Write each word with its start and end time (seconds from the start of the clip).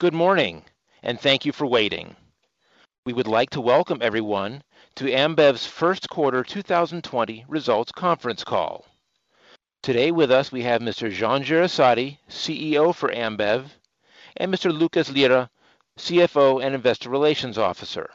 Good 0.00 0.12
morning, 0.12 0.64
and 1.04 1.20
thank 1.20 1.44
you 1.46 1.52
for 1.52 1.66
waiting. 1.68 2.16
We 3.06 3.12
would 3.12 3.28
like 3.28 3.50
to 3.50 3.60
welcome 3.60 4.00
everyone 4.02 4.64
to 4.96 5.04
Ambev's 5.04 5.66
first 5.66 6.08
quarter 6.08 6.42
2020 6.42 7.44
results 7.46 7.92
conference 7.92 8.42
call. 8.42 8.86
Today 9.84 10.10
with 10.10 10.32
us, 10.32 10.50
we 10.50 10.64
have 10.64 10.80
Mr. 10.80 11.12
Jean 11.12 11.44
Jereissati, 11.44 12.18
CEO 12.28 12.92
for 12.92 13.08
Ambev, 13.10 13.66
and 14.36 14.52
Mr. 14.52 14.76
Lucas 14.76 15.12
Lira, 15.12 15.48
CFO 15.96 16.60
and 16.60 16.74
Investor 16.74 17.08
Relations 17.08 17.56
Officer. 17.56 18.10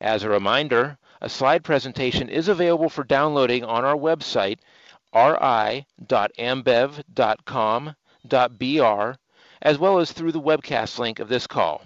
As 0.00 0.24
a 0.24 0.28
reminder, 0.28 0.98
a 1.20 1.28
slide 1.28 1.62
presentation 1.62 2.28
is 2.28 2.48
available 2.48 2.88
for 2.88 3.04
downloading 3.04 3.62
on 3.64 3.84
our 3.84 3.94
website, 3.94 4.58
ri.ambev.com.br, 5.14 5.86
as 9.62 9.78
well 9.78 9.98
as 9.98 10.12
through 10.12 10.32
the 10.32 10.40
webcast 10.40 10.98
link 10.98 11.18
of 11.18 11.28
this 11.28 11.46
call. 11.46 11.82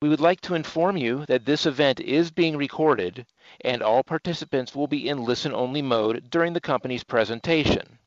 We 0.00 0.08
would 0.08 0.20
like 0.20 0.40
to 0.42 0.54
inform 0.54 0.96
you 0.96 1.24
that 1.26 1.44
this 1.44 1.64
event 1.64 2.00
is 2.00 2.30
being 2.30 2.56
recorded, 2.56 3.24
and 3.60 3.82
all 3.82 4.02
participants 4.02 4.74
will 4.74 4.88
be 4.88 5.08
in 5.08 5.24
listen-only 5.24 5.82
mode 5.82 6.28
during 6.28 6.52
the 6.52 6.60
company's 6.60 7.04
presentation. 7.04 7.98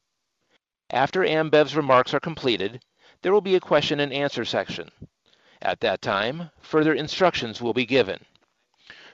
After 0.89 1.23
Ambev's 1.23 1.75
remarks 1.75 2.13
are 2.13 2.19
completed, 2.19 2.83
there 3.21 3.31
will 3.31 3.41
be 3.41 3.55
a 3.55 3.61
question 3.61 4.01
and 4.01 4.11
answer 4.11 4.45
section. 4.45 4.91
At 5.61 5.79
that 5.79 6.01
time, 6.01 6.51
further 6.59 6.93
instructions 6.93 7.61
will 7.61 7.73
be 7.73 7.85
given. 7.85 8.23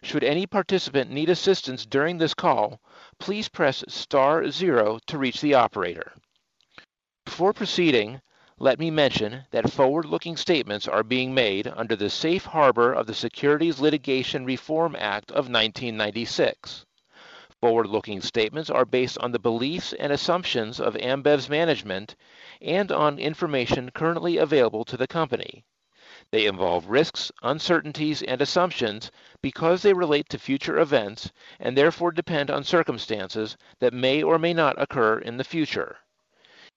Should 0.02 0.24
any 0.24 0.48
participant 0.48 1.12
need 1.12 1.30
assistance 1.30 1.86
during 1.86 2.18
this 2.18 2.34
call, 2.34 2.82
please 3.20 3.48
press 3.48 3.84
star 3.88 4.50
zero 4.50 5.00
to 5.06 5.20
reach 5.20 5.40
the 5.40 5.54
operator. 5.54 6.14
Before 7.24 7.54
proceeding, 7.54 8.20
let 8.62 8.78
me 8.78 8.92
mention 8.92 9.44
that 9.50 9.72
forward-looking 9.72 10.38
statements 10.38 10.88
are 10.88 11.02
being 11.02 11.34
made 11.34 11.66
under 11.76 11.96
the 11.96 12.12
safe 12.12 12.46
harbor 12.46 12.94
of 12.94 13.08
the 13.08 13.14
Securities 13.16 13.80
Litigation 13.80 14.46
Reform 14.46 14.96
Act 15.00 15.32
of 15.32 15.50
1996. 15.50 16.86
Forward-looking 17.60 18.22
statements 18.22 18.70
are 18.70 18.86
based 18.86 19.18
on 19.18 19.32
the 19.32 19.40
beliefs 19.40 19.94
and 19.94 20.14
assumptions 20.14 20.80
of 20.80 20.96
Ambev's 20.98 21.50
management 21.50 22.16
and 22.62 22.92
on 22.92 23.18
information 23.18 23.90
currently 23.90 24.38
available 24.38 24.86
to 24.86 24.96
the 24.96 25.08
company. 25.08 25.66
They 26.30 26.46
involve 26.46 26.86
risks, 26.86 27.32
uncertainties, 27.42 28.22
and 28.22 28.44
assumptions 28.44 29.10
because 29.42 29.82
they 29.82 29.94
relate 29.94 30.30
to 30.30 30.38
future 30.38 30.78
events 30.78 31.32
and 31.60 31.76
therefore 31.76 32.12
depend 32.12 32.52
on 32.52 32.64
circumstances 32.64 33.58
that 33.80 33.92
may 33.92 34.22
or 34.22 34.38
may 34.38 34.54
not 34.54 34.80
occur 34.80 35.18
in 35.18 35.38
the 35.38 35.44
future. 35.44 35.98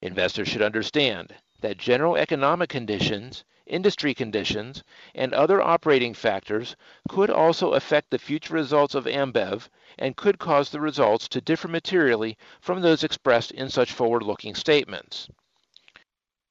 Investors 0.01 0.47
should 0.47 0.63
understand 0.63 1.35
that 1.61 1.77
general 1.77 2.15
economic 2.15 2.69
conditions, 2.69 3.43
industry 3.65 4.13
conditions, 4.13 4.83
and 5.15 5.33
other 5.33 5.61
operating 5.61 6.13
factors 6.13 6.75
could 7.09 7.29
also 7.29 7.73
affect 7.73 8.09
the 8.09 8.19
future 8.19 8.53
results 8.53 8.93
of 8.93 9.05
Ambev 9.05 9.69
and 9.97 10.17
could 10.17 10.37
cause 10.37 10.69
the 10.69 10.79
results 10.79 11.27
to 11.29 11.41
differ 11.41 11.67
materially 11.67 12.37
from 12.61 12.81
those 12.81 13.03
expressed 13.03 13.51
in 13.51 13.69
such 13.69 13.91
forward-looking 13.91 14.53
statements. 14.53 15.29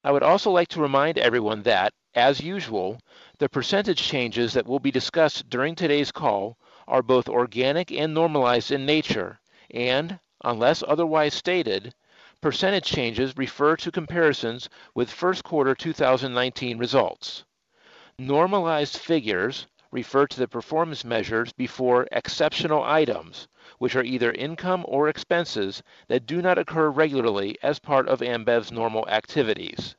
I 0.03 0.11
would 0.13 0.23
also 0.23 0.51
like 0.51 0.69
to 0.69 0.81
remind 0.81 1.19
everyone 1.19 1.63
that, 1.63 1.93
as 2.15 2.41
usual, 2.41 3.01
the 3.39 3.49
percentage 3.49 4.03
changes 4.03 4.53
that 4.53 4.67
will 4.67 4.79
be 4.79 4.91
discussed 4.91 5.49
during 5.49 5.75
today's 5.75 6.13
call 6.13 6.57
are 6.87 7.03
both 7.03 7.29
organic 7.29 7.91
and 7.93 8.13
normalized 8.13 8.71
in 8.71 8.85
nature, 8.85 9.41
and 9.71 10.19
unless 10.43 10.83
otherwise 10.87 11.35
stated, 11.35 11.95
percentage 12.45 12.85
changes 12.85 13.39
refer 13.39 13.75
to 13.75 13.91
comparisons 13.91 14.69
with 14.95 15.11
first 15.11 15.43
quarter 15.43 15.75
2019 15.75 16.77
results. 16.77 17.43
Normalized 18.19 18.99
figures 18.99 19.67
refer 19.91 20.27
to 20.27 20.39
the 20.39 20.47
performance 20.47 21.07
measures 21.07 21.55
before 21.55 22.07
exceptional 22.13 22.83
items, 22.83 23.49
which 23.79 23.97
are 23.97 24.05
either 24.05 24.31
income 24.33 24.85
or 24.87 25.09
expenses 25.09 25.83
that 26.09 26.27
do 26.27 26.43
not 26.43 26.59
occur 26.59 26.91
regularly 26.91 27.57
as 27.63 27.79
part 27.79 28.07
of 28.09 28.21
Ambev's 28.21 28.71
normal 28.71 29.09
activities. 29.09 29.97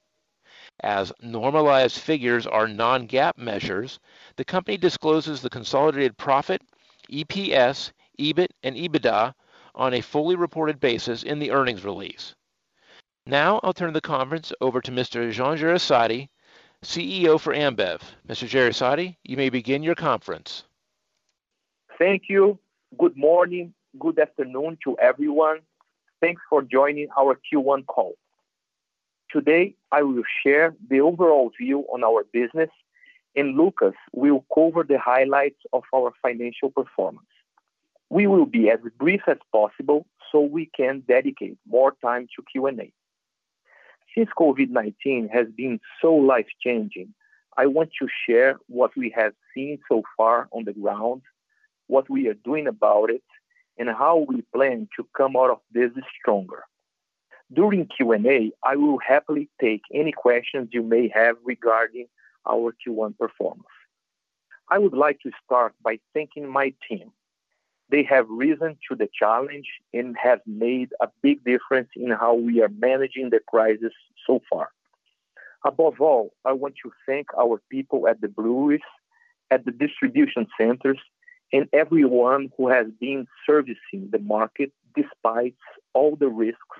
As 0.82 1.12
normalized 1.24 1.98
figures 1.98 2.46
are 2.46 2.68
non-GAAP 2.68 3.40
measures, 3.40 4.00
the 4.36 4.46
company 4.46 4.78
discloses 4.78 5.42
the 5.42 5.50
consolidated 5.50 6.16
profit, 6.16 6.62
EPS, 7.12 7.92
EBIT, 8.20 8.52
and 8.62 8.76
EBITDA 8.76 9.34
on 9.78 9.94
a 9.94 10.02
fully 10.02 10.36
reported 10.36 10.80
basis 10.80 11.24
in 11.24 11.40
the 11.40 11.52
earnings 11.52 11.84
release. 11.84 12.35
Now 13.28 13.60
I'll 13.64 13.74
turn 13.74 13.94
the 13.94 14.02
conference 14.02 14.54
over 14.62 14.82
to 14.82 14.92
Mr. 14.92 15.32
Jean 15.32 15.58
Jereissati, 15.58 16.30
CEO 16.84 17.40
for 17.40 17.56
Ambev. 17.56 18.02
Mr. 18.28 18.48
Jereissati, 18.48 19.16
you 19.24 19.36
may 19.36 19.50
begin 19.50 19.82
your 19.82 19.96
conference. 19.96 20.64
Thank 21.98 22.30
you. 22.30 22.60
Good 23.00 23.18
morning, 23.18 23.74
good 23.98 24.20
afternoon 24.20 24.78
to 24.84 24.96
everyone. 25.00 25.62
Thanks 26.22 26.44
for 26.48 26.62
joining 26.62 27.08
our 27.18 27.40
Q1 27.52 27.88
call. 27.88 28.14
Today, 29.32 29.74
I 29.92 30.04
will 30.04 30.24
share 30.44 30.76
the 30.88 31.02
overall 31.02 31.52
view 31.58 31.80
on 31.92 32.04
our 32.04 32.26
business, 32.32 32.70
and 33.36 33.58
Lucas 33.58 33.96
will 34.14 34.46
cover 34.54 34.84
the 34.84 35.00
highlights 35.00 35.62
of 35.74 35.82
our 35.96 36.14
financial 36.22 36.70
performance. 36.70 37.26
We 38.12 38.28
will 38.28 38.46
be 38.46 38.70
as 38.70 38.82
brief 39.00 39.22
as 39.28 39.38
possible 39.52 40.06
so 40.32 40.42
we 40.42 40.68
can 40.68 41.00
dedicate 41.08 41.58
more 41.68 41.96
time 42.04 42.28
to 42.36 42.44
Q&A. 42.52 42.94
Since 44.16 44.30
COVID-19 44.40 45.30
has 45.32 45.48
been 45.56 45.80
so 46.02 46.14
life-changing, 46.14 47.14
I 47.58 47.66
want 47.66 47.92
to 48.00 48.08
share 48.26 48.58
what 48.68 48.96
we 48.96 49.14
have 49.16 49.34
seen 49.54 49.80
so 49.90 50.04
far 50.16 50.48
on 50.52 50.64
the 50.64 50.74
ground, 50.74 51.22
what 51.88 52.10
we 52.10 52.28
are 52.30 52.34
doing 52.34 52.68
about 52.68 53.10
it, 53.10 53.24
and 53.78 53.90
how 53.90 54.26
we 54.30 54.42
plan 54.54 54.88
to 54.96 55.08
come 55.16 55.36
out 55.36 55.50
of 55.50 55.60
this 55.72 55.92
stronger. 56.20 56.64
During 57.52 57.88
Q&A, 57.88 58.52
I 58.64 58.76
will 58.78 59.00
happily 59.00 59.50
take 59.62 59.82
any 59.94 60.12
questions 60.12 60.70
you 60.72 60.82
may 60.82 61.10
have 61.14 61.36
regarding 61.44 62.08
our 62.50 62.74
Q1 62.74 63.18
performance. 63.18 63.64
I 64.70 64.80
would 64.80 64.94
like 64.94 65.20
to 65.22 65.32
start 65.44 65.74
by 65.84 66.00
thanking 66.14 66.48
my 66.50 66.74
team. 66.88 67.12
They 67.90 68.04
have 68.04 68.28
risen 68.30 68.78
to 68.90 68.96
the 68.96 69.08
challenge 69.14 69.68
and 69.94 70.16
have 70.18 70.40
made 70.48 70.90
a 71.02 71.08
big 71.22 71.44
difference 71.44 71.90
in 71.96 72.10
how 72.10 72.34
we 72.34 72.62
are 72.62 72.72
managing 72.80 73.30
the 73.30 73.42
crisis 73.48 73.94
so 74.26 74.42
far. 74.50 74.70
Above 75.66 76.00
all, 76.00 76.34
I 76.46 76.54
want 76.54 76.76
to 76.84 76.92
thank 77.08 77.28
our 77.38 77.62
people 77.70 78.08
at 78.08 78.22
the 78.22 78.28
breweries, 78.28 78.82
at 79.50 79.66
the 79.66 79.72
distribution 79.72 80.48
centers, 80.60 81.00
and 81.52 81.68
everyone 81.74 82.52
who 82.58 82.70
has 82.70 82.88
been 83.00 83.28
servicing 83.46 84.10
the 84.12 84.20
market 84.20 84.72
despite 84.96 85.56
all 85.94 86.16
the 86.16 86.28
risks 86.28 86.80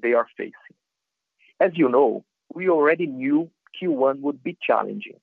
they 0.00 0.12
are 0.12 0.26
facing. 0.36 0.76
As 1.60 1.72
you 1.74 1.88
know, 1.88 2.24
we 2.54 2.68
already 2.68 3.06
knew 3.06 3.50
Q1 3.80 4.20
would 4.20 4.42
be 4.42 4.56
challenging. 4.62 5.20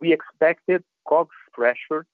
We 0.00 0.12
expected 0.12 0.82
COGS 1.08 1.36
pressure, 1.52 2.06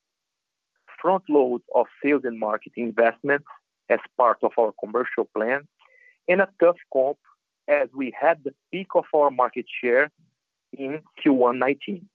front 1.01 1.25
load 1.29 1.63
of 1.75 1.87
sales 2.03 2.23
and 2.25 2.39
marketing 2.39 2.85
investments 2.85 3.47
as 3.89 3.99
part 4.17 4.39
of 4.43 4.53
our 4.59 4.73
commercial 4.81 5.25
plan, 5.37 5.67
and 6.29 6.41
a 6.41 6.49
tough 6.61 6.77
comp 6.93 7.19
as 7.69 7.89
we 7.95 8.15
had 8.19 8.43
the 8.45 8.55
peak 8.73 8.89
of 8.95 9.05
our 9.15 9.31
market 9.31 9.67
share 9.83 10.11
in 10.73 11.03
Q1 11.25 11.61
2019. 11.61 12.09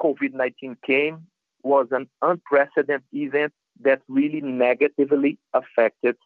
COVID-19 0.00 0.76
came, 0.84 1.26
was 1.62 1.86
an 1.92 2.08
unprecedented 2.22 3.04
event 3.12 3.52
that 3.80 4.02
really 4.08 4.40
negatively 4.40 5.38
affected 5.54 6.16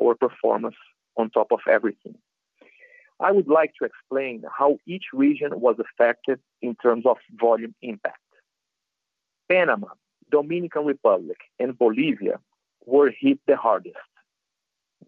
our 0.00 0.14
performance 0.14 0.76
on 1.16 1.30
top 1.30 1.52
of 1.52 1.60
everything. 1.68 2.16
I 3.20 3.32
would 3.32 3.48
like 3.48 3.72
to 3.78 3.86
explain 3.86 4.44
how 4.58 4.78
each 4.86 5.04
region 5.12 5.60
was 5.60 5.76
affected 5.78 6.40
in 6.60 6.74
terms 6.76 7.06
of 7.06 7.16
volume 7.40 7.74
impact. 7.80 8.18
Panama, 9.48 9.88
Dominican 10.30 10.84
Republic, 10.84 11.38
and 11.58 11.78
Bolivia 11.78 12.40
were 12.84 13.10
hit 13.10 13.38
the 13.46 13.56
hardest. 13.56 13.96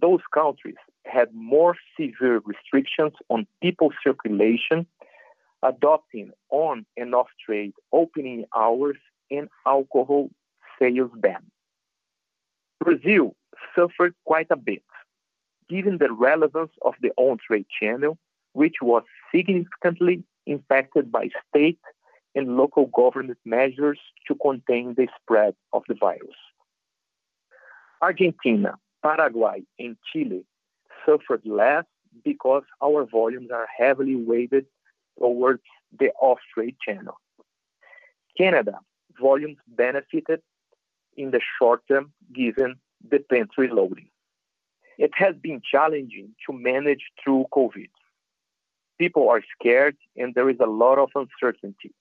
Those 0.00 0.20
countries 0.32 0.76
had 1.04 1.28
more 1.34 1.76
severe 1.98 2.40
restrictions 2.44 3.12
on 3.28 3.46
people 3.62 3.90
circulation, 4.04 4.86
adopting 5.62 6.30
on 6.50 6.84
and 6.96 7.14
off-trade 7.14 7.72
opening 7.92 8.44
hours 8.54 8.96
and 9.30 9.48
alcohol 9.66 10.30
sales 10.78 11.10
ban. 11.16 11.42
Brazil 12.80 13.34
suffered 13.74 14.14
quite 14.24 14.48
a 14.50 14.56
bit, 14.56 14.82
given 15.68 15.98
the 15.98 16.12
relevance 16.12 16.72
of 16.82 16.94
the 17.00 17.10
on-trade 17.16 17.66
channel, 17.80 18.18
which 18.52 18.76
was 18.82 19.02
significantly 19.34 20.22
impacted 20.46 21.10
by 21.10 21.28
state 21.48 21.80
and 22.34 22.56
local 22.56 22.86
government 22.86 23.38
measures 23.44 23.98
to 24.28 24.34
contain 24.36 24.94
the 24.94 25.08
spread 25.20 25.54
of 25.72 25.82
the 25.88 25.94
virus. 25.94 26.36
Argentina, 28.02 28.74
Paraguay, 29.06 29.62
and 29.78 29.96
Chile 30.10 30.44
suffered 31.04 31.42
less 31.44 31.84
because 32.24 32.64
our 32.82 33.04
volumes 33.04 33.50
are 33.52 33.68
heavily 33.78 34.16
weighted 34.16 34.66
towards 35.18 35.62
the 35.98 36.10
off-trade 36.20 36.76
channel. 36.84 37.16
Canada 38.36 38.80
volumes 39.20 39.58
benefited 39.68 40.40
in 41.16 41.30
the 41.30 41.40
short 41.58 41.82
term 41.88 42.12
given 42.34 42.76
the 43.08 43.20
pantry 43.30 43.68
loading. 43.68 44.08
It 44.98 45.12
has 45.14 45.36
been 45.36 45.62
challenging 45.70 46.34
to 46.44 46.52
manage 46.52 47.04
through 47.22 47.46
COVID. 47.52 47.90
People 48.98 49.28
are 49.28 49.42
scared 49.58 49.96
and 50.16 50.34
there 50.34 50.50
is 50.50 50.58
a 50.60 50.66
lot 50.66 50.98
of 50.98 51.10
uncertainty. 51.14 51.92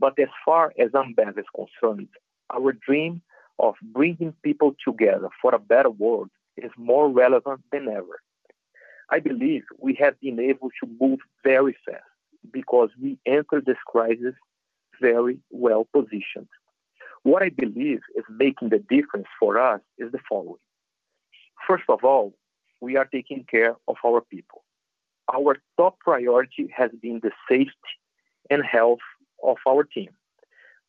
But 0.00 0.18
as 0.18 0.28
far 0.44 0.72
as 0.78 0.90
Ambev 0.90 1.38
is 1.38 1.44
concerned, 1.54 2.08
our 2.50 2.72
dream 2.72 3.22
of 3.58 3.74
bringing 3.82 4.34
people 4.42 4.74
together 4.84 5.28
for 5.40 5.54
a 5.54 5.58
better 5.58 5.90
world 5.90 6.30
is 6.56 6.70
more 6.76 7.08
relevant 7.08 7.60
than 7.72 7.88
ever. 7.88 8.20
I 9.10 9.20
believe 9.20 9.62
we 9.78 9.94
have 9.94 10.18
been 10.20 10.40
able 10.40 10.70
to 10.82 10.90
move 11.00 11.20
very 11.42 11.76
fast 11.84 12.02
because 12.52 12.90
we 13.00 13.18
entered 13.26 13.66
this 13.66 13.76
crisis 13.86 14.34
very 15.00 15.38
well 15.50 15.86
positioned. 15.92 16.48
What 17.22 17.42
I 17.42 17.48
believe 17.48 18.00
is 18.16 18.24
making 18.28 18.68
the 18.70 18.78
difference 18.78 19.26
for 19.38 19.58
us 19.58 19.80
is 19.98 20.12
the 20.12 20.20
following. 20.28 20.60
First 21.66 21.84
of 21.88 22.04
all, 22.04 22.34
we 22.80 22.96
are 22.96 23.06
taking 23.06 23.44
care 23.50 23.76
of 23.88 23.96
our 24.04 24.20
people. 24.20 24.62
Our 25.32 25.56
top 25.78 25.98
priority 26.00 26.70
has 26.76 26.90
been 27.00 27.20
the 27.22 27.30
safety 27.48 27.94
and 28.50 28.62
health 28.62 28.98
of 29.42 29.56
our 29.66 29.84
team. 29.84 30.10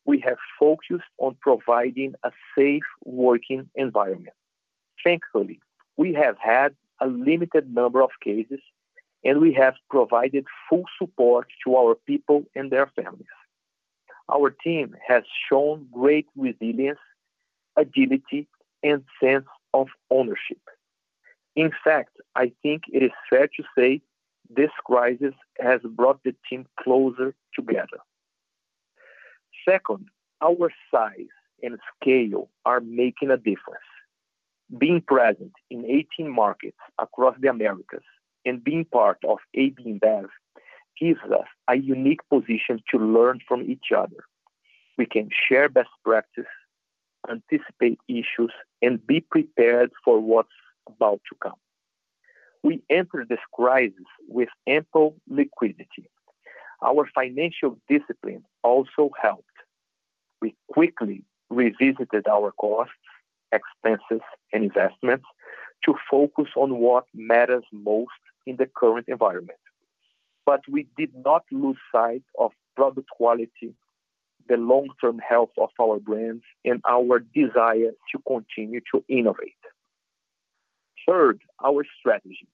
We 0.06 0.20
have 0.20 0.38
focused 0.58 1.10
on 1.18 1.36
providing 1.40 2.14
a 2.22 2.30
safe 2.56 2.84
working 3.04 3.68
environment. 3.74 4.36
Thankfully, 5.04 5.60
we 5.96 6.14
have 6.14 6.36
had 6.38 6.74
a 7.00 7.06
limited 7.06 7.74
number 7.74 8.02
of 8.02 8.10
cases 8.22 8.60
and 9.24 9.40
we 9.40 9.52
have 9.54 9.74
provided 9.90 10.46
full 10.68 10.84
support 10.98 11.48
to 11.64 11.76
our 11.76 11.96
people 12.06 12.44
and 12.54 12.70
their 12.70 12.86
families. 12.94 13.26
Our 14.32 14.50
team 14.50 14.94
has 15.06 15.24
shown 15.48 15.86
great 15.92 16.26
resilience, 16.36 16.98
agility, 17.76 18.48
and 18.82 19.02
sense 19.22 19.46
of 19.74 19.88
ownership. 20.10 20.60
In 21.54 21.70
fact, 21.82 22.16
I 22.34 22.52
think 22.62 22.82
it 22.92 23.02
is 23.02 23.12
fair 23.28 23.48
to 23.48 23.62
say 23.76 24.02
this 24.48 24.70
crisis 24.84 25.34
has 25.58 25.80
brought 25.82 26.22
the 26.22 26.34
team 26.48 26.66
closer 26.78 27.34
together. 27.54 27.98
Second, 29.68 30.08
our 30.40 30.70
size 30.92 31.34
and 31.62 31.78
scale 32.00 32.50
are 32.64 32.80
making 32.80 33.30
a 33.30 33.36
difference. 33.36 33.90
Being 34.78 35.00
present 35.00 35.52
in 35.70 35.84
18 35.84 36.28
markets 36.30 36.76
across 36.98 37.36
the 37.40 37.48
Americas 37.48 38.02
and 38.44 38.62
being 38.62 38.84
part 38.84 39.18
of 39.26 39.38
AB 39.54 39.82
InBev 39.84 40.28
gives 40.98 41.20
us 41.30 41.46
a 41.68 41.76
unique 41.76 42.20
position 42.30 42.80
to 42.90 42.98
learn 42.98 43.40
from 43.46 43.62
each 43.62 43.92
other. 43.96 44.24
We 44.98 45.06
can 45.06 45.28
share 45.48 45.68
best 45.68 45.90
practice, 46.04 46.44
anticipate 47.28 47.98
issues, 48.08 48.52
and 48.82 49.04
be 49.06 49.20
prepared 49.20 49.90
for 50.04 50.20
what's 50.20 50.48
about 50.86 51.20
to 51.28 51.36
come. 51.42 51.58
We 52.62 52.82
entered 52.88 53.28
this 53.28 53.38
crisis 53.52 54.06
with 54.28 54.48
ample 54.66 55.16
liquidity. 55.28 56.08
Our 56.82 57.08
financial 57.14 57.78
discipline 57.88 58.44
also 58.62 59.10
helped. 59.20 59.44
We 60.40 60.54
quickly 60.70 61.24
revisited 61.50 62.26
our 62.28 62.52
costs, 62.52 62.94
expenses, 63.52 64.24
and 64.52 64.64
investments 64.64 65.26
to 65.84 65.94
focus 66.10 66.48
on 66.56 66.78
what 66.78 67.04
matters 67.14 67.64
most 67.72 68.10
in 68.46 68.56
the 68.56 68.66
current 68.66 69.08
environment. 69.08 69.58
But 70.44 70.60
we 70.70 70.86
did 70.96 71.10
not 71.14 71.44
lose 71.50 71.78
sight 71.92 72.22
of 72.38 72.52
product 72.76 73.08
quality, 73.10 73.74
the 74.48 74.56
long-term 74.56 75.18
health 75.18 75.50
of 75.58 75.70
our 75.80 75.98
brands, 75.98 76.44
and 76.64 76.80
our 76.88 77.18
desire 77.18 77.92
to 78.12 78.22
continue 78.26 78.80
to 78.92 79.04
innovate. 79.08 79.54
Third, 81.08 81.40
our 81.64 81.84
strategy. 81.98 82.48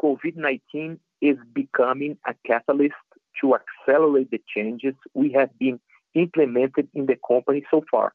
COVID-19 0.00 0.98
is 1.20 1.36
becoming 1.52 2.18
a 2.26 2.34
catalyst 2.46 2.94
to 3.40 3.54
accelerate 3.54 4.30
the 4.30 4.42
changes 4.54 4.94
we 5.14 5.32
have 5.32 5.50
been 5.58 5.80
implemented 6.16 6.88
in 6.94 7.06
the 7.06 7.16
company 7.28 7.64
so 7.70 7.84
far. 7.90 8.12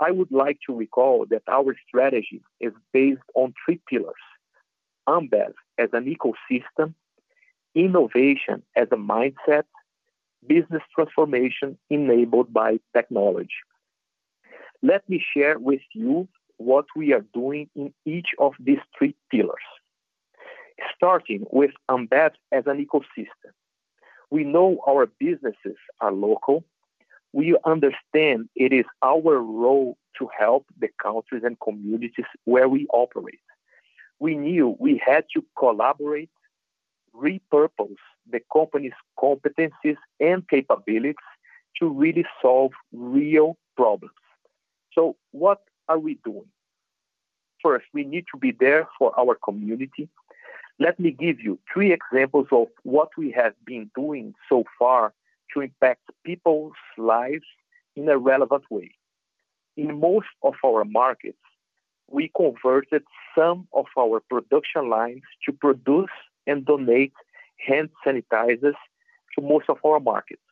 I 0.00 0.12
would 0.12 0.30
like 0.30 0.58
to 0.66 0.76
recall 0.76 1.26
that 1.30 1.42
our 1.48 1.74
strategy 1.88 2.42
is 2.60 2.72
based 2.92 3.28
on 3.34 3.54
three 3.64 3.80
pillars. 3.88 4.14
Ambev 5.08 5.54
as 5.76 5.88
an 5.92 6.04
ecosystem, 6.14 6.94
innovation 7.74 8.62
as 8.76 8.88
a 8.92 8.96
mindset, 8.96 9.64
business 10.46 10.82
transformation 10.94 11.78
enabled 11.90 12.52
by 12.52 12.78
technology. 12.94 13.62
Let 14.82 15.08
me 15.08 15.24
share 15.34 15.58
with 15.58 15.80
you 15.92 16.28
what 16.58 16.86
we 16.94 17.12
are 17.12 17.24
doing 17.34 17.68
in 17.74 17.92
each 18.04 18.28
of 18.38 18.52
these 18.60 18.78
three 18.96 19.14
pillars. 19.30 19.66
Starting 20.94 21.44
with 21.50 21.72
Ambev 21.88 22.32
as 22.52 22.64
an 22.66 22.84
ecosystem. 22.84 23.52
We 24.30 24.44
know 24.44 24.78
our 24.86 25.06
businesses 25.06 25.78
are 26.00 26.12
local. 26.12 26.64
We 27.32 27.56
understand 27.64 28.48
it 28.56 28.72
is 28.72 28.86
our 29.02 29.38
role 29.38 29.96
to 30.18 30.28
help 30.38 30.66
the 30.78 30.88
countries 31.02 31.42
and 31.44 31.58
communities 31.60 32.26
where 32.44 32.68
we 32.68 32.86
operate. 32.92 33.40
We 34.18 34.36
knew 34.36 34.76
we 34.78 35.00
had 35.04 35.24
to 35.34 35.44
collaborate, 35.56 36.30
repurpose 37.14 37.96
the 38.30 38.40
company's 38.52 38.92
competencies 39.18 39.96
and 40.20 40.46
capabilities 40.48 41.14
to 41.78 41.88
really 41.88 42.24
solve 42.42 42.72
real 42.92 43.56
problems. 43.76 44.14
So, 44.92 45.16
what 45.30 45.62
are 45.88 45.98
we 45.98 46.18
doing? 46.24 46.48
First, 47.62 47.86
we 47.92 48.04
need 48.04 48.24
to 48.32 48.38
be 48.38 48.52
there 48.52 48.88
for 48.98 49.18
our 49.18 49.36
community. 49.36 50.08
Let 50.80 50.98
me 51.00 51.10
give 51.10 51.40
you 51.40 51.58
three 51.72 51.92
examples 51.92 52.46
of 52.52 52.68
what 52.84 53.10
we 53.16 53.30
have 53.32 53.54
been 53.64 53.90
doing 53.96 54.34
so 54.48 54.64
far 54.78 55.12
to 55.54 55.60
impact 55.60 56.02
people's 56.24 56.74
lives 56.96 57.46
in 57.96 58.08
a 58.08 58.18
relevant 58.18 58.64
way. 58.70 58.90
In 59.76 60.00
most 60.00 60.28
of 60.42 60.54
our 60.64 60.84
markets, 60.84 61.38
we 62.10 62.30
converted 62.36 63.02
some 63.36 63.68
of 63.72 63.86
our 63.98 64.20
production 64.20 64.88
lines 64.88 65.22
to 65.44 65.52
produce 65.52 66.10
and 66.46 66.64
donate 66.64 67.12
hand 67.58 67.90
sanitizers 68.04 68.78
to 69.34 69.42
most 69.42 69.68
of 69.68 69.78
our 69.84 70.00
markets. 70.00 70.42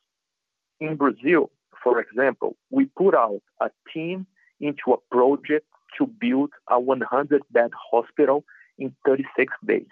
In 0.81 0.96
Brazil, 0.96 1.50
for 1.82 2.00
example, 2.00 2.56
we 2.70 2.86
put 2.86 3.15
out 3.15 3.43
a 3.60 3.70
team 3.93 4.26
into 4.60 4.93
a 4.93 5.15
project 5.15 5.67
to 5.98 6.06
build 6.06 6.50
a 6.69 6.79
100 6.79 7.43
bed 7.50 7.70
hospital 7.91 8.44
in 8.79 8.94
36 9.06 9.53
days, 9.67 9.86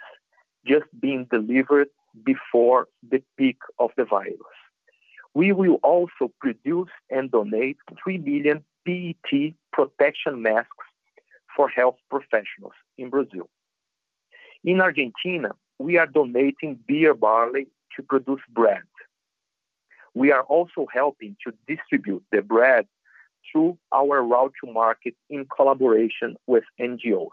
just 0.67 0.85
being 1.01 1.27
delivered 1.31 1.89
before 2.25 2.89
the 3.11 3.23
peak 3.37 3.59
of 3.79 3.91
the 3.97 4.05
virus. 4.05 4.37
We 5.35 5.53
will 5.53 5.81
also 5.83 6.33
produce 6.41 6.91
and 7.11 7.31
donate 7.31 7.77
3 8.03 8.19
million 8.19 8.65
PET 8.87 9.55
protection 9.73 10.43
masks 10.43 10.87
for 11.57 11.69
health 11.69 11.97
professionals 12.09 12.75
in 12.97 13.11
Brazil. 13.11 13.49
In 14.63 14.81
Argentina, 14.81 15.51
we 15.79 15.99
are 15.99 16.07
donating 16.07 16.79
beer 16.87 17.15
barley 17.15 17.67
to 17.97 18.03
produce 18.03 18.41
bread. 18.51 18.83
We 20.15 20.31
are 20.31 20.43
also 20.43 20.87
helping 20.93 21.37
to 21.45 21.53
distribute 21.67 22.23
the 22.31 22.41
bread 22.41 22.87
through 23.51 23.77
our 23.93 24.23
route 24.23 24.53
to 24.65 24.73
market 24.73 25.15
in 25.29 25.47
collaboration 25.55 26.37
with 26.47 26.65
NGOs. 26.81 27.29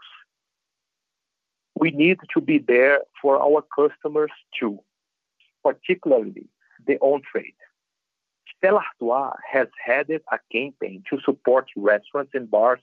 We 1.78 1.92
need 1.92 2.18
to 2.34 2.40
be 2.40 2.58
there 2.58 3.00
for 3.20 3.40
our 3.40 3.64
customers 3.74 4.30
too, 4.58 4.80
particularly 5.62 6.48
the 6.86 6.98
on-trade. 6.98 7.54
Stella 7.54 7.71
Artois 8.70 9.34
has 9.50 9.68
headed 9.84 10.22
a 10.30 10.38
campaign 10.50 11.02
to 11.10 11.18
support 11.24 11.66
restaurants 11.76 12.32
and 12.34 12.50
bars 12.50 12.80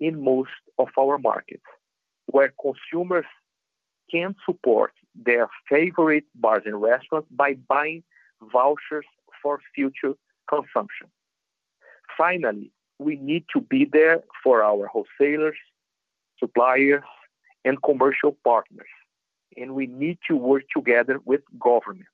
in 0.00 0.24
most 0.24 0.50
of 0.78 0.88
our 0.98 1.18
markets, 1.18 1.62
where 2.26 2.52
consumers 2.60 3.26
can 4.10 4.34
support 4.44 4.92
their 5.14 5.48
favorite 5.68 6.24
bars 6.34 6.62
and 6.66 6.80
restaurants 6.80 7.28
by 7.30 7.54
buying 7.68 8.02
vouchers 8.52 9.06
for 9.42 9.60
future 9.74 10.14
consumption. 10.48 11.06
Finally, 12.16 12.72
we 12.98 13.16
need 13.16 13.44
to 13.52 13.60
be 13.60 13.84
there 13.84 14.22
for 14.42 14.62
our 14.62 14.86
wholesalers, 14.86 15.56
suppliers, 16.38 17.04
and 17.64 17.82
commercial 17.82 18.36
partners, 18.44 18.88
and 19.56 19.74
we 19.74 19.86
need 19.86 20.18
to 20.26 20.36
work 20.36 20.64
together 20.74 21.20
with 21.24 21.40
governments. 21.58 22.10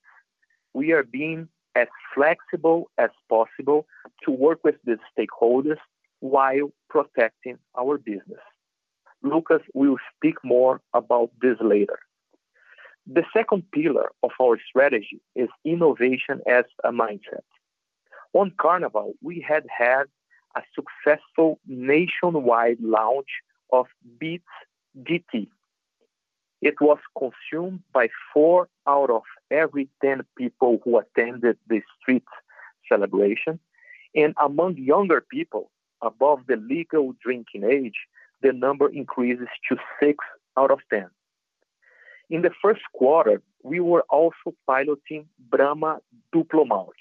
We 0.73 0.91
are 0.91 1.03
being 1.03 1.49
as 1.77 1.87
flexible 2.15 2.89
as 2.97 3.11
possible 3.29 3.85
to 4.23 4.31
work 4.31 4.59
with 4.63 4.77
the 4.85 4.97
stakeholders 5.11 5.81
while 6.19 6.71
protecting 6.89 7.57
our 7.81 7.97
business. 7.97 8.45
Lucas 9.21 9.61
will 9.73 9.97
speak 10.11 10.37
more 10.43 10.81
about 10.93 11.29
this 11.41 11.57
later. 11.61 11.99
The 13.05 13.25
second 13.35 13.63
pillar 13.71 14.09
of 14.23 14.31
our 14.41 14.57
strategy 14.69 15.21
is 15.35 15.49
innovation 15.63 16.41
as 16.47 16.65
a 16.83 16.91
mindset. 16.91 17.47
On 18.33 18.51
Carnival, 18.59 19.13
we 19.21 19.45
had 19.47 19.65
had 19.85 20.05
a 20.55 20.61
successful 20.77 21.59
nationwide 21.67 22.81
launch 22.81 23.31
of 23.71 23.85
Beats 24.19 24.55
GT. 25.07 25.47
It 26.61 26.81
was 26.81 26.99
consumed 27.21 27.81
by 27.93 28.09
four 28.33 28.67
out 28.87 29.11
of 29.11 29.23
every 29.51 29.89
10 30.01 30.21
people 30.37 30.79
who 30.83 30.99
attended 30.99 31.57
the 31.67 31.81
street 31.99 32.25
celebration. 32.89 33.59
And 34.15 34.33
among 34.41 34.77
younger 34.77 35.21
people 35.21 35.71
above 36.01 36.39
the 36.47 36.55
legal 36.55 37.13
drinking 37.23 37.63
age, 37.63 37.95
the 38.41 38.53
number 38.53 38.87
increases 38.89 39.47
to 39.69 39.77
six 39.99 40.17
out 40.57 40.71
of 40.71 40.79
10. 40.89 41.09
In 42.29 42.41
the 42.41 42.51
first 42.61 42.81
quarter, 42.93 43.41
we 43.63 43.79
were 43.79 44.03
also 44.09 44.53
piloting 44.65 45.27
Brahma 45.39 45.99
Duplo 46.33 46.67
Malte. 46.67 46.93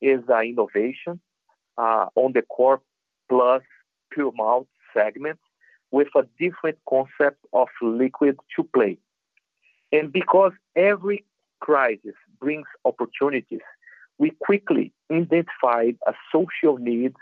Is 0.00 0.20
an 0.28 0.44
innovation 0.44 1.18
uh, 1.78 2.06
on 2.14 2.32
the 2.32 2.42
core 2.42 2.82
plus 3.28 3.62
pure 4.10 4.32
malt 4.34 4.68
segment 4.92 5.38
with 5.90 6.08
a 6.14 6.24
different 6.38 6.78
concept 6.88 7.38
of 7.52 7.68
liquid 7.80 8.36
to 8.56 8.64
play. 8.64 8.98
And 9.92 10.12
because 10.12 10.52
every 10.76 11.24
crisis 11.64 12.14
brings 12.40 12.66
opportunities, 12.84 13.66
we 14.18 14.30
quickly 14.42 14.92
identified 15.10 15.96
a 16.06 16.12
social 16.30 16.76
need 16.76 17.14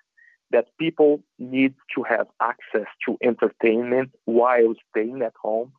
that 0.51 0.67
people 0.79 1.23
need 1.39 1.75
to 1.95 2.03
have 2.03 2.27
access 2.41 2.89
to 3.07 3.17
entertainment 3.23 4.11
while 4.25 4.75
staying 4.91 5.23
at 5.23 5.33
home, 5.41 5.73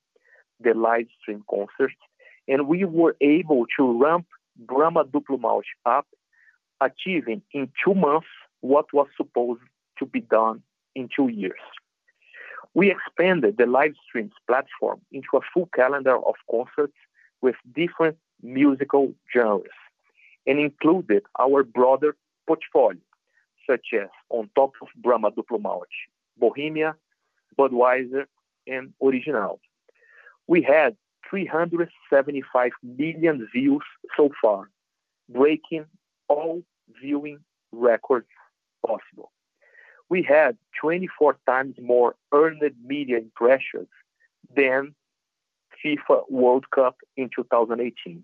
the 0.61 0.73
live 0.73 1.07
stream 1.19 1.43
concerts, 1.49 1.99
and 2.47 2.67
we 2.67 2.85
were 2.85 3.17
able 3.19 3.65
to 3.77 4.01
ramp 4.01 4.25
Brahma 4.55 5.03
Duplo 5.03 5.37
Malte 5.39 5.67
up, 5.85 6.07
achieving 6.79 7.41
in 7.51 7.69
two 7.83 7.93
months 7.93 8.27
what 8.61 8.85
was 8.93 9.07
supposed 9.17 9.61
to 9.99 10.05
be 10.05 10.21
done 10.21 10.63
in 10.95 11.09
two 11.13 11.27
years. 11.27 11.65
We 12.73 12.91
expanded 12.91 13.57
the 13.57 13.65
live 13.65 13.95
streams 14.07 14.33
platform 14.47 15.01
into 15.11 15.31
a 15.35 15.41
full 15.53 15.69
calendar 15.75 16.15
of 16.15 16.35
concerts 16.49 16.97
with 17.41 17.55
different 17.75 18.17
musical 18.43 19.13
genres 19.33 19.79
and 20.45 20.59
included 20.59 21.23
our 21.39 21.63
broader 21.63 22.15
portfolio, 22.45 22.99
such 23.67 23.87
as 23.93 24.09
on 24.29 24.49
top 24.55 24.73
of 24.81 24.89
Brahma 24.97 25.31
Duplo 25.31 25.61
Malte, 25.61 25.87
Bohemia, 26.37 26.95
Budweiser, 27.57 28.25
and 28.67 28.93
Original. 29.01 29.59
We 30.47 30.61
had 30.61 30.95
375 31.29 32.71
million 32.83 33.47
views 33.53 33.83
so 34.17 34.29
far, 34.41 34.69
breaking 35.29 35.85
all 36.27 36.63
viewing 37.01 37.39
records 37.71 38.27
possible 38.85 39.31
we 40.13 40.21
had 40.21 40.55
24 40.79 41.37
times 41.47 41.75
more 41.81 42.15
earned 42.33 42.61
media 42.85 43.17
impressions 43.17 43.87
than 44.55 44.93
FIFA 45.83 46.29
World 46.29 46.69
Cup 46.69 46.97
in 47.17 47.31
2018. 47.35 48.23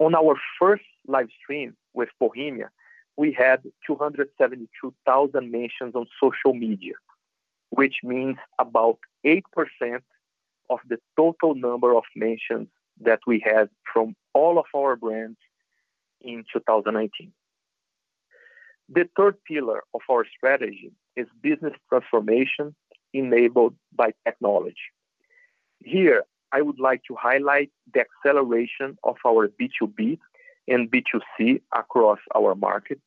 On 0.00 0.14
our 0.14 0.34
first 0.58 0.84
live 1.06 1.28
stream 1.42 1.76
with 1.92 2.08
Bohemia, 2.18 2.70
we 3.18 3.32
had 3.32 3.62
272,000 3.86 5.50
mentions 5.52 5.94
on 5.94 6.06
social 6.18 6.54
media, 6.54 6.94
which 7.68 7.96
means 8.02 8.38
about 8.58 8.98
8% 9.26 9.42
of 10.70 10.78
the 10.88 10.98
total 11.16 11.54
number 11.54 11.94
of 11.94 12.04
mentions 12.16 12.68
that 13.02 13.20
we 13.26 13.40
had 13.44 13.68
from 13.92 14.16
all 14.32 14.58
of 14.58 14.64
our 14.74 14.96
brands 14.96 15.38
in 16.22 16.44
2019. 16.50 17.32
The 18.88 19.06
third 19.16 19.36
pillar 19.44 19.82
of 19.92 20.00
our 20.10 20.24
strategy 20.24 20.92
is 21.14 21.26
business 21.42 21.74
transformation 21.90 22.74
enabled 23.12 23.74
by 23.94 24.14
technology. 24.24 24.76
Here, 25.78 26.24
I 26.52 26.62
would 26.62 26.80
like 26.80 27.02
to 27.08 27.14
highlight 27.14 27.70
the 27.94 28.04
acceleration 28.06 28.98
of 29.04 29.16
our 29.26 29.48
B2B 29.48 30.18
and 30.68 30.90
B2C 30.90 31.60
across 31.74 32.18
our 32.34 32.54
markets. 32.54 33.02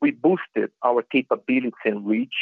We 0.00 0.10
boosted 0.12 0.70
our 0.84 1.02
capabilities 1.02 1.72
and 1.84 2.06
reach, 2.06 2.34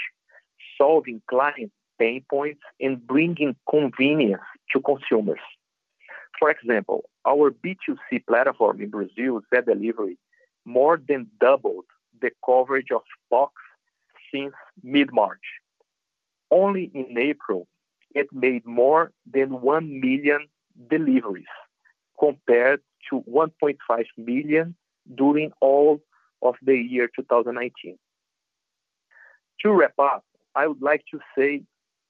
solving 0.76 1.23
client 1.28 1.73
pain 1.99 2.25
points 2.28 2.62
and 2.81 3.07
bringing 3.07 3.54
convenience 3.69 4.42
to 4.73 4.81
consumers. 4.81 5.40
For 6.38 6.50
example, 6.50 7.04
our 7.26 7.50
B2C 7.50 8.26
platform 8.26 8.81
in 8.81 8.90
Brazil, 8.90 9.42
Zé 9.52 9.64
Delivery, 9.64 10.19
more 10.64 11.00
than 11.09 11.28
doubled 11.40 11.85
the 12.21 12.31
coverage 12.45 12.90
of 12.90 13.02
POCs 13.33 13.50
since 14.33 14.54
mid-March. 14.83 15.47
Only 16.50 16.90
in 16.95 17.16
April, 17.19 17.69
it 18.14 18.28
made 18.33 18.64
more 18.66 19.12
than 19.31 19.61
1 19.61 20.00
million 20.00 20.47
deliveries 20.90 21.45
compared 22.19 22.81
to 23.11 23.23
1.5 23.23 24.04
million 24.16 24.75
during 25.14 25.52
all 25.61 26.00
of 26.42 26.54
the 26.62 26.76
year 26.76 27.09
2019. 27.14 27.99
To 29.61 29.73
wrap 29.73 29.99
up, 29.99 30.25
I 30.54 30.66
would 30.66 30.83
like 30.83 31.04
to 31.12 31.21
say 31.37 31.62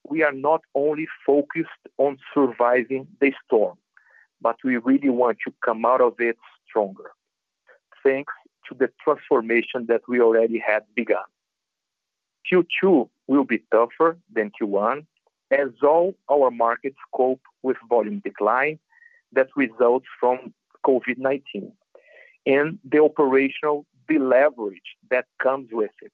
we 0.08 0.22
are 0.22 0.32
not 0.32 0.62
only 0.74 1.06
focused 1.24 1.68
on 1.98 2.18
surviving 2.34 3.06
the 3.20 3.32
storm, 3.44 3.78
but 4.40 4.56
we 4.64 4.76
really 4.78 5.10
want 5.10 5.38
to 5.46 5.54
come 5.64 5.84
out 5.84 6.00
of 6.00 6.14
it 6.18 6.36
stronger. 6.68 7.12
Thanks 8.02 8.32
to 8.68 8.74
the 8.74 8.90
transformation 9.04 9.86
that 9.86 10.02
we 10.08 10.20
already 10.20 10.58
had 10.58 10.82
begun. 10.94 11.24
Q2 12.50 13.08
will 13.28 13.44
be 13.44 13.62
tougher 13.70 14.18
than 14.32 14.50
Q1 14.60 15.06
as 15.52 15.68
all 15.82 16.14
our 16.30 16.50
markets 16.50 16.96
cope 17.14 17.42
with 17.62 17.76
volume 17.88 18.20
decline 18.24 18.78
that 19.32 19.48
results 19.54 20.06
from 20.18 20.52
COVID-19 20.86 21.72
and 22.46 22.78
the 22.84 22.98
operational 23.02 23.86
deleverage 24.10 24.96
that 25.10 25.26
comes 25.40 25.68
with 25.72 25.92
it. 26.00 26.12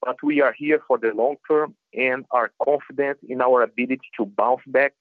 But 0.00 0.16
we 0.22 0.40
are 0.40 0.54
here 0.56 0.80
for 0.86 0.98
the 0.98 1.12
long 1.14 1.36
term 1.48 1.74
and 1.94 2.24
are 2.30 2.50
confident 2.64 3.18
in 3.28 3.40
our 3.40 3.62
ability 3.62 4.08
to 4.16 4.24
bounce 4.24 4.62
back, 4.66 4.94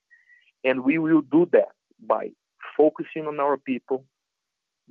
and 0.63 0.83
we 0.83 0.97
will 0.97 1.21
do 1.21 1.47
that 1.53 1.69
by 2.05 2.31
focusing 2.77 3.27
on 3.27 3.39
our 3.39 3.57
people, 3.57 4.05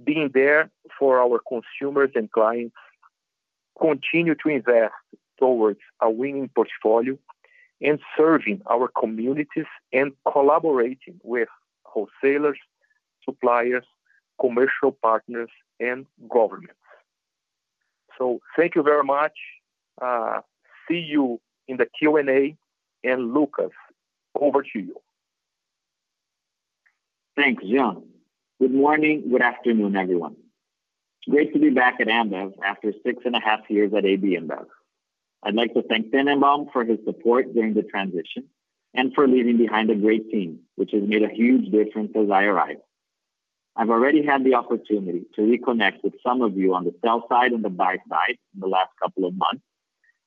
being 0.02 0.30
there 0.32 0.70
for 0.98 1.20
our 1.20 1.40
consumers 1.46 2.10
and 2.14 2.30
clients, 2.32 2.74
continue 3.80 4.34
to 4.34 4.48
invest 4.48 4.94
towards 5.38 5.80
a 6.00 6.10
winning 6.10 6.50
portfolio, 6.54 7.16
and 7.80 7.98
serving 8.16 8.62
our 8.70 8.88
communities 8.88 9.66
and 9.92 10.12
collaborating 10.30 11.20
with 11.22 11.48
wholesalers, 11.84 12.58
suppliers, 13.24 13.84
commercial 14.40 14.92
partners, 15.02 15.50
and 15.78 16.06
governments. 16.28 16.74
So 18.18 18.40
thank 18.56 18.74
you 18.74 18.82
very 18.82 19.04
much. 19.04 19.32
Uh, 20.00 20.40
see 20.88 20.98
you 20.98 21.40
in 21.68 21.76
the 21.78 21.86
Q&A. 21.86 22.56
And 23.02 23.32
Lucas, 23.32 23.70
over 24.38 24.62
to 24.62 24.78
you. 24.78 24.94
Thanks, 27.34 27.64
John. 27.64 28.02
Good 28.60 28.74
morning, 28.74 29.30
good 29.30 29.40
afternoon, 29.40 29.96
everyone. 29.96 30.36
Great 31.28 31.54
to 31.54 31.58
be 31.58 31.70
back 31.70 31.98
at 32.00 32.08
Ambev 32.08 32.52
after 32.62 32.92
six 33.02 33.22
and 33.24 33.34
a 33.34 33.40
half 33.40 33.60
years 33.70 33.92
at 33.94 34.04
AB. 34.04 34.36
I'd 35.42 35.54
like 35.54 35.74
to 35.74 35.82
thank 35.82 36.12
Tennenbaum 36.12 36.72
for 36.72 36.84
his 36.84 36.98
support 37.04 37.54
during 37.54 37.74
the 37.74 37.82
transition 37.82 38.44
and 38.94 39.14
for 39.14 39.26
leaving 39.26 39.56
behind 39.56 39.90
a 39.90 39.94
great 39.94 40.30
team, 40.30 40.60
which 40.76 40.90
has 40.92 41.02
made 41.02 41.22
a 41.22 41.28
huge 41.32 41.70
difference 41.70 42.12
as 42.14 42.30
I 42.30 42.44
arrived. 42.44 42.80
I've 43.76 43.90
already 43.90 44.24
had 44.24 44.44
the 44.44 44.54
opportunity 44.54 45.22
to 45.36 45.42
reconnect 45.42 46.02
with 46.02 46.14
some 46.26 46.42
of 46.42 46.56
you 46.56 46.74
on 46.74 46.84
the 46.84 46.94
sell 47.02 47.26
side 47.28 47.52
and 47.52 47.64
the 47.64 47.70
buy 47.70 47.98
side 48.08 48.36
in 48.54 48.60
the 48.60 48.66
last 48.66 48.90
couple 49.02 49.24
of 49.24 49.34
months, 49.34 49.62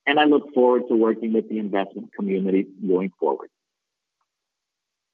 and 0.08 0.20
I 0.20 0.24
look 0.24 0.54
forward 0.54 0.84
to 0.90 0.96
working 0.96 1.34
with 1.34 1.50
the 1.50 1.60
investment 1.60 2.14
community 2.14 2.68
going 2.88 3.12
forward. 3.20 3.50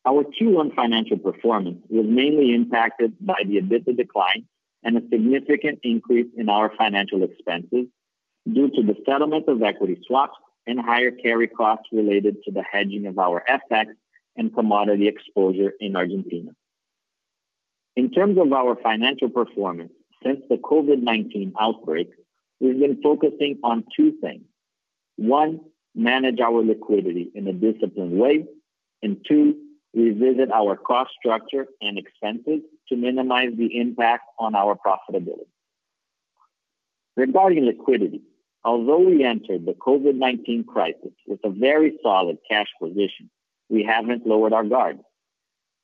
Our 0.06 0.24
Q1 0.24 0.76
financial 0.76 1.18
performance 1.18 1.84
was 1.90 2.06
mainly 2.08 2.54
impacted 2.54 3.14
by 3.20 3.44
the 3.46 3.62
EBITDA 3.62 3.98
decline 3.98 4.46
and 4.84 4.98
a 4.98 5.02
significant 5.10 5.80
increase 5.84 6.28
in 6.38 6.48
our 6.50 6.72
financial 6.78 7.24
expenses 7.24 7.88
due 8.52 8.70
to 8.70 8.84
the 8.84 8.96
settlement 9.06 9.48
of 9.48 9.62
equity 9.62 9.98
swaps 10.06 10.38
and 10.68 10.80
higher 10.80 11.12
carry 11.12 11.48
costs 11.48 11.88
related 11.92 12.44
to 12.44 12.52
the 12.52 12.64
hedging 12.64 13.06
of 13.08 13.18
our 13.18 13.44
FX 13.50 13.88
and 14.36 14.54
commodity 14.54 15.08
exposure 15.08 15.74
in 15.80 15.96
Argentina. 15.96 16.52
In 17.96 18.12
terms 18.12 18.38
of 18.38 18.54
our 18.54 18.76
financial 18.82 19.30
performance 19.30 19.92
since 20.24 20.42
the 20.50 20.58
COVID-19 20.58 21.54
outbreak, 21.60 22.10
we've 22.60 22.80
been 22.80 23.02
focusing 23.02 23.60
on 23.64 23.84
two 23.96 24.14
things. 24.22 24.44
One, 25.18 25.60
manage 25.96 26.40
our 26.40 26.64
liquidity 26.64 27.32
in 27.36 27.48
a 27.48 27.54
disciplined 27.54 28.18
way, 28.18 28.46
and 29.02 29.18
two, 29.28 29.56
revisit 29.94 30.52
our 30.52 30.76
cost 30.76 31.12
structure 31.20 31.68
and 31.82 31.98
expenses 31.98 32.62
to 32.90 32.96
minimize 32.96 33.50
the 33.58 33.80
impact 33.80 34.24
on 34.38 34.56
our 34.56 34.76
profitability. 34.76 35.48
Regarding 37.20 37.66
liquidity, 37.66 38.22
although 38.64 39.02
we 39.02 39.26
entered 39.26 39.66
the 39.66 39.74
COVID-19 39.74 40.66
crisis 40.66 41.12
with 41.28 41.42
a 41.44 41.50
very 41.50 42.00
solid 42.02 42.38
cash 42.50 42.70
position, 42.82 43.30
we 43.68 43.84
haven't 43.84 44.26
lowered 44.26 44.54
our 44.54 44.64
guard. 44.64 45.00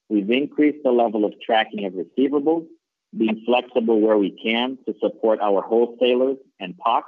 We've 0.08 0.32
increased 0.32 0.78
the 0.86 0.92
level 0.92 1.26
of 1.26 1.34
tracking 1.46 1.84
of 1.84 1.92
receivables, 1.92 2.68
being 3.18 3.44
flexible 3.46 4.00
where 4.00 4.18
we 4.18 4.32
can 4.32 4.78
to 4.86 4.96
support 5.02 5.42
our 5.42 5.62
wholesalers 5.62 6.38
and 6.62 6.74
POCs. 6.78 7.04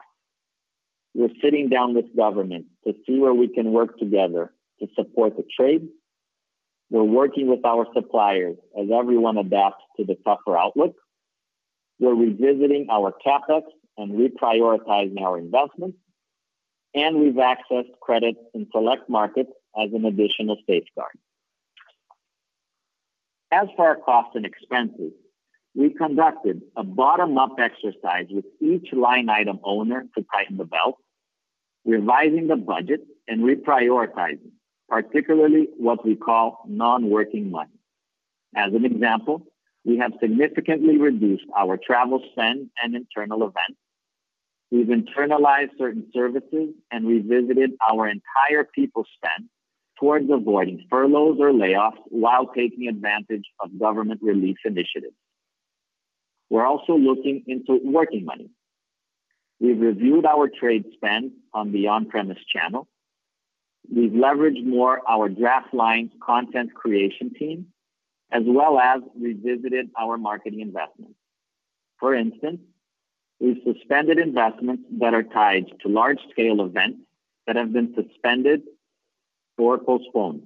We're 1.13 1.39
sitting 1.41 1.69
down 1.69 1.95
with 1.95 2.13
government 2.13 2.65
to 2.85 2.95
see 3.05 3.19
where 3.19 3.33
we 3.33 3.47
can 3.47 3.71
work 3.71 3.97
together 3.97 4.51
to 4.81 4.87
support 4.93 5.37
the 5.37 5.45
trade. 5.57 5.87
We're 6.89 7.03
working 7.03 7.47
with 7.47 7.63
our 7.63 7.87
suppliers 7.93 8.57
as 8.77 8.89
everyone 8.93 9.37
adapts 9.37 9.85
to 9.95 10.03
the 10.03 10.17
tougher 10.25 10.57
outlook. 10.57 10.95
We're 11.97 12.13
revisiting 12.13 12.87
our 12.91 13.13
CapEx 13.25 13.63
and 13.97 14.11
reprioritizing 14.13 15.21
our 15.21 15.37
investments, 15.37 15.97
and 16.93 17.19
we've 17.19 17.33
accessed 17.33 17.91
credit 18.01 18.35
in 18.53 18.67
select 18.71 19.09
markets 19.09 19.51
as 19.79 19.91
an 19.93 20.05
additional 20.05 20.57
safeguard. 20.67 21.17
As 23.51 23.67
for 23.75 23.87
our 23.87 23.95
costs 23.95 24.35
and 24.35 24.45
expenses, 24.45 25.13
we 25.75 25.93
conducted 25.93 26.61
a 26.75 26.83
bottom-up 26.83 27.55
exercise 27.59 28.25
with 28.29 28.45
each 28.59 28.91
line 28.93 29.29
item 29.29 29.59
owner 29.63 30.05
to 30.17 30.25
tighten 30.33 30.57
the 30.57 30.65
belt, 30.65 30.97
revising 31.85 32.47
the 32.47 32.55
budget 32.55 33.01
and 33.27 33.41
reprioritizing, 33.41 34.51
particularly 34.89 35.67
what 35.77 36.03
we 36.03 36.15
call 36.15 36.63
non-working 36.67 37.51
money. 37.51 37.71
As 38.55 38.73
an 38.73 38.85
example, 38.85 39.45
we 39.85 39.97
have 39.97 40.13
significantly 40.19 40.97
reduced 40.97 41.45
our 41.55 41.77
travel 41.77 42.21
spend 42.31 42.69
and 42.81 42.95
internal 42.95 43.43
events. 43.43 43.79
We've 44.69 44.87
internalized 44.87 45.77
certain 45.77 46.07
services 46.13 46.73
and 46.91 47.07
revisited 47.07 47.71
our 47.89 48.07
entire 48.07 48.65
people 48.65 49.05
spend 49.15 49.49
towards 49.99 50.29
avoiding 50.29 50.85
furloughs 50.89 51.37
or 51.39 51.51
layoffs 51.51 51.97
while 52.09 52.47
taking 52.47 52.87
advantage 52.87 53.45
of 53.61 53.79
government 53.79 54.21
relief 54.21 54.57
initiatives. 54.65 55.15
We're 56.49 56.65
also 56.65 56.97
looking 56.97 57.43
into 57.47 57.79
working 57.83 58.25
money. 58.25 58.49
We've 59.59 59.79
reviewed 59.79 60.25
our 60.25 60.47
trade 60.47 60.85
spend 60.93 61.31
on 61.53 61.71
the 61.71 61.87
on-premise 61.87 62.37
channel. 62.53 62.87
We've 63.89 64.11
leveraged 64.11 64.65
more 64.65 65.01
our 65.09 65.29
DraftLine 65.29 66.11
content 66.21 66.73
creation 66.73 67.33
team, 67.33 67.67
as 68.31 68.43
well 68.45 68.79
as 68.79 69.01
revisited 69.19 69.89
our 69.99 70.17
marketing 70.17 70.59
investments. 70.59 71.15
For 71.99 72.13
instance, 72.13 72.59
we've 73.39 73.61
suspended 73.63 74.19
investments 74.19 74.83
that 74.99 75.13
are 75.13 75.23
tied 75.23 75.65
to 75.81 75.89
large-scale 75.89 76.61
events 76.61 76.99
that 77.45 77.55
have 77.55 77.71
been 77.71 77.93
suspended 77.95 78.61
or 79.57 79.77
postponed. 79.77 80.43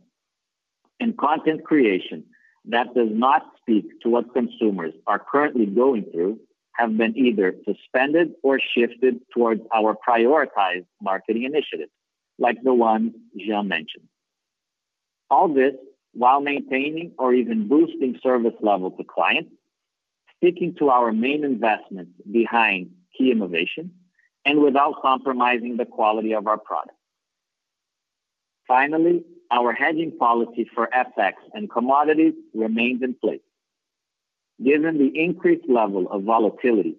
and 1.00 1.18
content 1.18 1.64
creation 1.64 2.24
that 2.66 2.94
does 2.94 3.10
not 3.12 3.42
speak 3.60 3.86
to 4.02 4.10
what 4.10 4.34
consumers 4.34 4.94
are 5.08 5.20
currently 5.20 5.66
going 5.66 6.04
through 6.12 6.40
have 6.74 6.96
been 6.96 7.18
either 7.18 7.56
suspended 7.66 8.34
or 8.44 8.60
shifted 8.60 9.20
towards 9.34 9.62
our 9.74 9.96
prioritized 10.08 10.86
marketing 11.02 11.44
initiatives, 11.44 11.92
like 12.38 12.58
the 12.64 12.74
one 12.74 13.14
Jean 13.38 13.68
mentioned. 13.68 14.08
All 15.30 15.48
this 15.48 15.74
while 16.14 16.42
maintaining 16.42 17.14
or 17.18 17.34
even 17.34 17.68
boosting 17.68 18.20
service 18.22 18.54
level 18.62 18.92
to 18.92 19.04
clients, 19.04 19.52
sticking 20.42 20.76
to 20.80 20.90
our 20.90 21.12
main 21.12 21.44
investments 21.44 22.12
behind 22.32 22.90
key 23.18 23.32
innovation, 23.32 23.92
and 24.46 24.62
without 24.62 25.02
compromising 25.02 25.78
the 25.78 25.86
quality 25.86 26.34
of 26.34 26.48
our 26.48 26.58
product. 26.58 26.98
Finally, 28.68 29.24
our 29.52 29.74
hedging 29.74 30.18
policy 30.18 30.68
for 30.74 30.90
FX 30.94 31.34
and 31.54 31.70
commodities 31.70 32.34
remains 32.54 33.04
in 33.04 33.14
place. 33.14 33.42
Given 34.64 34.98
the 34.98 35.12
increased 35.20 35.68
level 35.68 36.10
of 36.10 36.24
volatility, 36.24 36.96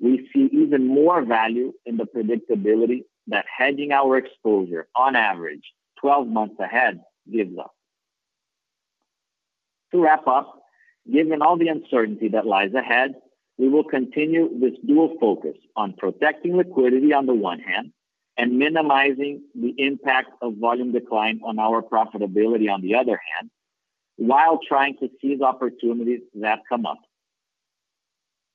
we 0.00 0.28
see 0.32 0.48
even 0.52 0.86
more 0.86 1.22
value 1.22 1.72
in 1.86 1.96
the 1.96 2.04
predictability 2.04 3.04
that 3.28 3.44
hedging 3.56 3.92
our 3.92 4.16
exposure 4.16 4.88
on 4.96 5.16
average 5.16 5.72
12 6.00 6.28
months 6.28 6.56
ahead 6.60 7.00
gives 7.30 7.56
us. 7.58 7.70
To 9.92 10.02
wrap 10.02 10.26
up, 10.26 10.57
given 11.10 11.42
all 11.42 11.56
the 11.56 11.68
uncertainty 11.68 12.28
that 12.28 12.46
lies 12.46 12.74
ahead, 12.74 13.14
we 13.58 13.68
will 13.68 13.84
continue 13.84 14.48
this 14.60 14.78
dual 14.86 15.16
focus 15.20 15.56
on 15.76 15.92
protecting 15.94 16.56
liquidity 16.56 17.12
on 17.12 17.26
the 17.26 17.34
one 17.34 17.58
hand 17.58 17.92
and 18.36 18.56
minimizing 18.56 19.42
the 19.54 19.74
impact 19.78 20.30
of 20.42 20.54
volume 20.58 20.92
decline 20.92 21.40
on 21.44 21.58
our 21.58 21.82
profitability 21.82 22.72
on 22.72 22.80
the 22.82 22.94
other 22.94 23.20
hand, 23.34 23.50
while 24.16 24.60
trying 24.66 24.96
to 24.98 25.08
seize 25.20 25.40
opportunities 25.40 26.20
that 26.34 26.60
come 26.68 26.86
up. 26.86 26.98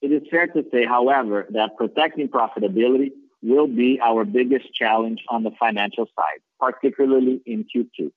It 0.02 0.12
is 0.12 0.22
fair 0.32 0.48
to 0.48 0.64
say, 0.72 0.86
however, 0.86 1.48
that 1.52 1.76
protecting 1.78 2.30
profitability 2.30 3.12
will 3.42 3.68
be 3.68 4.00
our 4.02 4.24
biggest 4.24 4.74
challenge 4.74 5.22
on 5.28 5.44
the 5.44 5.52
financial 5.60 6.06
side, 6.16 6.40
particularly 6.60 7.42
in 7.46 7.66
Q2. 7.66 8.10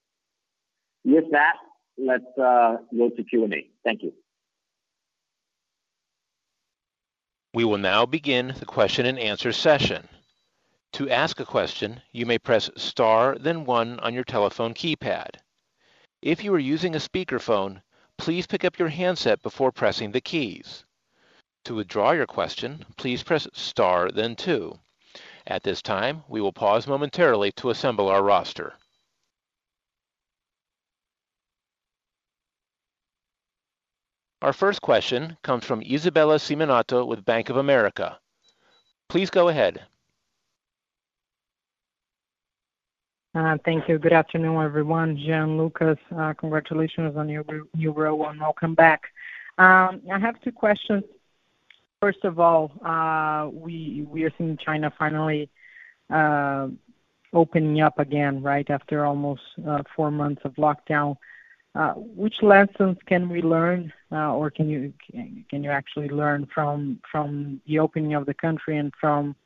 With 1.05 1.25
that, 1.33 1.57
let's 1.99 2.39
uh, 2.39 2.77
go 2.97 3.11
to 3.11 3.25
Q&A. 3.25 3.69
Thank 3.85 4.03
you. 4.03 4.13
We 7.57 7.65
will 7.65 7.79
now 7.79 8.05
begin 8.05 8.49
the 8.59 8.67
question 8.67 9.07
and 9.07 9.19
answer 9.19 9.51
session. 9.51 10.11
To 10.93 11.09
ask 11.09 11.41
a 11.41 11.47
question, 11.47 12.03
you 12.13 12.27
may 12.27 12.37
press 12.37 12.69
star 12.77 13.35
then 13.39 13.65
one 13.65 13.99
on 14.01 14.13
your 14.13 14.25
telephone 14.25 14.75
keypad. 14.75 15.37
If 16.21 16.45
you 16.45 16.53
are 16.53 16.59
using 16.59 16.95
a 16.95 16.99
speakerphone, 16.99 17.81
please 18.19 18.47
pick 18.47 18.63
up 18.63 18.79
your 18.79 18.91
handset 18.91 19.41
before 19.41 19.73
pressing 19.73 20.13
the 20.13 20.21
keys. 20.21 20.85
To 21.65 21.77
withdraw 21.77 22.11
your 22.11 22.27
question, 22.27 22.85
please 22.99 23.23
press 23.23 23.49
star 23.55 24.11
then 24.11 24.37
two. 24.37 24.79
At 25.47 25.63
this 25.63 25.81
time, 25.81 26.25
we 26.29 26.43
will 26.43 26.53
pause 26.53 26.87
momentarily 26.87 27.53
to 27.53 27.71
assemble 27.71 28.11
our 28.11 28.23
roster. 28.23 28.75
Our 34.43 34.53
first 34.53 34.83
question 34.83 35.37
comes 35.43 35.65
from 35.65 35.83
Isabella 35.83 36.37
Simonato 36.37 37.07
with 37.07 37.25
Bank 37.25 37.49
of 37.49 37.57
America. 37.57 38.19
Please 39.09 39.31
go 39.31 39.49
ahead. 39.49 39.83
Uh, 43.35 43.57
thank 43.65 43.89
you. 43.89 43.99
Good 43.99 44.13
afternoon, 44.13 44.63
everyone. 44.63 45.17
Jean, 45.17 45.57
Lucas, 45.57 45.99
uh, 46.17 46.35
congratulations 46.35 47.17
on 47.17 47.29
your 47.29 47.45
new 47.75 47.93
role 47.93 48.29
and 48.29 48.41
welcome 48.41 48.75
back. 48.75 49.05
Um, 49.59 50.03
I 50.13 50.19
have 50.19 50.41
two 50.43 50.53
questions. 50.53 51.05
First 52.01 52.25
of 52.25 52.39
all, 52.39 52.73
uh, 52.85 53.49
we 53.51 54.07
are 54.23 54.33
seeing 54.37 54.59
China 54.59 54.93
finally 54.99 55.49
opening 57.33 57.81
up 57.81 57.99
again, 57.99 58.43
right 58.43 58.69
after 58.71 59.05
almost 59.05 59.43
four 59.95 60.11
months 60.11 60.43
of 60.45 60.53
lockdown. 60.55 61.17
Uh, 61.77 61.93
which 61.93 62.43
lessons 62.43 62.97
can 63.05 63.29
we 63.29 63.43
learn, 63.43 63.93
uh, 64.11 64.33
or 64.33 64.51
can 64.51 64.67
you 64.67 64.95
can 65.51 65.63
you 65.63 65.69
actually 65.71 66.09
learn 66.09 66.49
from 66.55 66.99
from 67.11 67.61
the 67.67 67.79
opening 67.79 68.15
of 68.15 68.25
the 68.25 68.33
country 68.33 68.79
and 68.79 68.95
from 68.99 69.37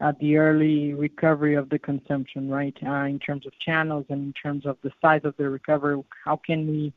uh, 0.00 0.10
the 0.18 0.38
early 0.38 0.94
recovery 0.94 1.54
of 1.54 1.68
the 1.68 1.78
consumption, 1.78 2.48
right? 2.48 2.74
In 2.80 3.18
terms 3.18 3.44
of 3.46 3.52
channels 3.58 4.06
and 4.08 4.22
in 4.28 4.32
terms 4.32 4.64
of 4.64 4.78
the 4.82 4.92
size 5.02 5.20
of 5.24 5.36
the 5.36 5.50
recovery, 5.50 6.02
how 6.24 6.36
can 6.36 6.66
we 6.66 6.94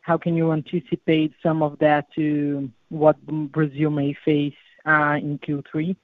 how 0.00 0.18
can 0.18 0.34
you 0.34 0.50
anticipate 0.50 1.32
some 1.40 1.62
of 1.62 1.78
that 1.78 2.12
to 2.14 2.68
what 2.88 3.16
Brazil 3.52 3.90
may 3.90 4.12
face 4.24 4.54
in 4.86 5.38
Q3? 5.38 5.94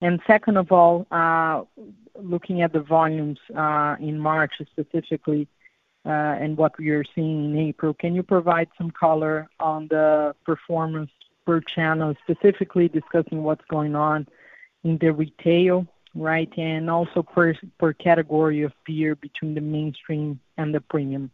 And 0.00 0.20
Second 0.26 0.56
of 0.56 0.72
all, 0.72 1.06
looking 2.18 2.62
at 2.62 2.72
the 2.72 2.80
volumes 2.80 3.40
in 4.00 4.18
March 4.18 4.54
specifically, 4.70 5.48
Uh, 6.06 6.36
and 6.38 6.56
what 6.58 6.76
we 6.78 6.90
are 6.90 7.04
seeing 7.14 7.46
in 7.46 7.58
April, 7.58 7.94
can 7.94 8.14
you 8.14 8.22
provide 8.22 8.68
some 8.76 8.90
color 8.90 9.48
on 9.58 9.88
the 9.88 10.34
performance 10.44 11.10
per 11.46 11.60
channel, 11.60 12.14
specifically 12.22 12.88
discussing 12.88 13.42
what's 13.42 13.64
going 13.68 13.94
on 13.94 14.26
in 14.82 14.98
the 14.98 15.10
retail, 15.10 15.86
right? 16.14 16.52
And 16.58 16.90
also 16.90 17.22
per 17.22 17.92
category 17.94 18.62
of 18.62 18.72
beer 18.84 19.14
between 19.16 19.54
the 19.54 19.60
mainstream 19.60 20.40
and 20.58 20.74
the 20.74 20.80
premium. 20.80 21.30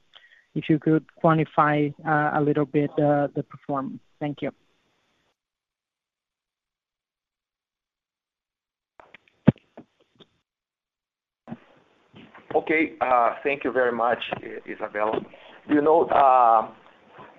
If 0.54 0.68
you 0.68 0.78
could 0.78 1.04
quantify 1.22 1.94
uh, 2.06 2.38
a 2.38 2.40
little 2.40 2.66
bit 2.66 2.90
uh, 2.92 3.28
the 3.34 3.42
performance. 3.42 4.00
Thank 4.18 4.42
you. 4.42 4.52
Okay. 12.54 12.92
Uh, 13.00 13.34
thank 13.44 13.64
you 13.64 13.72
very 13.72 13.92
much, 13.92 14.18
Isabella. 14.68 15.20
You 15.68 15.80
know, 15.80 16.06
uh, 16.06 16.68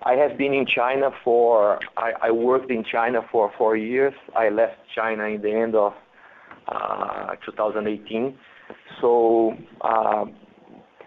I 0.04 0.14
have 0.14 0.38
been 0.38 0.54
in 0.54 0.66
China 0.66 1.10
for. 1.22 1.78
I 1.96 2.30
worked 2.30 2.70
in 2.70 2.84
China 2.84 3.20
for 3.30 3.52
four 3.58 3.76
years. 3.76 4.14
I 4.34 4.48
left 4.48 4.76
China 4.94 5.24
in 5.24 5.42
the 5.42 5.52
end 5.52 5.74
of 5.74 5.92
uh, 6.68 7.34
2018. 7.44 8.36
So, 9.00 9.54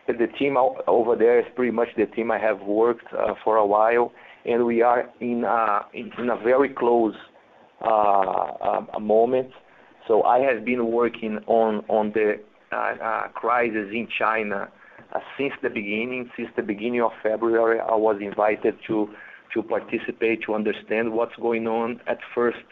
The 0.07 0.27
team 0.37 0.55
over 0.87 1.15
there 1.15 1.39
is 1.39 1.45
pretty 1.55 1.71
much 1.71 1.89
the 1.97 2.05
team 2.05 2.29
I 2.29 2.37
have 2.37 2.61
worked 2.61 3.07
for 3.43 3.57
a 3.57 3.65
while, 3.65 4.11
and 4.45 4.65
we 4.65 4.81
are 4.83 5.09
in 5.19 5.43
a 5.43 6.37
very 6.43 6.69
close 6.69 7.15
um, 7.81 8.87
moment. 9.01 9.49
So 10.07 10.23
I 10.23 10.39
have 10.39 10.63
been 10.63 10.91
working 10.91 11.39
on 11.47 12.11
the 12.13 12.39
Uh, 12.71 12.75
uh, 12.75 13.27
crisis 13.27 13.89
in 13.93 14.07
China 14.17 14.67
uh, 15.13 15.19
since 15.37 15.53
the 15.61 15.69
beginning. 15.69 16.31
Since 16.35 16.49
the 16.55 16.63
beginning 16.63 17.01
of 17.01 17.11
February, 17.21 17.79
I 17.79 17.93
was 17.93 18.17
invited 18.19 18.75
to 18.87 19.07
to 19.53 19.61
participate, 19.61 20.41
to 20.47 20.55
understand 20.55 21.13
what's 21.13 21.35
going 21.35 21.67
on 21.67 22.01
at 22.07 22.17
first, 22.33 22.65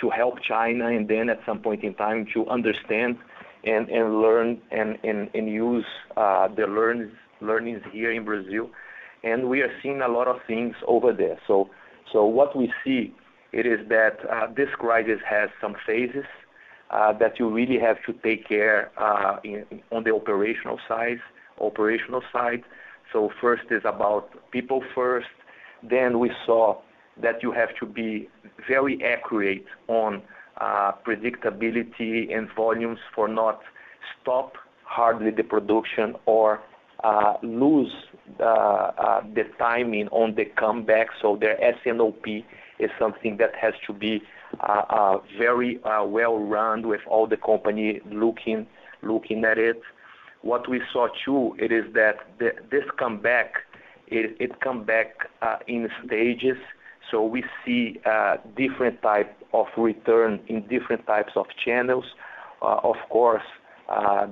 to 0.00 0.10
help 0.10 0.36
China, 0.48 0.86
and 0.86 1.08
then 1.08 1.28
at 1.28 1.40
some 1.44 1.58
point 1.58 1.82
in 1.82 1.92
time, 1.94 2.24
to 2.34 2.46
understand 2.46 3.18
and 3.64 3.88
and 3.88 4.22
learn 4.22 4.62
and 4.70 4.96
and 5.02 5.48
use 5.48 5.84
the 6.14 7.10
learnings 7.40 7.82
here 7.90 8.12
in 8.12 8.24
Brazil. 8.24 8.70
And 9.24 9.48
we 9.48 9.60
are 9.62 9.72
seeing 9.82 10.02
a 10.02 10.08
lot 10.08 10.28
of 10.28 10.36
things 10.46 10.76
over 10.86 11.12
there. 11.12 11.38
So 11.48 11.68
so 12.12 12.24
what 12.24 12.56
we 12.56 12.72
see 12.84 13.12
it 13.52 13.66
is 13.66 13.80
that 13.88 14.18
this 14.56 14.68
crisis 14.78 15.18
has 15.28 15.50
some 15.60 15.74
phases 15.84 16.26
Uh, 16.92 17.10
that 17.10 17.38
you 17.38 17.48
really 17.48 17.78
have 17.78 17.96
to 18.04 18.12
take 18.22 18.46
care 18.46 18.90
uh, 18.98 19.38
on 19.90 20.04
the 20.04 20.12
operational 20.14 20.78
side. 20.86 21.18
First 23.40 23.62
is 23.70 23.82
about 23.86 24.28
people 24.50 24.82
first. 24.94 25.28
Then 25.82 26.18
We 26.18 26.30
saw 26.44 26.82
that 27.22 27.42
you 27.42 27.50
have 27.52 27.74
to 27.80 27.86
be 27.86 28.28
very 28.68 29.02
accurate 29.02 29.64
on 29.88 30.20
uh, 30.60 30.92
predictability 31.06 32.36
and 32.36 32.48
volumes 32.54 32.98
for 33.14 33.26
not 33.26 33.62
stop 34.20 34.56
hardly 34.84 35.30
the 35.30 35.44
production 35.44 36.14
or 36.26 36.60
lose 37.42 37.92
the 38.38 39.44
timing 39.58 40.08
on 40.08 40.34
the 40.34 40.44
comeback. 40.44 41.08
So 41.22 41.38
the 41.40 41.52
S&OP 41.62 42.26
is 42.78 42.90
something 42.98 43.38
that 43.38 43.54
has 43.54 43.72
to 43.86 43.94
be 43.94 44.22
very 45.38 45.78
well 45.84 46.38
run 46.38 46.86
with 46.88 47.00
all 47.06 47.26
the 47.26 47.36
company 47.36 48.00
looking 48.10 48.66
looking 49.02 49.44
at 49.44 49.58
it. 49.58 49.80
What 50.42 50.68
we 50.68 50.80
saw 50.92 51.08
too 51.24 51.56
is 51.58 51.92
that 51.94 52.16
this 52.38 52.84
comeback 52.98 53.54
it 54.08 54.36
it 54.40 54.60
come 54.60 54.84
back 54.84 55.28
uh, 55.40 55.56
in 55.66 55.88
stages. 56.04 56.56
So 57.10 57.24
we 57.24 57.44
see 57.64 58.00
uh, 58.06 58.36
different 58.56 59.02
type 59.02 59.36
of 59.52 59.66
return 59.76 60.40
in 60.46 60.66
different 60.68 61.06
types 61.06 61.32
of 61.36 61.46
channels. 61.62 62.04
Uh, 62.62 62.78
of 62.82 62.96
course, 63.10 63.42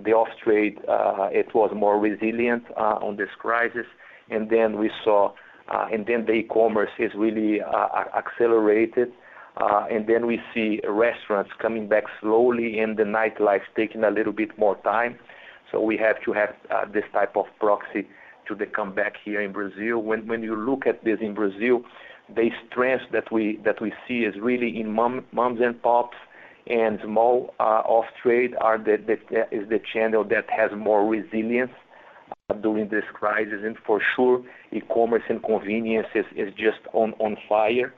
the 0.04 0.12
off-trade 0.12 0.78
it 1.32 1.54
was 1.54 1.70
more 1.74 1.98
resilient 1.98 2.64
on 2.76 3.16
this 3.16 3.28
crisis. 3.38 3.86
And 4.30 4.48
then 4.48 4.78
we 4.78 4.90
saw 5.04 5.32
uh 5.68 5.86
and 5.92 6.06
then 6.06 6.24
the 6.26 6.32
e-commerce 6.32 6.90
is 6.98 7.12
really 7.14 7.60
accelerated. 8.16 9.12
Uh, 9.60 9.86
we 10.26 10.40
see 10.54 10.80
restaurants 10.88 11.50
coming 11.60 11.88
back 11.88 12.04
slowly 12.20 12.78
and 12.78 12.96
the 12.96 13.02
nightlife 13.02 13.62
taking 13.76 14.04
a 14.04 14.10
little 14.10 14.32
bit 14.32 14.56
more 14.58 14.76
time. 14.82 15.18
So 15.70 15.80
we 15.80 15.96
have 15.98 16.16
to 16.24 16.32
have 16.32 16.54
uh, 16.70 16.90
this 16.92 17.04
type 17.12 17.36
of 17.36 17.46
proxy 17.58 18.08
to 18.48 18.54
the 18.54 18.66
comeback 18.66 19.14
here 19.24 19.40
in 19.40 19.52
Brazil. 19.52 19.98
When 19.98 20.26
when 20.26 20.42
you 20.42 20.56
look 20.56 20.86
at 20.86 21.04
this 21.04 21.18
in 21.20 21.34
Brazil, 21.34 21.82
the 22.34 22.50
strength 22.66 23.04
that 23.12 23.30
we 23.30 23.60
that 23.64 23.80
we 23.80 23.92
see 24.06 24.20
is 24.20 24.34
really 24.40 24.80
in 24.80 24.90
mom, 24.90 25.24
moms 25.32 25.60
and 25.60 25.80
pops 25.82 26.16
and 26.66 26.98
small 27.04 27.54
uh, 27.58 27.82
off-trade 27.84 28.54
are 28.60 28.78
the, 28.78 28.96
the, 29.06 29.14
is 29.50 29.68
the 29.68 29.80
channel 29.92 30.22
that 30.24 30.46
has 30.48 30.70
more 30.76 31.06
resilience 31.06 31.72
during 32.62 32.88
this 32.88 33.04
crisis. 33.12 33.60
And 33.64 33.76
for 33.86 34.00
sure, 34.14 34.42
e-commerce 34.72 35.22
and 35.28 35.42
convenience 35.42 36.08
is 36.14 36.26
is 36.36 36.52
just 36.54 36.80
on, 36.92 37.12
on 37.18 37.36
fire. 37.48 37.92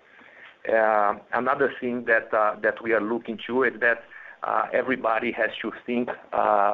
Uh, 0.68 1.14
another 1.32 1.72
thing 1.80 2.04
that 2.04 2.32
uh, 2.32 2.54
that 2.62 2.80
we 2.82 2.92
are 2.92 3.00
looking 3.00 3.36
to 3.46 3.64
is 3.64 3.72
that 3.80 4.04
uh, 4.44 4.66
everybody 4.72 5.32
has 5.32 5.50
to 5.60 5.72
think 5.84 6.08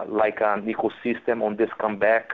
like 0.08 0.40
an 0.40 0.66
ecosystem 0.66 1.42
on 1.42 1.56
this 1.56 1.70
comeback. 1.80 2.32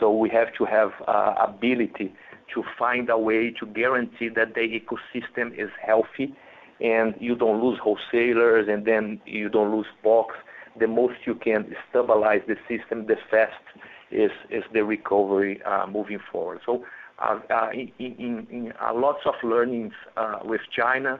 So 0.00 0.10
we 0.10 0.30
have 0.30 0.52
to 0.54 0.64
have 0.64 0.92
ability 1.38 2.14
to 2.54 2.62
find 2.78 3.10
a 3.10 3.18
way 3.18 3.50
to 3.60 3.66
guarantee 3.66 4.28
that 4.30 4.54
the 4.54 4.60
ecosystem 4.60 5.52
is 5.58 5.70
healthy 5.84 6.34
and 6.80 7.14
you 7.20 7.34
don't 7.36 7.62
lose 7.62 7.78
wholesalers, 7.82 8.66
and 8.68 8.84
then 8.84 9.20
you 9.24 9.48
don't 9.48 9.74
lose 9.74 9.86
POCs. 10.04 10.34
The 10.80 10.88
most 10.88 11.14
you 11.24 11.36
can 11.36 11.74
stabilize 11.88 12.40
the 12.48 12.56
system, 12.68 13.06
the 13.06 13.16
fast 13.30 13.52
is 14.10 14.32
the 14.72 14.84
recovery 14.84 15.60
moving 15.88 16.18
forward. 16.32 16.60
Uh, 17.24 17.38
uh, 17.48 17.70
in 17.98 18.72
uh, 18.82 18.92
lots 18.92 19.20
of 19.24 19.34
learnings 19.42 19.92
with 20.44 20.60
China, 20.76 21.18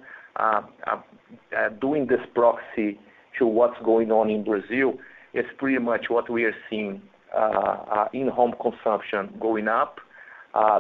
doing 1.81 2.07
this 2.07 2.21
proxy 2.35 2.99
to 3.39 3.47
what's 3.47 3.81
going 3.83 4.13
on 4.13 4.29
in 4.29 4.45
Brazil, 4.45 4.99
it's 5.33 5.49
pretty 5.57 5.79
much 5.79 6.07
what 6.09 6.29
we 6.29 6.45
are 6.45 6.55
seeing, 6.69 7.01
in-home 8.13 8.55
consumption 8.61 9.35
going 9.41 9.67
up, 9.67 9.99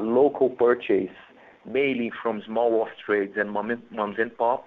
local 0.00 0.50
purchase 0.50 1.16
mainly 1.66 2.12
from 2.22 2.42
small 2.46 2.82
off-trades 2.82 3.32
and 3.36 3.50
moms 3.50 4.18
and 4.18 4.36
pop, 4.36 4.66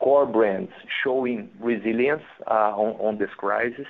core 0.00 0.26
brands 0.26 0.72
showing 1.04 1.50
resilience 1.60 2.22
on 2.46 3.18
this 3.18 3.30
crisis 3.36 3.86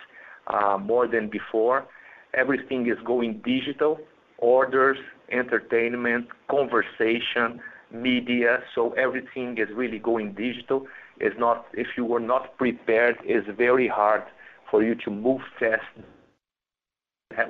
more 0.81 1.07
than 1.07 1.31
before. 1.31 1.87
Everything 2.35 2.89
is 2.89 2.99
going 3.07 3.41
digital, 3.45 4.01
orders, 4.39 4.99
entertainment, 5.31 6.29
conversation, 6.51 7.61
media. 7.93 8.61
So 8.75 8.93
everything 8.93 9.59
is 9.59 9.69
really 9.75 9.99
going 9.99 10.35
digital. 10.35 10.87
If 11.21 11.89
you 11.97 12.05
were 12.05 12.21
not 12.21 12.57
prepared, 12.57 13.17
it's 13.25 13.49
very 13.57 13.89
hard 13.89 14.23
for 14.71 14.83
you 14.83 14.95
to 15.05 15.11
move 15.11 15.41
fast. 15.59 15.83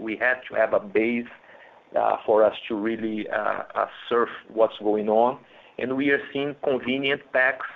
We 0.01 0.16
had 0.16 0.40
to 0.48 0.55
have 0.55 0.72
a 0.72 0.81
base 0.81 1.27
uh, 1.96 2.16
for 2.27 2.44
us 2.44 2.55
to 2.68 2.74
really 2.74 3.27
uh, 3.29 3.62
uh, 3.74 3.87
surf 4.09 4.29
what's 4.53 4.77
going 4.79 5.09
on. 5.09 5.38
And 5.79 5.96
we 5.96 6.11
are 6.11 6.20
seeing 6.33 6.55
convenient 6.62 7.22
packs, 7.33 7.66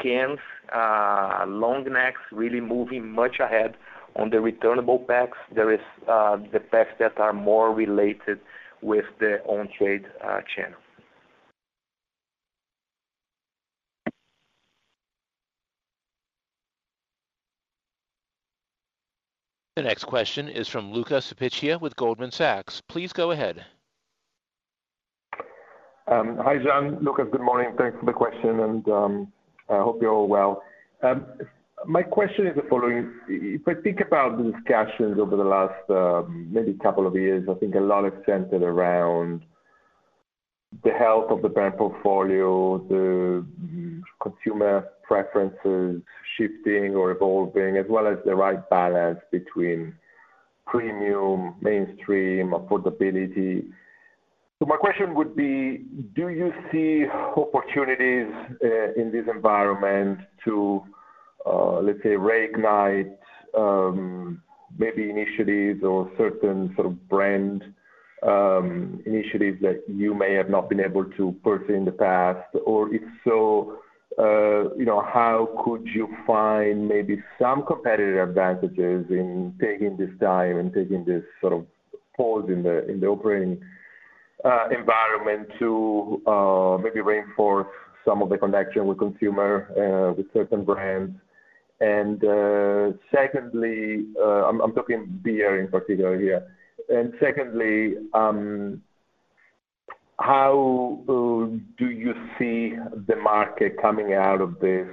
cans, 0.00 0.38
long 0.72 1.84
necks 1.90 2.20
really 2.30 2.60
moving 2.60 3.08
much 3.08 3.40
ahead 3.40 3.74
on 4.16 4.30
the 4.30 4.40
returnable 4.40 4.98
packs. 4.98 5.38
There 5.54 5.72
is 5.72 5.80
uh, 6.08 6.36
the 6.52 6.60
packs 6.60 6.92
that 6.98 7.18
are 7.18 7.32
more 7.32 7.72
related 7.72 8.40
with 8.80 9.04
the 9.20 9.40
on-trade 9.44 10.06
uh, 10.24 10.40
channel. 10.54 10.78
The 19.76 19.82
next 19.82 20.04
question 20.04 20.48
is 20.48 20.68
from 20.68 20.92
Luca 20.92 21.14
Cipiccia 21.14 21.80
with 21.80 21.96
Goldman 21.96 22.30
Sachs. 22.30 22.82
Please 22.88 23.12
go 23.12 23.30
ahead. 23.30 23.64
Um, 26.06 26.36
hi, 26.42 26.58
Jean. 26.58 26.98
Lucas, 27.00 27.26
good 27.32 27.40
morning. 27.40 27.74
Thanks 27.78 27.96
for 27.98 28.04
the 28.04 28.12
question, 28.12 28.60
and 28.60 28.86
um, 28.88 29.32
I 29.70 29.78
hope 29.78 30.02
you're 30.02 30.12
all 30.12 30.28
well. 30.28 30.62
Um, 31.02 31.24
My 31.86 32.02
question 32.02 32.46
is 32.46 32.54
the 32.54 32.62
following. 32.68 33.12
If 33.28 33.66
I 33.66 33.74
think 33.82 34.00
about 34.00 34.38
the 34.38 34.52
discussions 34.52 35.18
over 35.18 35.36
the 35.36 35.44
last 35.44 35.90
um, 35.90 36.48
maybe 36.52 36.74
couple 36.74 37.06
of 37.06 37.14
years, 37.14 37.48
I 37.50 37.54
think 37.54 37.74
a 37.74 37.80
lot 37.80 38.04
is 38.04 38.12
centered 38.24 38.62
around 38.62 39.42
the 40.84 40.90
health 40.90 41.30
of 41.30 41.42
the 41.42 41.48
brand 41.48 41.76
portfolio, 41.76 42.78
the 42.88 43.44
consumer 44.22 44.88
preferences 45.02 46.02
shifting 46.36 46.94
or 46.94 47.10
evolving, 47.10 47.76
as 47.76 47.86
well 47.88 48.06
as 48.06 48.18
the 48.24 48.34
right 48.34 48.68
balance 48.70 49.18
between 49.30 49.94
premium, 50.66 51.54
mainstream, 51.60 52.50
affordability. 52.50 53.66
So 54.58 54.66
my 54.66 54.76
question 54.76 55.14
would 55.14 55.34
be, 55.34 55.84
do 56.14 56.28
you 56.28 56.52
see 56.70 57.06
opportunities 57.36 58.32
uh, 58.64 59.00
in 59.00 59.10
this 59.10 59.26
environment 59.28 60.20
to, 60.44 60.82
Uh, 61.44 61.80
let's 61.80 62.02
say, 62.02 62.10
reignite 62.10 63.16
um, 63.58 64.42
maybe 64.78 65.10
initiatives 65.10 65.82
or 65.82 66.10
certain 66.16 66.72
sort 66.76 66.86
of 66.86 67.08
brand 67.08 67.64
um, 68.22 69.02
initiatives 69.06 69.60
that 69.60 69.82
you 69.88 70.14
may 70.14 70.34
have 70.34 70.48
not 70.48 70.68
been 70.68 70.80
able 70.80 71.04
to 71.04 71.34
pursue 71.42 71.74
in 71.74 71.84
the 71.84 71.92
past? 71.92 72.46
Or 72.64 72.94
if 72.94 73.02
so, 73.24 73.78
uh, 74.18 74.74
you 74.76 74.84
know, 74.84 75.00
how 75.00 75.48
could 75.64 75.86
you 75.86 76.08
find 76.26 76.88
maybe 76.88 77.22
some 77.40 77.64
competitive 77.66 78.28
advantages 78.28 79.06
in 79.10 79.54
taking 79.60 79.96
this 79.96 80.10
time 80.20 80.58
and 80.58 80.72
taking 80.72 81.04
this 81.04 81.24
sort 81.40 81.54
of 81.54 81.66
pause 82.16 82.48
in 82.48 82.62
the 82.62 83.06
operating 83.06 83.60
uh, 84.44 84.68
environment 84.68 85.48
to 85.58 86.20
maybe 86.84 87.00
reinforce 87.00 87.66
some 88.04 88.22
of 88.22 88.28
the 88.28 88.38
connection 88.38 88.86
with 88.86 88.98
consumer 88.98 90.14
with 90.16 90.26
certain 90.32 90.64
brands? 90.64 91.16
And 91.82 92.24
uh, 92.24 92.96
secondly, 93.12 94.06
uh, 94.16 94.48
I'm 94.48 94.72
talking 94.72 95.18
beer 95.20 95.60
in 95.60 95.66
particular 95.66 96.16
here. 96.16 96.46
And 96.88 97.12
secondly, 97.18 97.94
um, 98.14 98.80
how 100.20 101.00
uh, 101.08 101.58
do 101.78 101.90
you 101.90 102.14
see 102.38 102.76
the 103.08 103.16
market 103.16 103.82
coming 103.82 104.14
out 104.14 104.40
of 104.40 104.60
this 104.60 104.86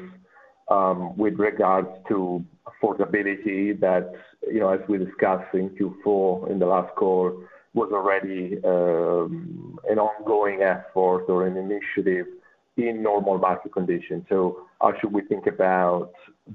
um, 0.72 1.16
with 1.16 1.36
regards 1.38 1.90
to 2.08 2.44
affordability 2.66 3.80
that, 3.80 4.12
you 4.52 4.60
know, 4.60 4.70
as 4.70 4.80
we 4.90 4.98
discussed 4.98 5.54
in 5.54 5.70
Q4 5.70 6.50
in 6.50 6.58
the 6.58 6.66
last 6.66 6.96
call, 6.96 7.40
was 7.76 7.92
already 7.94 8.58
um, 8.66 9.78
an 9.88 10.00
ongoing 10.00 10.64
effort 10.64 11.26
or 11.30 11.46
an 11.46 11.56
initiative 11.56 12.26
in 12.88 13.04
normal 13.04 13.38
market 13.38 13.74
conditions. 13.74 14.26
So 14.30 14.64
how 14.82 14.94
should 15.00 15.12
we 15.12 15.22
think 15.24 15.48
about 15.48 16.12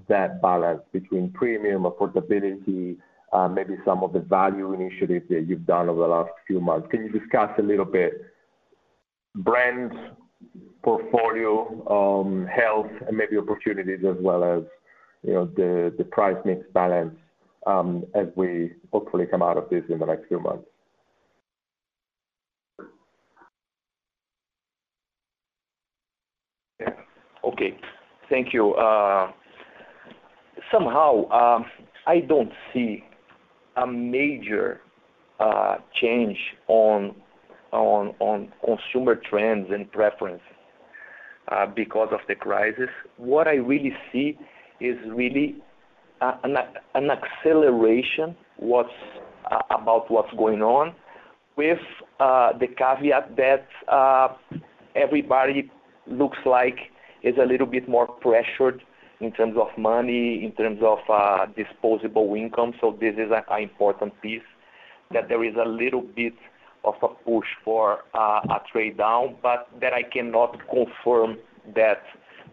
that 0.08 0.40
balance 0.40 0.82
between 0.92 1.30
premium 1.32 1.82
affordability, 1.82 2.96
uh, 3.32 3.48
maybe 3.48 3.76
some 3.84 4.02
of 4.02 4.12
the 4.12 4.20
value 4.20 4.72
initiatives 4.72 5.28
that 5.28 5.46
you've 5.48 5.66
done 5.66 5.88
over 5.88 6.00
the 6.00 6.08
last 6.08 6.30
few 6.46 6.60
months? 6.60 6.88
Can 6.90 7.04
you 7.04 7.10
discuss 7.10 7.50
a 7.58 7.62
little 7.62 7.84
bit 7.84 8.12
brand 9.36 9.92
portfolio, 10.82 11.82
um, 11.88 12.46
health 12.46 12.90
and 13.06 13.16
maybe 13.16 13.36
opportunities 13.36 14.04
as 14.06 14.16
well 14.20 14.44
as, 14.44 14.62
you 15.22 15.32
know, 15.32 15.46
the 15.46 15.94
the 15.96 16.04
price 16.04 16.36
mix 16.44 16.64
balance, 16.72 17.16
um, 17.66 18.04
as 18.14 18.28
we 18.36 18.72
hopefully 18.92 19.26
come 19.26 19.42
out 19.42 19.56
of 19.56 19.68
this 19.70 19.82
in 19.88 19.98
the 19.98 20.06
next 20.06 20.28
few 20.28 20.38
months? 20.38 20.66
Yeah. 26.80 26.90
Okay. 27.54 27.76
Thank 28.28 28.52
you. 28.52 28.74
Uh, 28.74 29.30
somehow, 30.72 31.30
um, 31.30 31.66
I 32.04 32.18
don't 32.18 32.50
see 32.72 33.04
a 33.76 33.86
major 33.86 34.80
uh, 35.38 35.76
change 36.00 36.36
on 36.66 37.14
consumer 37.72 39.20
trends 39.30 39.68
and 39.70 39.90
preference 39.92 40.42
uh, 41.52 41.66
because 41.66 42.08
of 42.10 42.18
the 42.26 42.34
crisis. 42.34 42.88
What 43.18 43.46
I 43.46 43.54
really 43.54 43.92
see 44.12 44.36
is 44.80 44.96
really 45.06 45.56
an 46.20 46.56
acceleration 47.10 48.34
what's 48.56 48.88
about 49.70 50.10
what's 50.10 50.32
going 50.36 50.62
on 50.62 50.92
with 51.56 51.78
the 52.18 52.66
caveat 52.76 53.36
that 53.36 54.36
everybody 54.96 55.70
looks 56.08 56.38
like 56.44 56.78
is 57.24 57.34
a 57.40 57.46
little 57.46 57.66
bit 57.66 57.88
more 57.88 58.06
pressured 58.06 58.82
in 59.20 59.32
terms 59.32 59.56
of 59.56 59.68
money, 59.78 60.44
in 60.44 60.52
terms 60.52 60.80
of 60.82 60.98
uh, 61.08 61.46
disposable 61.56 62.34
income. 62.34 62.74
So 62.80 62.96
this 63.00 63.14
is 63.14 63.30
an 63.32 63.62
important 63.62 64.12
piece, 64.20 64.42
that 65.12 65.28
there 65.28 65.42
is 65.42 65.54
a 65.56 65.68
little 65.68 66.02
bit 66.02 66.34
of 66.84 66.94
a 67.02 67.08
push 67.08 67.46
for 67.64 68.00
uh, 68.14 68.40
a 68.50 68.60
trade 68.70 68.98
down, 68.98 69.36
but 69.42 69.68
that 69.80 69.94
I 69.94 70.02
cannot 70.02 70.58
confirm 70.68 71.38
that 71.74 72.02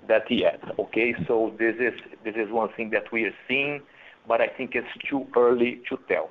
that 0.08 0.24
yet. 0.30 0.62
Okay? 0.80 1.14
So 1.28 1.54
this 1.60 1.76
is 1.80 1.94
this 2.24 2.36
is 2.36 2.50
one 2.50 2.70
thing 2.78 2.90
that 2.92 3.12
we 3.12 3.26
are 3.26 3.36
seeing, 3.48 3.82
but 4.28 4.40
I 4.40 4.48
think 4.48 4.72
it's 4.74 4.88
too 5.10 5.28
early 5.36 5.82
to 5.90 6.00
tell. 6.08 6.30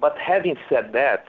But 0.00 0.16
having 0.18 0.56
said 0.68 0.90
that, 0.92 1.24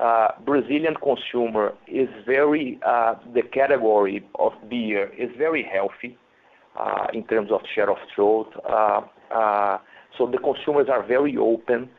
Uh, 0.00 0.28
Brazilian 0.46 0.94
consumer 0.94 1.74
is 1.86 2.08
very, 2.24 2.80
uh, 2.86 3.16
the 3.34 3.42
category 3.42 4.24
of 4.38 4.52
beer 4.70 5.12
is 5.18 5.28
very 5.36 5.62
healthy 5.62 6.16
uh, 6.78 7.06
in 7.12 7.22
terms 7.24 7.50
of 7.50 7.60
share 7.74 7.90
of 7.90 7.98
throat. 8.14 8.50
So 10.16 10.26
the 10.26 10.38
consumers 10.38 10.88
are 10.88 11.06
very 11.06 11.36
open 11.36 11.90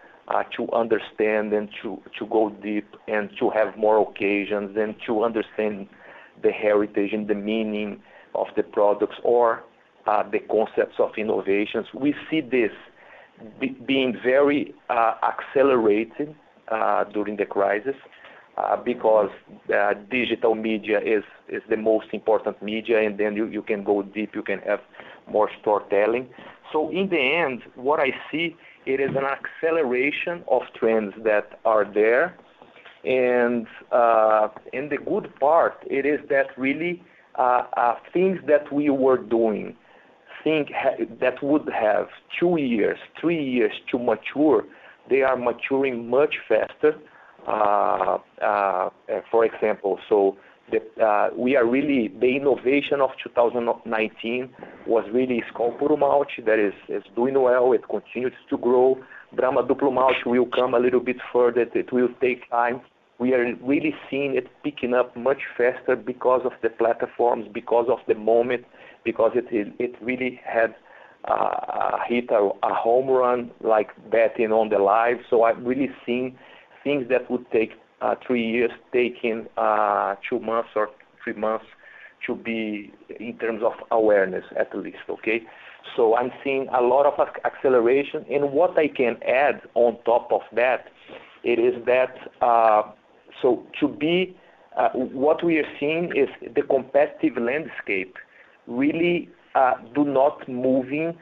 to 0.58 0.72
understand 0.72 1.54
and 1.54 1.70
to 1.82 2.02
to 2.18 2.26
go 2.26 2.50
deep 2.50 2.88
and 3.08 3.30
to 3.38 3.50
have 3.52 3.78
more 3.78 4.00
occasions 4.10 4.76
and 4.78 4.96
to 5.06 5.24
understand 5.24 5.88
the 6.42 6.52
heritage 6.52 7.14
and 7.14 7.28
the 7.28 7.36
meaning 7.36 8.02
of 8.34 8.48
the 8.56 8.64
products 8.64 9.18
or 9.24 9.64
the 10.06 10.40
concepts 10.50 10.96
of 11.00 11.12
innovations. 11.18 11.86
We 11.94 12.16
see 12.30 12.42
this 12.42 12.72
being 13.86 14.18
very 14.24 14.74
accelerated 14.90 16.36
Uh, 16.71 17.03
during 17.03 17.36
the 17.36 17.45
crisis 17.45 17.95
uh, 18.57 18.77
because 18.77 19.29
uh, 19.75 19.93
digital 20.10 20.55
media 20.55 21.01
is 21.01 21.62
the 21.69 21.75
most 21.75 22.07
important 22.13 22.62
media, 22.63 23.01
and 23.01 23.17
then 23.17 23.36
you 23.36 23.62
can 23.62 23.84
go 23.84 24.01
deep, 24.01 24.34
you 24.34 24.41
can 24.41 24.60
have 24.60 24.79
more 25.29 25.49
storytelling. 25.60 26.29
So 26.71 26.89
in 26.89 27.10
the 27.10 27.19
end, 27.19 27.63
what 27.75 27.99
I 27.99 28.12
see, 28.31 28.55
it 28.86 29.01
is 29.01 29.10
an 29.10 29.25
acceleration 29.25 30.45
of 30.49 30.62
trends 30.79 31.13
that 31.25 31.60
are 31.65 31.84
there. 31.84 32.38
Uh 33.91 34.47
the 34.88 34.97
good 34.97 35.27
part, 35.41 35.75
it 35.89 36.05
is 36.05 36.21
that 36.29 36.47
really 36.57 37.03
things 38.13 38.39
that 38.47 38.71
we 38.71 38.89
were 38.89 39.17
doing 39.17 39.75
think 40.43 40.71
that 41.19 41.43
would 41.43 41.69
have 41.69 42.07
two 42.39 42.57
years, 42.57 42.99
three 43.19 43.43
years 43.43 43.73
to 43.91 43.99
mature, 43.99 44.63
they 45.10 45.22
are 45.22 45.38
maturing 45.38 46.10
much 46.10 46.36
faster. 46.48 46.96
Uh, 47.48 48.20
uh, 48.42 48.46
uh, 48.46 48.90
for 49.32 49.46
example, 49.46 49.98
so 50.08 50.38
the 50.72 51.04
uh 51.04 51.30
we 51.36 51.56
are 51.56 51.66
really 51.66 52.08
the 52.20 52.36
innovation 52.36 53.02
of 53.02 53.10
2019 53.24 54.50
was 54.88 55.04
really 55.12 55.44
Skol 55.52 55.74
Malte 55.98 56.42
that 56.46 56.60
is 56.60 57.04
doing 57.16 57.42
well. 57.42 57.74
It 57.74 57.82
continues 57.90 58.34
to 58.50 58.58
grow. 58.58 58.98
Brahma 59.34 59.64
Duplo 59.64 59.94
Malte 59.94 60.24
will 60.26 60.46
come 60.46 60.74
a 60.74 60.80
little 60.80 61.00
bit 61.00 61.18
further. 61.34 61.66
It 61.74 61.92
will 61.92 62.10
take 62.22 62.50
time. 62.50 62.82
We 63.20 63.34
are 63.34 63.56
really 63.62 63.94
seeing 64.10 64.36
it 64.36 64.48
picking 64.64 64.94
up 64.94 65.16
much 65.16 65.42
faster 65.58 65.96
because 65.96 66.42
of 66.46 66.54
the 66.64 66.70
platforms, 66.70 67.48
because 67.54 67.88
of 67.90 68.00
the 68.08 68.16
moment, 68.16 68.66
because 69.04 69.32
it 69.36 69.46
it 69.80 69.96
really 70.02 70.40
had 70.46 70.76
Uh, 71.25 71.97
hit 72.07 72.29
a 72.31 72.73
home 72.73 73.07
run 73.07 73.51
like 73.62 73.89
betting 74.10 74.51
on 74.51 74.69
the 74.69 74.79
live. 74.79 75.17
So 75.29 75.43
I'm 75.43 75.63
really 75.63 75.91
seen 76.05 76.38
things 76.84 77.07
that 77.10 77.29
would 77.29 77.49
take 77.51 77.73
uh, 78.01 78.15
three 78.25 78.43
years, 78.43 78.71
taking 78.91 79.45
uh, 79.55 80.15
two 80.27 80.39
months 80.39 80.69
or 80.75 80.89
three 81.23 81.34
months 81.34 81.65
to 82.25 82.36
be 82.36 82.91
in 83.19 83.38
terms 83.38 83.62
of 83.63 83.73
awareness, 83.91 84.45
at 84.60 84.75
least. 84.75 84.97
Okay? 85.10 85.43
So 85.95 86.15
I'm 86.15 86.31
seeing 86.43 86.67
a 86.69 86.81
lot 86.81 87.05
of 87.05 87.27
acceleration. 87.45 88.25
And 88.31 88.51
what 88.51 88.77
I 88.77 88.88
can 88.88 89.17
add 89.23 89.62
on 89.75 89.97
top 90.05 90.31
of 90.31 90.41
that, 90.53 90.88
it 91.43 91.60
is 91.60 91.86
that 91.86 92.15
so 93.41 93.63
to 93.79 93.88
be 93.88 94.36
what 94.93 95.43
we 95.43 95.57
are 95.57 95.69
seeing 95.79 96.12
is 96.15 96.29
the 96.55 96.62
competitive 96.63 97.38
landscape 97.38 98.15
really 98.67 99.29
Uh, 99.54 99.74
do 99.94 100.06
not 100.06 100.48
moving 100.48 101.18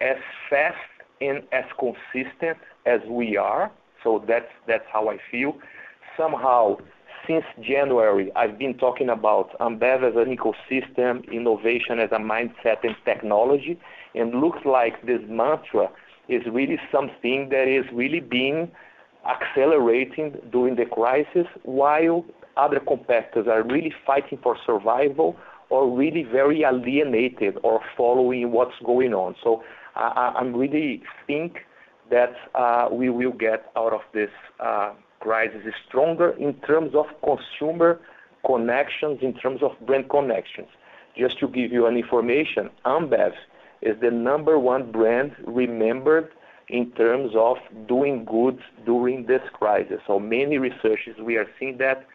as 0.00 0.16
fast 0.50 0.76
and 1.20 1.42
as 1.52 1.64
consistent 1.78 2.58
as 2.86 3.00
we 3.08 3.36
are. 3.36 3.70
So 4.02 4.24
that's 4.26 4.50
that's 4.66 4.84
how 4.92 5.10
I 5.10 5.18
feel. 5.30 5.56
Somehow, 6.16 6.78
since 7.26 7.44
January, 7.60 8.32
I've 8.34 8.58
been 8.58 8.74
talking 8.78 9.08
about 9.08 9.56
Ambev 9.60 10.02
as 10.02 10.16
an 10.16 10.36
ecosystem, 10.36 11.30
innovation 11.30 11.98
as 12.00 12.10
a 12.12 12.18
mindset 12.18 12.82
and 12.82 12.96
technology, 13.04 13.78
and 14.14 14.40
looks 14.40 14.64
like 14.64 15.06
this 15.06 15.20
mantra 15.28 15.88
is 16.28 16.42
really 16.50 16.78
something 16.90 17.48
that 17.50 17.68
is 17.68 17.84
really 17.92 18.20
being 18.20 18.70
accelerating 19.28 20.36
during 20.50 20.76
the 20.76 20.86
crisis, 20.86 21.46
while 21.62 22.24
other 22.56 22.80
competitors 22.80 23.46
are 23.46 23.62
really 23.62 23.94
fighting 24.06 24.38
for 24.42 24.56
survival 24.66 25.36
or 25.70 25.88
really 25.90 26.22
very 26.22 26.62
alienated 26.62 27.58
or 27.62 27.80
following 27.96 28.52
what's 28.52 28.78
going 28.84 29.14
on. 29.14 29.34
So 29.42 29.62
I 29.94 30.32
I 30.36 30.42
really 30.44 31.02
think 31.26 31.64
that 32.10 32.34
uh, 32.54 32.88
we 32.90 33.10
will 33.10 33.32
get 33.32 33.70
out 33.76 33.92
of 33.92 34.00
this 34.12 34.30
uh, 34.60 34.92
crisis 35.20 35.74
stronger 35.86 36.30
in 36.30 36.54
terms 36.70 36.94
of 36.94 37.06
consumer 37.22 38.00
connections, 38.46 39.18
in 39.22 39.34
terms 39.34 39.62
of 39.62 39.72
brand 39.86 40.08
connections. 40.08 40.68
Just 41.16 41.38
to 41.40 41.48
give 41.48 41.72
you 41.72 41.86
an 41.86 41.96
information, 41.96 42.70
Ambev 42.84 43.32
is 43.82 44.00
the 44.00 44.10
number 44.10 44.58
one 44.58 44.90
brand 44.92 45.34
remembered 45.44 46.30
in 46.68 46.90
terms 46.92 47.32
of 47.34 47.56
doing 47.86 48.24
good 48.24 48.58
during 48.84 49.26
this 49.26 49.42
crisis. 49.52 50.00
So 50.06 50.18
many 50.18 50.58
researches, 50.58 51.16
we 51.18 51.36
are 51.36 51.46
seeing 51.58 51.78
that 51.78 52.06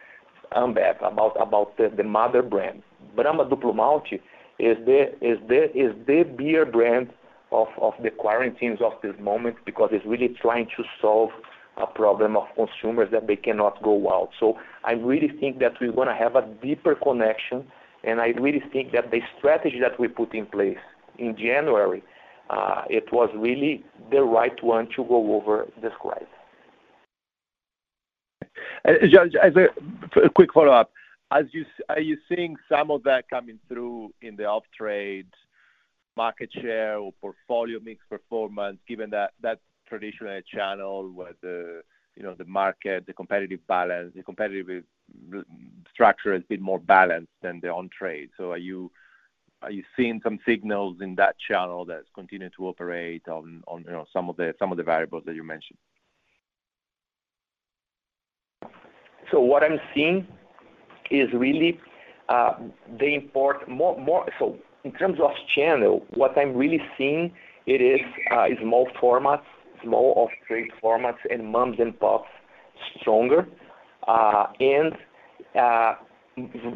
Ambev, 0.52 0.96
about 1.02 1.36
about 1.40 1.76
the 1.76 2.04
mother 2.04 2.42
brand. 2.42 2.82
Brahma 3.14 3.44
Duplo 3.46 3.74
Malte 3.74 4.20
is 4.58 4.76
the 4.86 6.24
beer 6.36 6.66
brand 6.66 7.10
of 7.52 7.94
the 8.02 8.10
quarantines 8.10 8.80
of 8.80 8.92
this 9.02 9.14
moment 9.20 9.56
because 9.64 9.90
it's 9.92 10.04
really 10.06 10.28
trying 10.40 10.66
to 10.76 10.84
solve 11.00 11.30
a 11.76 11.86
problem 11.86 12.36
of 12.36 12.44
consumers 12.54 13.10
that 13.10 13.26
they 13.26 13.36
cannot 13.36 13.82
go 13.82 14.08
out. 14.10 14.30
So 14.38 14.58
I 14.84 14.92
really 14.92 15.28
think 15.40 15.58
that 15.58 15.72
we're 15.80 15.92
gonna 15.92 16.14
have 16.16 16.36
a 16.36 16.46
deeper 16.62 16.94
connection, 16.94 17.66
and 18.04 18.20
I 18.20 18.28
really 18.28 18.62
think 18.72 18.92
that 18.92 19.10
the 19.10 19.20
strategy 19.38 19.80
that 19.80 19.98
we 19.98 20.08
put 20.08 20.34
in 20.34 20.46
place 20.46 20.78
in 21.18 21.36
January, 21.36 22.02
uh, 22.50 22.82
it 22.88 23.12
was 23.12 23.30
really 23.34 23.84
the 24.10 24.22
right 24.22 24.62
one 24.62 24.88
to 24.94 25.04
go 25.04 25.34
over 25.34 25.66
this 25.82 25.92
crisis. 26.00 26.28
Uh, 28.84 29.06
just 29.08 29.34
as 29.42 29.54
a 29.56 30.28
quick 30.30 30.52
follow-up. 30.52 30.90
As 31.30 31.46
you 31.52 31.64
are 31.88 32.00
you 32.00 32.18
seeing 32.28 32.56
some 32.68 32.90
of 32.90 33.02
that 33.04 33.28
coming 33.28 33.58
through 33.68 34.12
in 34.22 34.36
the 34.36 34.44
off-trade 34.44 35.26
market 36.16 36.50
share 36.52 36.98
or 36.98 37.12
portfolio 37.20 37.80
mix 37.82 38.04
performance, 38.08 38.78
given 38.86 39.10
that 39.10 39.32
that 39.42 39.60
traditional 39.88 40.40
channel 40.42 41.10
where 41.10 41.32
the, 41.42 41.82
you 42.16 42.22
know, 42.22 42.34
the 42.34 42.44
market, 42.44 43.06
the 43.06 43.12
competitive 43.12 43.60
balance, 43.66 44.12
the 44.14 44.22
competitive 44.22 44.84
structure 45.90 46.32
has 46.32 46.42
been 46.44 46.62
more 46.62 46.78
balanced 46.78 47.32
than 47.42 47.60
the 47.60 47.68
on-trade. 47.68 48.30
So 48.36 48.52
are 48.52 48.58
you 48.58 48.90
are 49.62 49.70
you 49.70 49.82
seeing 49.96 50.20
some 50.22 50.38
signals 50.46 50.98
in 51.00 51.14
that 51.14 51.36
channel 51.38 51.84
that's 51.84 52.08
continuing 52.14 52.52
to 52.56 52.68
operate 52.68 53.26
on, 53.28 53.62
on 53.66 53.82
you 53.84 53.92
know, 53.92 54.04
some 54.12 54.28
of 54.28 54.36
the 54.36 54.54
some 54.58 54.70
of 54.70 54.76
the 54.76 54.84
variables 54.84 55.24
that 55.26 55.34
you 55.34 55.42
mentioned? 55.42 55.78
So 59.30 59.40
what 59.40 59.64
I'm 59.64 59.80
seeing 59.94 60.28
is 61.10 61.28
really 61.32 61.80
uh, 62.28 62.54
they 62.98 63.14
import 63.14 63.68
more. 63.68 63.98
more. 64.00 64.26
So 64.38 64.56
in 64.84 64.92
terms 64.92 65.18
of 65.20 65.30
channel, 65.54 66.04
what 66.14 66.36
I'm 66.38 66.54
really 66.54 66.80
seeing 66.96 67.32
it 67.66 67.80
is 67.80 68.00
uh, 68.30 68.46
small 68.60 68.88
formats, 69.00 69.44
small 69.82 70.14
off-trade 70.16 70.70
formats 70.82 71.18
and 71.30 71.46
moms 71.46 71.78
and 71.78 71.98
pops 71.98 72.28
stronger 73.00 73.46
uh, 74.06 74.46
and 74.60 74.92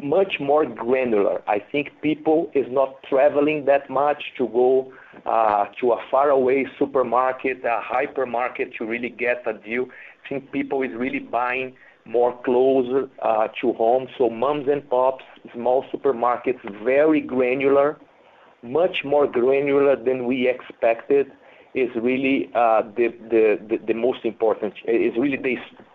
much 0.01 0.39
more 0.39 0.65
granular. 0.65 1.41
I 1.47 1.59
think 1.59 1.89
people 2.01 2.49
is 2.55 2.65
not 2.69 3.03
traveling 3.03 3.65
that 3.65 3.89
much 3.89 4.23
to 4.37 4.47
go 4.47 4.93
to 5.25 5.91
a 5.91 5.97
faraway 6.09 6.65
supermarket, 6.77 7.63
a 7.65 7.81
hypermarket 7.81 8.75
to 8.77 8.85
really 8.85 9.09
get 9.09 9.43
a 9.45 9.53
deal. 9.53 9.85
I 10.25 10.29
think 10.29 10.51
people 10.51 10.81
is 10.81 10.91
really 10.95 11.19
buying 11.19 11.75
more 12.17 12.33
closer 12.43 13.01
uh, 13.21 13.47
to 13.61 13.73
home. 13.73 14.07
So 14.17 14.29
moms 14.29 14.67
and 14.73 14.81
pops, 14.89 15.23
small 15.53 15.85
supermarkets, 15.93 16.61
very 16.83 17.21
granular, 17.21 17.97
much 18.63 18.97
more 19.05 19.27
granular 19.27 19.95
than 19.95 20.25
we 20.25 20.49
expected, 20.49 21.27
is 21.75 21.89
really 21.95 22.49
uh, 22.55 22.81
the 22.97 23.93
most 23.95 24.25
important. 24.25 24.73
Is 24.85 25.13
really 25.17 25.37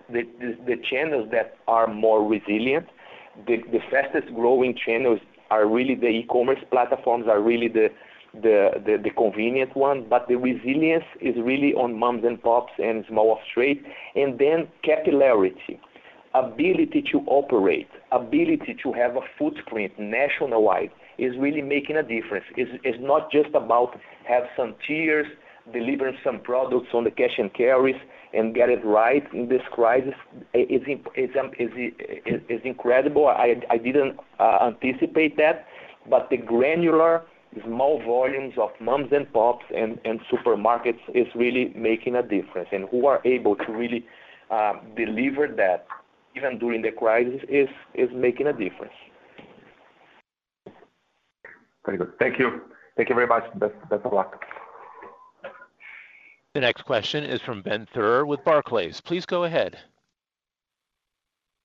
the 0.09 0.77
channels 0.90 1.29
that 1.33 1.57
are 1.66 1.88
more 1.88 2.20
resilient. 2.27 2.87
The 3.46 3.81
fastest 3.90 4.33
growing 4.35 4.72
channels 4.87 5.20
are 5.50 5.66
really 5.66 5.96
the 5.96 6.07
e-commerce 6.20 6.62
platforms, 6.70 7.27
are 7.29 7.42
really 7.42 7.68
the 7.68 9.11
convenient 9.16 9.77
one. 9.77 10.07
But 10.09 10.29
the 10.29 10.37
resilience 10.37 11.05
is 11.20 11.35
really 11.50 11.74
on 11.74 11.98
moms 11.98 12.24
and 12.24 12.40
pops 12.40 12.72
and 12.79 13.05
small 13.09 13.33
off-trade. 13.33 13.85
And 14.14 14.38
then 14.38 14.68
capillarity, 14.87 15.81
ability 16.35 17.05
to 17.12 17.20
operate, 17.27 17.88
ability 18.12 18.77
to 18.83 18.92
have 18.92 19.16
a 19.16 19.20
footprint 19.38 19.92
nationwide 19.99 20.90
is 21.18 21.37
really 21.38 21.62
making 21.62 21.97
a 21.97 22.03
difference. 22.03 22.44
It's 22.57 22.99
not 23.01 23.31
just 23.31 23.55
about 23.55 23.99
have 24.27 24.44
some 24.57 24.75
tiers, 24.87 25.27
delivering 25.73 26.16
some 26.25 26.40
products 26.40 26.88
on 26.92 27.05
the 27.05 27.11
cash 27.11 27.38
and 27.38 27.53
carries 27.55 27.97
and 28.35 28.55
get 28.55 28.68
it 28.68 28.85
right 28.85 29.25
in 29.33 29.49
this 29.49 29.62
crisis. 29.70 30.14
Um, 30.33 30.44
it's 30.55 32.64
incredible. 32.64 33.29
I 33.29 33.55
I 33.70 33.79
didn't 33.79 34.18
uh, 34.40 34.59
anticipate 34.62 35.37
that. 35.37 35.66
But 36.11 36.29
the 36.31 36.37
granular 36.37 37.23
small 37.64 38.03
volumes 38.05 38.55
of 38.59 38.70
moms 38.81 39.12
and 39.12 39.33
pops 39.33 39.64
and 39.75 39.99
supermarkets 40.33 40.99
is 41.14 41.27
really 41.35 41.73
making 41.77 42.16
a 42.16 42.23
difference. 42.23 42.68
And 42.73 42.88
who 42.88 43.07
are 43.07 43.20
able 43.25 43.55
to 43.57 43.73
really 43.73 44.05
uh, 44.51 44.75
deliver 44.97 45.47
that 45.47 45.87
even 46.37 46.59
during 46.59 46.83
the 46.83 46.90
crisis 46.90 47.40
is 47.49 48.11
making 48.12 48.47
a 48.47 48.53
difference. 48.53 48.92
Very 51.85 51.99
good. 51.99 52.12
Thank 52.18 52.38
you. 52.38 52.62
Thank 52.97 53.09
you 53.09 53.14
very 53.14 53.27
much. 53.27 53.44
Best 53.59 53.75
of 53.92 54.12
luck. 54.12 54.44
The 56.55 56.61
next 56.61 56.83
question 56.83 57.25
is 57.25 57.40
from 57.40 57.62
Ben 57.62 57.87
Theurer 57.94 58.27
with 58.27 58.44
Barclays. 58.44 59.01
Please 59.01 59.27
go 59.27 59.44
ahead. 59.44 59.77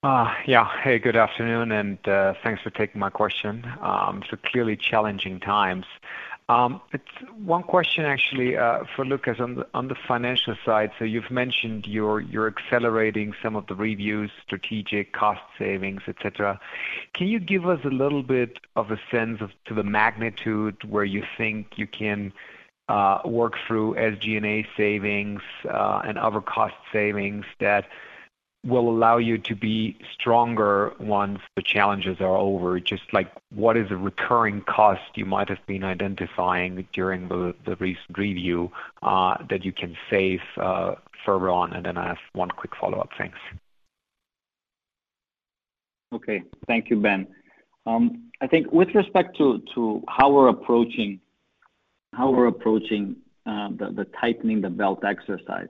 Uh, 0.02 0.34
yeah. 0.48 0.68
Hey, 0.82 0.98
good 0.98 1.16
afternoon, 1.16 1.72
and 1.74 2.08
uh, 2.08 2.34
thanks 2.42 2.62
for 2.62 2.70
taking 2.70 3.00
my 3.00 3.10
question. 3.10 3.68
Um, 3.82 4.24
so 4.30 4.38
clearly 4.38 4.76
challenging 4.76 5.40
times. 5.40 5.86
Um, 6.50 6.82
it's 6.92 7.04
one 7.38 7.62
question 7.62 8.06
actually 8.06 8.58
uh, 8.58 8.84
for 8.96 9.06
Lucas 9.06 9.38
on 9.40 9.88
the 9.88 9.96
financial 10.08 10.56
side. 10.66 10.92
So 10.98 11.06
you've 11.06 11.30
mentioned 11.30 11.86
you're 11.86 12.22
you're 12.22 12.48
accelerating 12.48 13.36
some 13.44 13.56
of 13.56 13.68
the 13.68 13.76
reviews, 13.76 14.32
strategic 14.46 15.14
cost 15.14 15.42
savings, 15.60 16.02
et 16.08 16.16
cetera. 16.24 16.60
Can 17.14 17.28
you 17.28 17.40
give 17.40 17.68
us 17.68 17.80
a 17.86 17.90
little 17.90 18.24
bit 18.24 18.58
of 18.76 18.90
a 18.90 19.00
sense 19.12 19.42
of 19.42 19.52
to 19.66 19.76
the 19.76 19.84
magnitude 19.84 20.78
where 20.90 21.04
you 21.04 21.24
think 21.38 21.78
you 21.78 21.86
can 21.86 22.34
uh, 22.90 23.20
work 23.26 23.54
through 23.68 23.94
SG&A 23.94 24.68
savings 24.76 25.42
uh, 25.72 26.02
and 26.04 26.18
other 26.18 26.42
cost 26.42 26.74
savings 26.92 27.46
that 27.60 27.86
will 28.66 28.90
allow 28.90 29.18
you 29.18 29.38
to 29.38 29.56
be 29.56 29.98
stronger 30.14 30.94
once 31.00 31.40
the 31.56 31.62
challenges 31.62 32.20
are 32.20 32.38
over? 32.38 32.80
Just 32.80 33.04
like 33.14 33.32
what 33.54 33.78
is 33.78 33.90
a 33.92 33.96
recurring 33.96 34.62
cost 34.62 35.02
you 35.16 35.26
might 35.26 35.50
have 35.50 35.66
been 35.66 35.84
identifying 35.84 36.88
during 36.94 37.28
the 37.30 37.76
recent 37.80 38.18
review 38.18 38.72
uh, 39.02 39.38
that 39.50 39.64
you 39.64 39.72
can 39.72 39.96
save 40.10 40.42
uh, 40.58 40.96
further 41.26 41.50
on? 41.50 41.74
And 41.74 41.86
then 41.86 41.98
I 41.98 42.08
have 42.08 42.18
one 42.34 42.50
quick 42.50 42.76
follow-up. 42.76 43.10
Thanks. 43.18 43.38
Okay. 46.14 46.44
Thank 46.68 46.90
you, 46.90 46.98
Ben. 46.98 47.28
Um, 47.86 48.30
I 48.42 48.48
think 48.48 48.72
with 48.72 48.94
respect 48.94 49.38
to 49.38 49.62
to 49.76 50.04
how 50.08 50.32
we're 50.32 50.50
approaching 50.50 51.20
how 52.14 52.32
we're 52.32 52.48
approaching 52.48 53.16
uh 53.46 53.70
the 53.70 54.08
tightening 54.20 54.62
the 54.62 54.70
belt 54.70 55.04
exercise, 55.06 55.70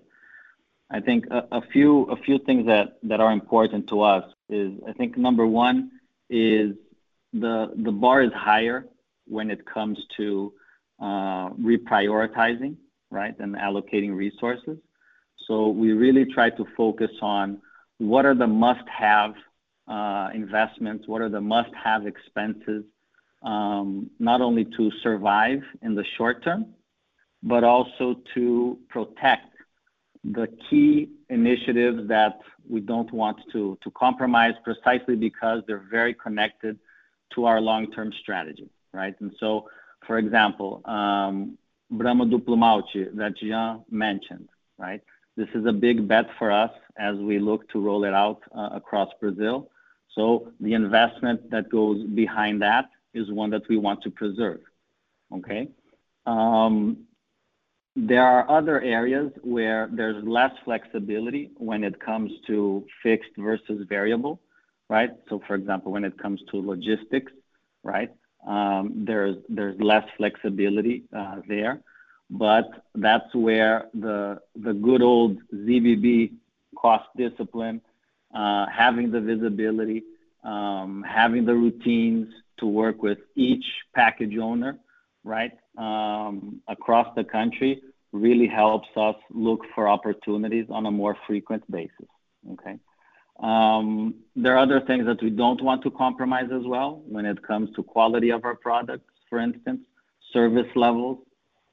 I 0.91 0.99
think 0.99 1.25
a 1.29 1.47
a 1.51 1.61
few 1.61 2.03
a 2.05 2.17
few 2.17 2.39
things 2.39 2.65
that 2.65 2.97
that 3.03 3.19
are 3.19 3.31
important 3.31 3.87
to 3.89 4.01
us 4.01 4.25
is 4.49 4.71
I 4.87 4.93
think 4.93 5.17
number 5.17 5.45
one 5.45 5.91
is 6.29 6.75
the 7.33 7.91
bar 7.91 8.21
is 8.21 8.33
higher 8.33 8.85
when 9.25 9.51
it 9.51 9.65
comes 9.65 9.97
to 10.17 10.53
uh, 10.99 11.49
reprioritizing, 11.51 12.75
right, 13.11 13.37
and 13.39 13.55
allocating 13.55 14.15
resources. 14.15 14.77
So 15.47 15.69
we 15.69 15.93
really 15.93 16.25
try 16.25 16.49
to 16.49 16.65
focus 16.75 17.11
on 17.21 17.61
what 17.99 18.25
are 18.25 18.35
the 18.35 18.47
must-have 18.47 19.35
uh, 19.87 20.29
investments, 20.33 21.07
what 21.07 21.21
are 21.21 21.29
the 21.29 21.41
must-have 21.41 22.05
expenses, 22.05 22.83
um, 23.43 24.09
not 24.19 24.41
only 24.41 24.65
to 24.65 24.91
survive 25.03 25.61
in 25.81 25.95
the 25.95 26.05
short 26.17 26.43
term, 26.43 26.67
but 27.43 27.63
also 27.63 28.15
to 28.33 28.77
protect 28.89 29.48
the 30.23 30.47
key 30.69 31.09
initiatives 31.29 32.07
that 32.07 32.39
we 32.67 32.81
don't 32.81 33.11
want 33.11 33.37
to 33.51 33.77
compromise 33.95 34.53
precisely 34.63 35.15
because 35.15 35.63
they're 35.65 35.87
very 35.89 36.13
connected 36.13 36.77
to 37.33 37.45
our 37.45 37.61
long-term 37.61 38.11
strategy, 38.21 38.69
right? 38.93 39.15
And 39.21 39.31
so, 39.39 39.69
for 40.05 40.17
example, 40.17 40.81
um, 40.85 41.57
Brahma 41.91 42.25
Duplo 42.25 42.57
Malte 42.57 43.05
that 43.13 43.37
Jean 43.37 43.83
mentioned, 43.89 44.49
right? 44.77 45.01
This 45.35 45.47
is 45.55 45.65
a 45.65 45.71
big 45.71 46.07
bet 46.07 46.25
for 46.37 46.51
us 46.51 46.71
as 46.97 47.15
we 47.15 47.39
look 47.39 47.69
to 47.69 47.79
roll 47.79 48.03
it 48.03 48.13
out 48.13 48.41
uh, 48.55 48.69
across 48.73 49.09
Brazil. 49.19 49.69
So 50.15 50.51
the 50.59 50.73
investment 50.73 51.49
that 51.51 51.69
goes 51.69 52.03
behind 52.03 52.61
that 52.61 52.89
is 53.13 53.31
one 53.31 53.49
that 53.51 53.67
we 53.69 53.77
want 53.77 54.01
to 54.03 54.11
preserve. 54.11 54.59
Okay? 55.33 55.69
Um, 56.25 57.05
There 58.07 58.23
are 58.23 58.49
other 58.49 58.81
areas 58.81 59.29
where 59.41 59.89
there's 59.91 60.23
less 60.23 60.51
flexibility 60.63 61.51
when 61.57 61.83
it 61.83 61.99
comes 61.99 62.31
to 62.47 62.85
fixed 63.03 63.31
versus 63.37 63.85
variable, 63.89 64.39
right? 64.89 65.11
So 65.27 65.41
for 65.45 65.55
example, 65.55 65.91
when 65.91 66.05
it 66.05 66.17
comes 66.17 66.41
to 66.51 66.57
logistics, 66.57 67.33
right? 67.83 68.09
Um, 68.47 69.03
there's 69.05 69.35
there's 69.49 69.79
less 69.81 70.05
flexibility 70.15 71.03
uh, 71.13 71.41
there. 71.47 71.81
But 72.29 72.69
that's 72.95 73.33
where 73.35 73.89
the 73.93 74.39
the 74.55 74.73
good 74.73 75.01
old 75.01 75.37
ZBB 75.53 76.31
cost 76.77 77.07
discipline, 77.17 77.81
uh, 78.33 78.67
having 78.67 79.11
the 79.11 79.19
visibility, 79.19 80.03
um, 80.45 81.03
having 81.05 81.43
the 81.43 81.55
routines 81.55 82.27
to 82.59 82.65
work 82.65 83.03
with 83.03 83.17
each 83.35 83.65
package 83.93 84.37
owner, 84.37 84.77
right, 85.25 85.51
um, 85.77 86.61
across 86.69 87.13
the 87.15 87.25
country 87.25 87.81
really 88.11 88.47
helps 88.47 88.87
us 88.95 89.15
look 89.31 89.61
for 89.75 89.87
opportunities 89.87 90.65
on 90.69 90.85
a 90.85 90.91
more 90.91 91.15
frequent 91.27 91.69
basis. 91.71 92.07
Okay? 92.53 92.77
There 94.35 94.55
are 94.55 94.57
other 94.57 94.81
things 94.81 95.05
that 95.05 95.21
we 95.21 95.29
don't 95.29 95.61
want 95.61 95.83
to 95.83 95.91
compromise 95.91 96.49
as 96.51 96.65
well 96.65 97.01
when 97.07 97.25
it 97.25 97.41
comes 97.43 97.69
to 97.75 97.83
quality 97.83 98.31
of 98.31 98.45
our 98.45 98.55
products, 98.55 99.13
for 99.29 99.39
instance, 99.39 99.81
service 100.33 100.67
levels 100.75 101.19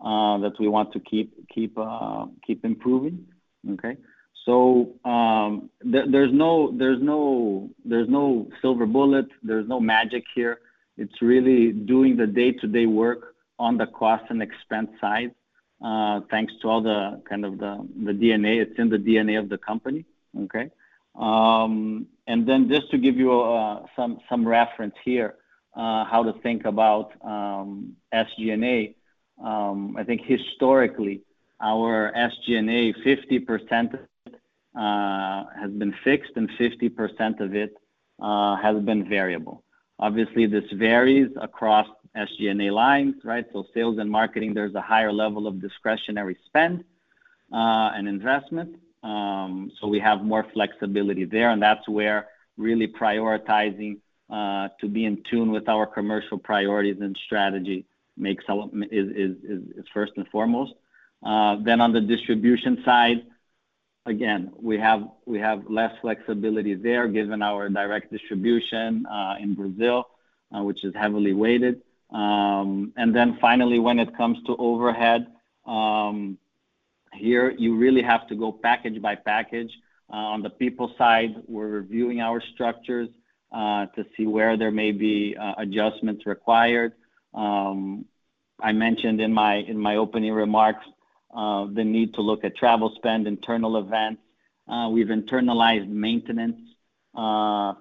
that 0.01 0.55
we 0.59 0.69
want 0.69 0.93
to 0.93 1.01
keep 1.01 1.49
keep 1.49 1.77
uh, 1.79 2.27
keep 2.47 2.65
improving. 2.65 3.27
Okay? 3.73 3.97
So 4.45 4.95
um, 5.05 5.71
th- 5.83 6.07
there's 6.11 6.33
no 6.33 6.73
there's 6.77 7.03
no 7.03 7.71
there's 7.85 8.09
no 8.09 8.49
silver 8.63 8.87
bullet. 8.87 9.27
There's 9.43 9.69
no 9.69 9.81
magic 9.81 10.25
here. 10.35 10.61
It's 10.97 11.21
really 11.21 11.73
doing 11.73 12.17
the 12.17 12.27
day-to-day 12.27 12.87
work 12.87 13.35
on 13.59 13.77
the 13.77 13.87
cost 13.87 14.25
and 14.31 14.43
expense 14.43 14.91
side, 15.01 15.35
Uh, 15.85 16.21
thanks 16.31 16.53
to 16.63 16.69
all 16.69 16.81
the 16.81 17.21
kind 17.29 17.45
of 17.45 17.59
the 17.59 17.87
the 18.05 18.13
DNA. 18.13 18.63
It's 18.63 18.79
in 18.79 18.89
the 18.89 18.99
DNA 18.99 19.39
of 19.39 19.49
the 19.49 19.59
company. 19.59 20.05
Okay? 20.45 20.71
Um, 21.15 22.07
and 22.27 22.47
then 22.47 22.69
just 22.69 22.91
to 22.91 22.99
give 22.99 23.17
you 23.17 23.41
uh, 23.41 23.87
some 23.95 24.21
some 24.29 24.47
reference 24.47 24.95
here, 25.05 25.37
uh, 25.75 26.05
how 26.05 26.23
to 26.23 26.33
think 26.41 26.65
about 26.65 27.13
um, 27.23 27.97
SG&A. 28.13 28.95
Um, 29.43 29.97
I 29.99 30.05
think 30.05 30.23
historically, 30.25 31.23
our 31.61 32.13
SG&A, 32.17 32.93
50% 32.95 33.99
has 34.75 35.71
been 35.73 35.95
fixed 36.05 36.33
and 36.37 36.51
50% 36.51 37.41
of 37.41 37.55
it 37.55 37.75
has 38.19 38.83
been 38.83 39.09
variable. 39.09 39.63
Obviously, 39.99 40.47
this 40.47 40.65
varies 40.73 41.31
across 41.41 41.87
SG&A 42.17 42.71
lines, 42.71 43.17
right? 43.25 43.47
So 43.53 43.67
sales 43.75 43.99
and 43.99 44.11
marketing, 44.11 44.55
there's 44.55 44.75
a 44.75 44.81
higher 44.81 45.13
level 45.13 45.47
of 45.47 45.61
discretionary 45.61 46.37
spend 46.47 46.85
and 47.53 48.09
investment. 48.09 48.77
Um, 49.03 49.71
so 49.81 49.87
we 49.87 50.01
have 50.01 50.23
more 50.25 50.45
flexibility 50.53 51.25
there, 51.25 51.51
and 51.51 51.63
that's 51.63 51.89
where 51.89 52.29
really 52.57 52.89
prioritizing 52.89 53.99
to 54.31 54.89
be 54.91 55.05
in 55.05 55.23
tune 55.31 55.53
with 55.53 55.69
our 55.69 55.87
commercial 55.87 56.39
priorities 56.39 57.01
and 57.01 57.17
strategy 57.25 57.87
makes 58.17 58.45
is 58.91 59.85
first 59.93 60.13
and 60.17 60.27
foremost. 60.29 60.73
Uh, 61.23 61.57
then 61.63 61.81
on 61.81 61.93
the 61.93 62.01
distribution 62.01 62.83
side, 62.85 63.23
again, 64.07 64.53
we 64.57 64.79
have 64.79 65.09
we 65.25 65.39
have 65.39 65.69
less 65.69 65.93
flexibility 66.01 66.75
there 66.75 67.09
given 67.09 67.43
our 67.43 67.69
direct 67.69 68.11
distribution 68.11 69.07
in 69.41 69.55
Brazil, 69.55 70.09
which 70.51 70.85
is 70.85 70.95
heavily 70.95 71.33
weighted. 71.33 71.83
Finally, 73.41 73.79
when 73.79 73.99
it 73.99 74.17
comes 74.17 74.43
to 74.47 74.57
overhead, 74.57 75.27
um, 75.67 76.39
here 77.13 77.51
you 77.51 77.77
really 77.77 78.03
have 78.03 78.27
to 78.29 78.35
go 78.35 78.53
package 78.53 79.01
by 79.01 79.15
package. 79.15 79.73
Uh, 80.13 80.17
On 80.17 80.43
the 80.43 80.51
people 80.51 80.93
side, 80.99 81.35
we're 81.49 81.69
reviewing 81.69 82.21
our 82.21 82.41
structures 82.41 83.09
uh, 83.53 83.87
to 83.87 84.05
see 84.17 84.27
where 84.27 84.57
there 84.57 84.71
may 84.71 84.93
be 84.93 85.37
adjustments 85.59 86.27
required. 86.27 86.93
Um, 87.35 88.05
I 88.61 88.73
mentioned 88.73 89.21
in 89.21 89.33
my 89.33 89.57
in 89.57 89.79
my 89.79 89.97
opening 89.97 90.33
remarks 90.33 90.87
the 91.35 91.85
need 91.85 92.15
to 92.15 92.23
look 92.23 92.45
at 92.45 92.57
travel 92.57 92.93
spend, 92.97 93.27
internal 93.27 93.77
events. 93.77 94.23
We've 94.91 95.09
internalized 95.09 95.89
maintenance, 95.89 96.61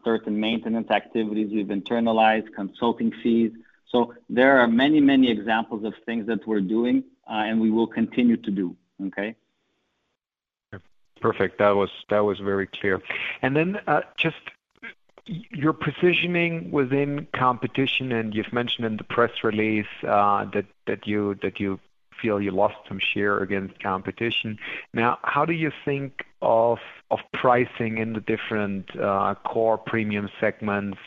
certain 0.04 0.40
maintenance 0.40 0.92
activities. 0.92 1.52
We've 1.52 1.68
internalized 1.68 2.54
consulting 2.54 3.12
fees. 3.24 3.52
So 3.96 4.14
there 4.30 4.60
are 4.60 4.68
many 4.68 5.00
many 5.00 5.32
examples 5.32 5.86
of 5.86 5.94
things 6.06 6.28
that 6.28 6.46
we're 6.46 6.68
doing, 6.78 7.06
uh, 7.30 7.48
and 7.48 7.62
we 7.62 7.72
will 7.72 7.88
continue 7.88 8.36
to 8.36 8.52
do. 8.52 8.76
Okay? 9.08 9.36
Perfect. 11.22 11.60
That 11.60 11.76
was 11.78 11.92
that 12.10 12.20
was 12.20 12.40
very 12.40 12.68
clear. 12.68 13.02
And 13.42 13.56
then 13.56 13.80
uh, 13.88 14.02
just 14.18 14.44
your 15.26 15.72
positioning 15.72 16.72
within 16.72 17.26
competition, 17.34 18.12
and 18.12 18.36
you've 18.36 18.52
mentioned 18.52 18.86
in 18.86 18.98
the 18.98 19.06
press 19.06 19.32
release 19.46 19.94
uh, 20.06 20.44
that 20.54 20.66
that 20.88 21.08
you 21.08 21.36
that 21.42 21.62
you 21.62 21.80
feel 22.22 22.42
you 22.42 22.52
lost 22.52 22.76
some 22.90 23.00
share 23.00 23.38
against 23.40 23.80
competition. 23.80 24.58
Now, 24.94 25.20
how 25.24 25.46
do 25.46 25.54
you 25.54 25.72
think 25.86 26.26
of 26.42 26.80
pricing 27.34 27.98
in 27.98 28.14
the 28.14 28.20
different 28.20 28.94
uh, 29.00 29.36
core 29.46 29.78
premium 29.78 30.30
segments 30.40 31.00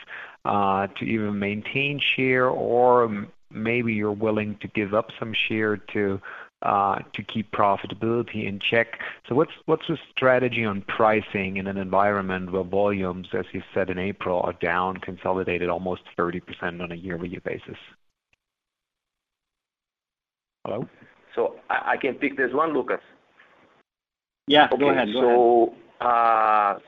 Uh, 0.45 0.87
to 0.97 1.03
either 1.03 1.31
maintain 1.31 1.99
share 2.15 2.47
or 2.47 3.27
maybe 3.51 3.93
you're 3.93 4.11
willing 4.11 4.57
to 4.61 4.69
give 4.69 4.93
up 4.93 5.09
some 5.19 5.33
share 5.33 5.75
to 5.75 6.19
uh, 6.61 6.99
to 7.13 7.23
keep 7.23 7.51
profitability 7.51 8.45
in 8.45 8.59
check? 8.59 8.99
So 9.27 9.35
what's 9.35 9.51
what's 9.65 9.87
the 9.87 9.97
strategy 10.11 10.65
on 10.65 10.81
pricing 10.81 11.57
in 11.57 11.67
an 11.67 11.77
environment 11.77 12.51
where 12.51 12.63
volumes, 12.63 13.27
as 13.33 13.45
you 13.51 13.63
said 13.73 13.89
in 13.89 13.97
April, 13.97 14.41
are 14.41 14.53
down, 14.53 14.97
consolidated 14.97 15.69
almost 15.69 16.01
30% 16.17 16.81
on 16.81 16.91
a 16.91 16.95
year-over-year 16.95 17.41
basis? 17.43 17.77
Hello? 20.65 20.87
So 21.35 21.55
I 21.69 21.95
can 21.97 22.15
pick 22.15 22.35
this 22.35 22.51
one, 22.53 22.73
Lucas. 22.73 22.99
Yeah, 24.47 24.67
go 24.77 24.89
ahead. 24.89 25.09
Uh, 26.01 26.79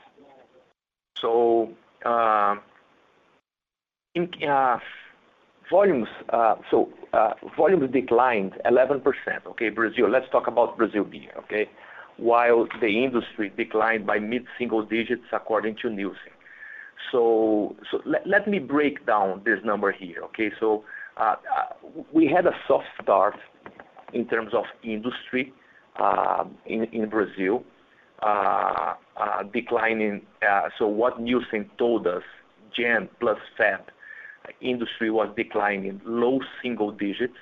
Volumes 5.69 6.07
uh 6.29 6.55
so 6.69 6.89
uh 7.13 7.31
volumes 7.57 7.89
declined 7.93 8.53
11%. 8.65 9.01
Okay, 9.47 9.69
Brazil. 9.69 10.09
Let's 10.09 10.29
talk 10.31 10.47
about 10.47 10.77
Brazil 10.77 11.05
beer, 11.05 11.31
okay? 11.37 11.69
While 12.17 12.67
the 12.81 13.03
industry 13.05 13.53
declined 13.55 14.05
by 14.05 14.19
mid-single 14.19 14.83
digits 14.85 15.23
according 15.31 15.77
to 15.81 15.89
Nielsen. 15.89 16.33
So 17.11 17.75
so 17.89 18.01
let 18.25 18.47
me 18.49 18.59
break 18.59 19.05
down 19.05 19.43
this 19.45 19.59
number 19.63 19.91
here, 19.93 20.21
okay? 20.25 20.51
So 20.59 20.83
we 22.11 22.27
had 22.27 22.45
a 22.45 22.53
soft 22.67 22.87
start 23.01 23.35
in 24.13 24.27
terms 24.27 24.53
of 24.53 24.65
industry 24.83 25.53
in 26.65 26.83
in 26.91 27.07
Brazil, 27.09 27.63
declining. 29.53 30.21
Uh 30.45 30.67
so 30.77 30.85
what 30.85 31.21
Nielsen 31.21 31.69
told 31.77 32.07
us, 32.07 32.23
Jan 32.75 33.07
plus 33.21 33.39
Feb, 33.57 33.79
industry 34.61 35.09
was 35.09 35.29
declining 35.35 36.01
low 36.05 36.39
single 36.61 36.91
digits 36.91 37.37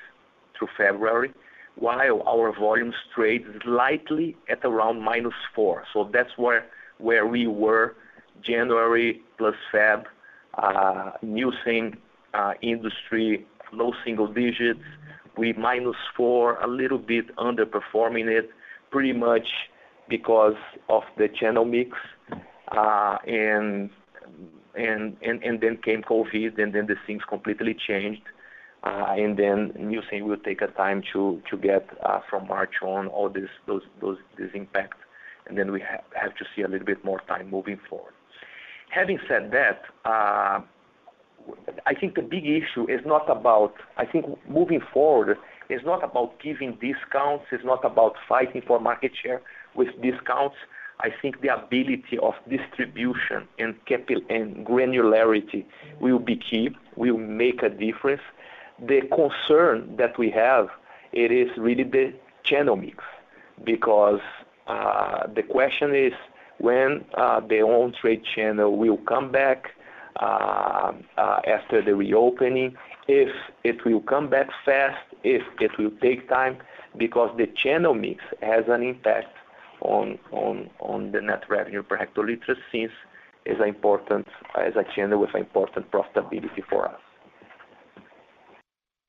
through 0.58 0.70
February, 0.78 1.32
while 1.76 2.22
our 2.28 2.52
volumes 2.58 2.96
trade 3.16 3.46
slightly 3.64 4.36
at 4.50 4.60
around 4.64 5.02
-4%. 5.02 6.12
That's 6.12 6.38
where 6.38 6.66
where 6.98 7.26
we 7.26 7.48
were 7.48 7.96
January 8.42 9.22
plus 9.38 9.56
Feb. 9.72 10.06
Uh, 10.56 11.12
New 11.22 11.52
Nielsen 11.52 11.98
uh, 12.34 12.54
industry, 12.62 13.46
low 13.72 13.94
single 14.04 14.28
digits. 14.28 14.84
We 15.38 15.54
-4, 15.54 16.58
a 16.62 16.68
little 16.68 16.98
bit 16.98 17.34
underperforming 17.38 18.28
it, 18.28 18.50
pretty 18.92 19.14
much 19.14 19.48
because 20.10 20.58
of 20.90 21.04
the 21.18 21.30
channel 21.30 21.64
mix. 21.64 21.98
Uh, 22.68 23.18
And 24.80 25.60
then 25.62 25.78
came 25.84 26.02
COVID, 26.04 26.58
and 26.58 26.74
then 26.74 26.88
the 26.88 26.96
things 27.06 27.24
completely 27.28 27.76
changed. 27.88 28.22
Uh, 28.82 29.14
Nielsen 29.18 30.26
will 30.26 30.38
take 30.38 30.62
a 30.62 30.68
time 30.68 31.04
to 31.12 31.42
get 31.62 31.86
uh, 32.02 32.22
from 32.30 32.48
March 32.48 32.76
on 32.82 33.08
all 33.08 33.30
this 33.30 33.50
those 33.68 33.82
those 34.00 34.18
this 34.38 34.52
impact. 34.54 35.00
And 35.48 35.58
then 35.58 35.72
we 35.72 35.82
have 35.82 36.36
to 36.36 36.46
see 36.56 36.62
a 36.62 36.68
little 36.68 36.86
bit 36.86 37.04
more 37.04 37.22
time 37.28 37.50
moving 37.50 37.80
forward. 37.90 38.14
Having 38.90 39.20
said 39.28 39.52
that, 39.52 39.82
uh, 40.06 40.62
I 41.86 41.94
think 42.00 42.16
the 42.16 42.22
big 42.22 42.46
issue 42.46 42.90
is 42.90 43.02
not 43.06 43.30
about 43.30 43.74
I 43.98 44.06
think 44.06 44.26
moving 44.48 44.82
forward, 44.94 45.38
it's 45.68 45.86
not 45.86 46.02
about 46.04 46.40
giving 46.42 46.78
discounts, 46.80 47.46
it's 47.52 47.66
not 47.66 47.84
about 47.84 48.14
fighting 48.30 48.62
for 48.66 48.80
market 48.80 49.12
share 49.22 49.42
with 49.76 49.90
discounts. 50.02 50.56
I 51.02 51.10
think 51.22 51.42
the 51.42 51.54
ability 51.54 52.18
of 52.22 52.34
distribution 52.50 53.48
and 53.58 53.76
granularity 53.86 55.66
will 56.00 56.20
be 56.20 56.36
key, 56.36 56.76
will 56.96 57.18
make 57.18 57.64
a 57.64 57.70
difference. 57.70 58.22
The 58.86 59.02
concern 59.02 59.96
that 59.96 60.18
we 60.18 60.30
have, 60.32 60.70
it 61.14 61.32
is 61.32 61.50
really 61.58 61.84
the 61.84 62.14
channel 62.44 62.76
mix. 62.76 63.04
Because 63.64 64.20
uh, 64.68 65.28
the 65.34 65.44
question 65.44 65.96
is 65.96 66.14
when 66.58 67.06
uh, 67.14 67.40
the 67.40 67.62
on-trade 67.62 68.24
channel 68.36 68.78
will 68.78 68.98
come 68.98 69.32
back 69.32 69.72
uh, 70.18 70.92
after 71.18 71.82
the 71.82 71.96
reopening, 71.96 72.76
if 73.08 73.34
it 73.64 73.86
will 73.86 74.02
come 74.02 74.30
back 74.30 74.50
fast, 74.66 74.98
if 75.24 75.44
it 75.62 75.78
will 75.78 75.92
take 76.02 76.28
time, 76.28 76.58
because 76.98 77.36
the 77.38 77.48
channel 77.48 77.94
mix 77.94 78.22
has 78.42 78.66
an 78.68 78.84
impact 78.84 79.30
on 79.82 81.12
the 81.12 81.22
net 81.22 81.44
revenue 81.50 81.84
per 81.84 81.98
hectoliter 81.98 82.56
since 82.72 82.92
it's 83.46 83.62
important 83.66 84.28
as 84.56 84.74
a 84.76 84.84
channel 84.96 85.20
with 85.20 85.34
important 85.36 85.90
profitability 85.92 86.64
for 86.70 86.88
us. 86.88 87.00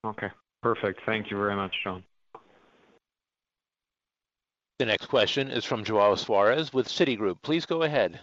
Okay, 0.05 0.29
perfect. 0.63 1.01
Thank 1.05 1.31
you 1.31 1.37
very 1.37 1.57
much, 1.57 1.75
John. 1.85 2.03
The 4.79 4.87
next 4.87 5.07
question 5.07 5.51
is 5.51 5.65
from 5.65 5.85
João 5.85 6.17
Soares 6.17 6.73
with 6.73 6.89
Citigroup. 6.89 7.43
Please 7.43 7.67
go 7.67 7.83
ahead. 7.83 8.21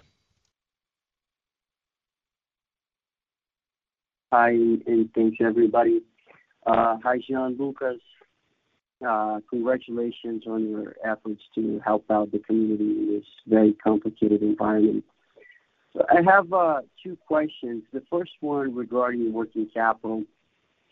Hi, 4.34 4.50
and 4.50 5.10
thanks, 5.14 5.38
everybody. 5.39 6.02
Uh, 6.66 6.98
hi, 7.04 7.20
Jean, 7.26 7.56
Lucas. 7.58 8.00
Uh, 9.06 9.39
congratulations 9.48 10.43
on 10.48 10.70
your 10.70 10.95
efforts 11.06 11.41
to 11.54 11.80
help 11.86 12.10
out 12.10 12.32
the 12.32 12.39
community 12.39 12.84
in 12.84 13.14
this 13.14 13.26
very 13.45 13.74
complicated 13.74 14.41
environment. 14.41 15.04
I 16.10 16.22
have 16.28 16.52
uh, 16.52 16.82
two 17.04 17.18
questions. 17.28 17.84
The 17.93 18.04
first 18.10 18.32
one 18.39 18.76
regarding 18.76 19.34
working 19.34 19.70
capital. 19.72 20.24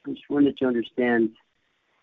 I 0.05 0.11
just 0.11 0.23
wanted 0.29 0.57
to 0.57 0.65
understand 0.65 1.31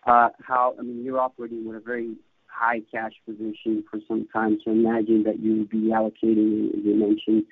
uh, 0.05 0.29
how 0.41 0.75
I 0.77 0.81
mean, 0.81 1.03
you're 1.03 1.19
operating 1.19 1.65
with 1.65 1.77
a 1.77 1.79
very 1.79 2.15
high 2.47 2.81
cash 2.91 3.13
position 3.25 3.83
for 3.89 3.99
some 4.07 4.27
time, 4.31 4.59
so 4.63 4.71
imagine 4.71 5.23
that 5.23 5.39
you 5.39 5.59
would 5.59 5.69
be 5.69 5.91
allocating, 5.91 6.69
as 6.69 6.83
you 6.83 6.95
mentioned, 6.95 7.43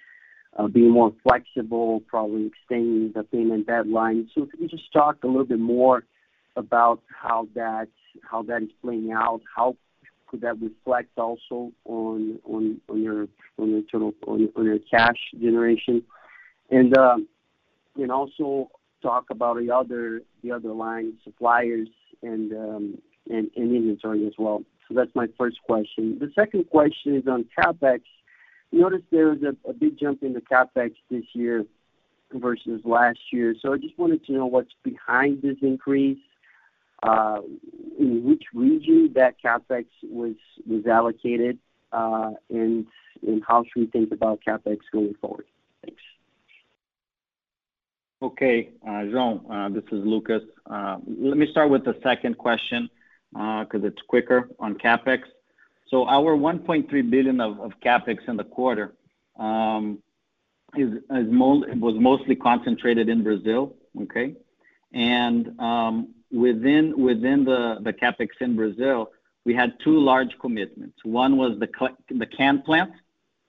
being 0.73 0.91
more 0.91 1.13
flexible, 1.23 2.01
probably 2.07 2.47
extending 2.47 3.11
the 3.15 3.23
payment 3.23 3.67
deadline. 3.67 4.27
If 4.29 4.35
you 4.35 4.45
could 4.45 4.69
just 4.69 4.91
talk 4.91 5.23
a 5.23 5.27
little 5.27 5.45
bit 5.45 5.59
more 5.59 6.03
about 6.55 7.01
how 7.07 7.47
that 7.55 7.87
is 8.15 8.69
playing 8.81 9.11
out. 9.11 9.41
How 9.55 9.75
could 10.27 10.41
that 10.41 10.61
reflect 10.61 11.17
also 11.17 11.71
on 11.85 12.39
your 12.93 13.27
on 13.57 13.69
your 13.69 13.81
total 13.91 14.13
on 14.27 14.49
your 14.55 14.79
cash 14.89 15.17
generation? 15.39 16.03
And 16.69 16.95
and 17.97 18.11
also 18.11 18.71
talk 19.01 19.25
about 19.29 19.57
the 19.57 19.71
other 19.71 20.21
the 20.43 20.51
other 20.51 20.71
line 20.71 21.17
suppliers 21.23 21.89
and 22.21 22.53
um 22.53 23.01
and 23.29 23.49
inventory 23.55 24.25
as 24.25 24.33
well. 24.37 24.63
So 24.87 24.95
that's 24.95 25.13
my 25.15 25.27
first 25.37 25.57
question. 25.63 26.17
The 26.19 26.31
second 26.35 26.69
question 26.69 27.15
is 27.15 27.27
on 27.27 27.45
CapEx. 27.57 28.01
Noticed 28.73 29.03
there 29.11 29.27
was 29.27 29.39
a 29.67 29.73
big 29.73 29.99
jump 29.99 30.23
in 30.23 30.33
the 30.33 30.41
CapEx 30.41 30.93
this 31.09 31.25
year 31.33 31.65
versus 32.33 32.81
last 32.85 33.19
year. 33.31 33.53
So 33.61 33.73
I 33.73 33.77
just 33.77 33.97
wanted 33.97 34.25
to 34.25 34.31
know 34.31 34.45
what's 34.45 34.71
behind 34.83 35.41
this 35.41 35.57
increase, 35.61 36.17
Uh, 37.03 37.41
in 37.97 38.23
which 38.23 38.43
region 38.53 39.11
that 39.13 39.35
CapEx 39.43 39.85
was 40.03 40.35
allocated, 40.85 41.57
uh, 41.91 42.31
and 42.49 42.85
how 43.47 43.63
should 43.63 43.81
we 43.81 43.85
think 43.87 44.11
about 44.11 44.39
CapEx 44.47 44.79
going 44.93 45.15
forward? 45.19 45.45
Thanks. 45.83 46.01
Okay. 48.21 48.69
Uh, 48.85 49.05
João, 49.11 49.73
this 49.73 49.83
is 49.91 50.05
Lucas. 50.05 50.43
Let 50.69 51.37
me 51.37 51.47
start 51.49 51.71
with 51.71 51.83
the 51.85 51.97
second 52.03 52.37
question, 52.37 52.89
'cause 53.33 53.83
it's 53.83 54.01
quicker 54.03 54.49
on 54.59 54.75
CapEx. 54.75 55.23
So 55.87 56.05
our 56.07 56.35
1.3 56.35 57.01
billion 57.01 57.41
of 57.41 57.73
CapEx 57.81 58.29
in 58.29 58.37
the 58.37 58.43
quarter 58.43 58.93
um, 59.37 60.03
most 60.77 61.67
was 61.75 61.95
mostly 61.99 62.35
concentrated 62.35 63.09
in 63.09 63.23
Brazil, 63.23 63.75
okay? 64.03 64.35
Um, 64.93 66.13
Within 66.31 66.97
within 66.97 67.43
the 67.43 67.93
CapEx 68.01 68.29
in 68.39 68.55
Brazil, 68.55 69.11
we 69.45 69.53
had 69.53 69.73
two 69.83 69.99
large 69.99 70.37
commitments. 70.39 70.97
One 71.03 71.37
was 71.37 71.59
the 71.59 71.69
the 72.09 72.25
can 72.25 72.61
plant, 72.61 72.91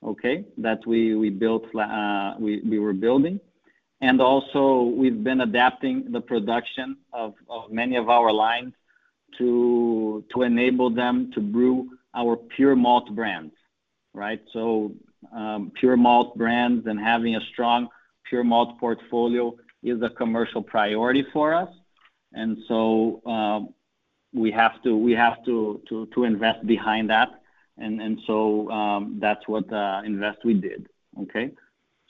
okay? 0.05 0.45
That 0.59 0.81
we 0.87 1.31
built 1.31 1.65
uh 1.75 2.35
we 2.39 2.61
we 2.61 2.79
were 2.79 2.93
building. 2.93 3.41
And 4.01 4.21
also 4.21 4.83
we've 4.83 5.23
been 5.23 5.43
adapting 5.43 6.11
the 6.11 6.21
production 6.21 6.97
of 7.13 7.35
many 7.71 7.97
of 7.97 8.09
our 8.09 8.33
lines 8.33 8.73
to 9.39 10.25
to 10.35 10.43
enable 10.43 10.91
them 10.91 11.31
to 11.35 11.41
brew 11.41 11.91
our 12.15 12.37
pure 12.37 12.75
malt 12.75 13.15
brands, 13.15 13.55
right? 14.13 14.43
So 14.53 14.93
um 15.33 15.71
pure 15.79 15.97
malt 15.97 16.37
brands 16.37 16.87
and 16.89 16.99
having 16.99 17.37
a 17.37 17.41
strong 17.53 17.89
pure 18.29 18.43
malt 18.43 18.81
portfolio 18.81 19.55
is 19.85 20.03
a 20.03 20.11
commercial 20.11 20.63
priority 20.63 21.25
for 21.33 21.55
us. 21.55 21.69
And 22.35 22.59
so 22.69 23.23
uh, 23.27 23.61
we 24.33 24.51
have 24.51 24.83
to 24.83 24.97
we 24.97 25.13
have 25.13 25.45
to 25.45 25.81
invest 26.17 26.67
behind 26.67 27.11
that. 27.11 27.29
And 27.79 28.21
so 28.27 28.71
um, 28.71 29.19
that's 29.21 29.47
what 29.49 29.73
uh, 29.73 30.03
invest 30.05 30.45
we 30.45 30.55
did. 30.55 30.89
Okay? 31.23 31.51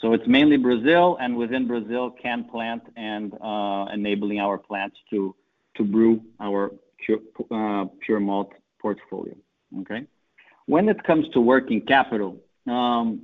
So 0.00 0.12
it's 0.12 0.26
mainly 0.26 0.56
Brazil, 0.56 1.16
and 1.20 1.36
within 1.36 1.66
Brazil, 1.68 2.10
can 2.10 2.44
plant 2.44 2.82
and 2.96 3.32
uh, 3.40 3.86
enabling 3.92 4.40
our 4.40 4.58
plants 4.58 4.96
to 5.10 5.34
brew 5.78 6.22
our 6.40 6.72
pure 8.00 8.20
malt 8.20 8.52
portfolio. 8.80 9.34
Okay? 9.80 10.06
When 10.66 10.88
it 10.88 11.02
comes 11.04 11.28
to 11.30 11.40
working 11.40 11.80
capital, 11.80 12.40
um, 12.66 13.22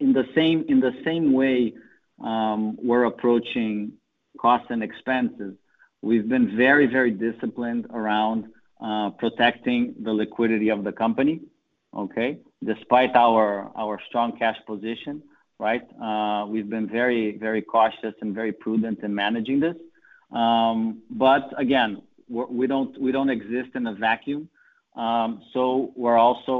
in 0.00 0.12
the 0.12 0.26
same 0.34 0.64
in 0.68 0.80
the 0.80 0.92
same 1.04 1.32
way 1.32 1.74
um, 2.22 2.78
we're 2.82 3.04
approaching 3.04 3.92
costs 4.38 4.68
and 4.70 4.82
expenses, 4.82 5.54
we've 6.08 6.28
been 6.28 6.48
very 6.66 6.86
very 6.96 7.12
disciplined 7.26 7.84
around 8.00 8.40
protecting 9.22 9.80
the 10.06 10.12
liquidity 10.22 10.68
of 10.76 10.84
the 10.84 10.92
company. 10.92 11.36
Okay? 12.04 12.30
Despite 12.72 13.14
our 13.14 13.70
our 13.82 13.96
strong 14.08 14.28
cash 14.42 14.58
position, 14.66 15.22
right? 15.58 15.84
We've 16.52 16.70
been 16.76 16.88
very, 17.00 17.38
very 17.46 17.62
cautious 17.62 18.14
and 18.22 18.34
very 18.40 18.52
prudent 18.64 18.98
in 19.06 19.10
managing 19.24 19.58
this. 19.66 19.76
Um 20.42 20.78
but 21.10 21.44
again, 21.64 21.90
we 22.28 22.66
don't 22.72 22.92
we 23.04 23.10
don't 23.16 23.32
exist 23.38 23.70
in 23.78 23.86
a 23.92 23.94
vacuum. 24.08 24.42
Um 25.04 25.30
so 25.52 25.92
we're 26.02 26.20
also 26.26 26.56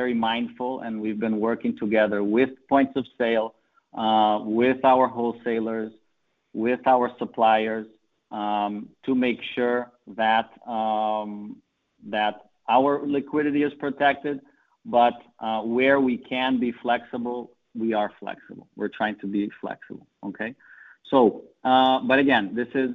very 0.00 0.14
mindful, 0.14 0.72
and 0.84 0.92
we've 1.02 1.20
been 1.26 1.38
working 1.48 1.72
together 1.84 2.20
with 2.36 2.50
points 2.68 2.94
of 3.00 3.04
sale, 3.20 3.48
with 4.60 4.80
our 4.92 5.06
wholesalers, 5.16 5.92
with 6.52 6.82
our 6.94 7.06
suppliers, 7.20 7.86
Um, 8.32 8.88
to 9.04 9.14
make 9.14 9.40
sure 9.54 9.92
that 10.16 10.50
um, 10.66 11.62
that 12.08 12.50
our 12.68 13.06
liquidity 13.06 13.62
is 13.62 13.72
protected. 13.74 14.40
But 14.84 15.14
uh, 15.40 15.62
where 15.62 16.00
we 16.00 16.16
can 16.16 16.60
be 16.60 16.72
flexible, 16.72 17.52
we 17.74 17.92
are 17.92 18.12
flexible. 18.20 18.68
We're 18.76 18.88
trying 18.88 19.18
to 19.20 19.26
be 19.26 19.50
flexible. 19.60 20.06
Okay? 20.24 20.54
So, 21.10 21.42
uh, 21.64 22.00
but 22.00 22.18
again, 22.18 22.54
this 22.54 22.68
is 22.74 22.90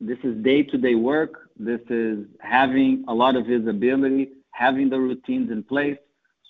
this 0.00 0.18
is 0.24 0.42
day-to-day 0.42 0.94
work. 0.94 1.50
This 1.58 1.80
is 1.88 2.26
having 2.40 3.04
a 3.08 3.14
lot 3.14 3.36
of 3.36 3.46
visibility, 3.46 4.30
having 4.50 4.90
the 4.90 4.98
routines 4.98 5.50
in 5.50 5.62
place. 5.62 5.98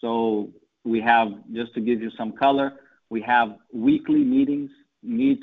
So, 0.00 0.50
we 0.84 1.00
have, 1.00 1.28
just 1.52 1.74
to 1.74 1.80
give 1.80 2.00
you 2.00 2.10
some 2.16 2.32
color, 2.32 2.72
we 3.10 3.20
have 3.22 3.56
weekly 3.72 4.24
meetings, 4.24 4.70
meet 4.72 4.81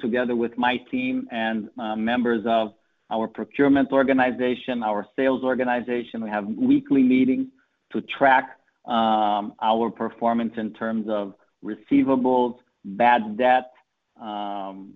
together 0.02 0.36
with 0.36 0.58
my 0.58 0.78
team 0.92 1.28
and 1.32 1.70
uh, 1.78 1.96
members 1.96 2.44
of 2.46 2.74
our 3.12 3.28
procurement 3.28 3.92
organization, 3.92 4.84
our 4.84 5.06
sales 5.16 5.44
organization. 5.44 6.24
We 6.24 6.30
have 6.30 6.46
weekly 6.46 7.04
meetings 7.04 7.48
to 7.92 8.02
track 8.02 8.60
um, 8.86 9.54
our 9.62 9.90
performance 9.90 10.54
in 10.58 10.74
terms 10.74 11.08
of 11.10 11.34
receivables, 11.64 12.58
bad 12.84 13.38
debt, 13.38 13.72
um, 14.22 14.94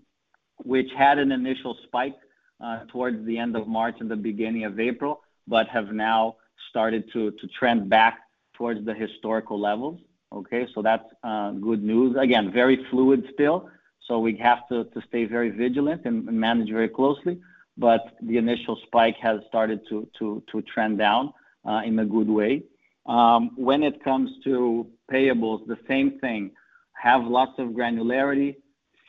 which 0.63 0.89
had 0.97 1.17
an 1.17 1.31
initial 1.31 1.77
spike 1.83 2.15
uh, 2.63 2.79
towards 2.91 3.25
the 3.25 3.37
end 3.37 3.55
of 3.55 3.67
March 3.67 3.95
and 3.99 4.09
the 4.09 4.15
beginning 4.15 4.63
of 4.65 4.79
April, 4.79 5.21
but 5.47 5.67
have 5.67 5.91
now 5.91 6.35
started 6.69 7.11
to 7.13 7.31
to 7.31 7.47
trend 7.59 7.89
back 7.89 8.19
towards 8.53 8.85
the 8.85 8.93
historical 8.93 9.59
levels. 9.59 9.99
Okay? 10.31 10.67
So 10.73 10.81
that's 10.81 11.05
uh, 11.23 11.51
good 11.51 11.83
news. 11.83 12.15
Again, 12.17 12.51
very 12.51 12.85
fluid 12.89 13.27
still, 13.33 13.69
we 14.09 14.35
have 14.37 14.67
to 14.69 14.87
stay 15.07 15.25
very 15.25 15.49
vigilant 15.49 16.01
and 16.05 16.25
manage 16.25 16.69
very 16.69 16.89
closely. 16.89 17.39
But 17.77 18.01
the 18.21 18.37
initial 18.37 18.77
spike 18.85 19.17
has 19.21 19.39
started 19.47 19.81
to 19.89 20.63
trend 20.73 20.97
down 20.99 21.33
uh, 21.67 21.81
in 21.85 21.97
a 21.99 22.05
good 22.05 22.29
way. 22.29 22.63
Um, 23.05 23.51
when 23.55 23.83
it 23.83 24.03
comes 24.03 24.29
to 24.43 24.87
payables, 25.11 25.67
the 25.67 25.77
same 25.87 26.19
thing. 26.19 26.51
Have 26.93 27.25
lots 27.25 27.59
of 27.59 27.69
granularity, 27.69 28.55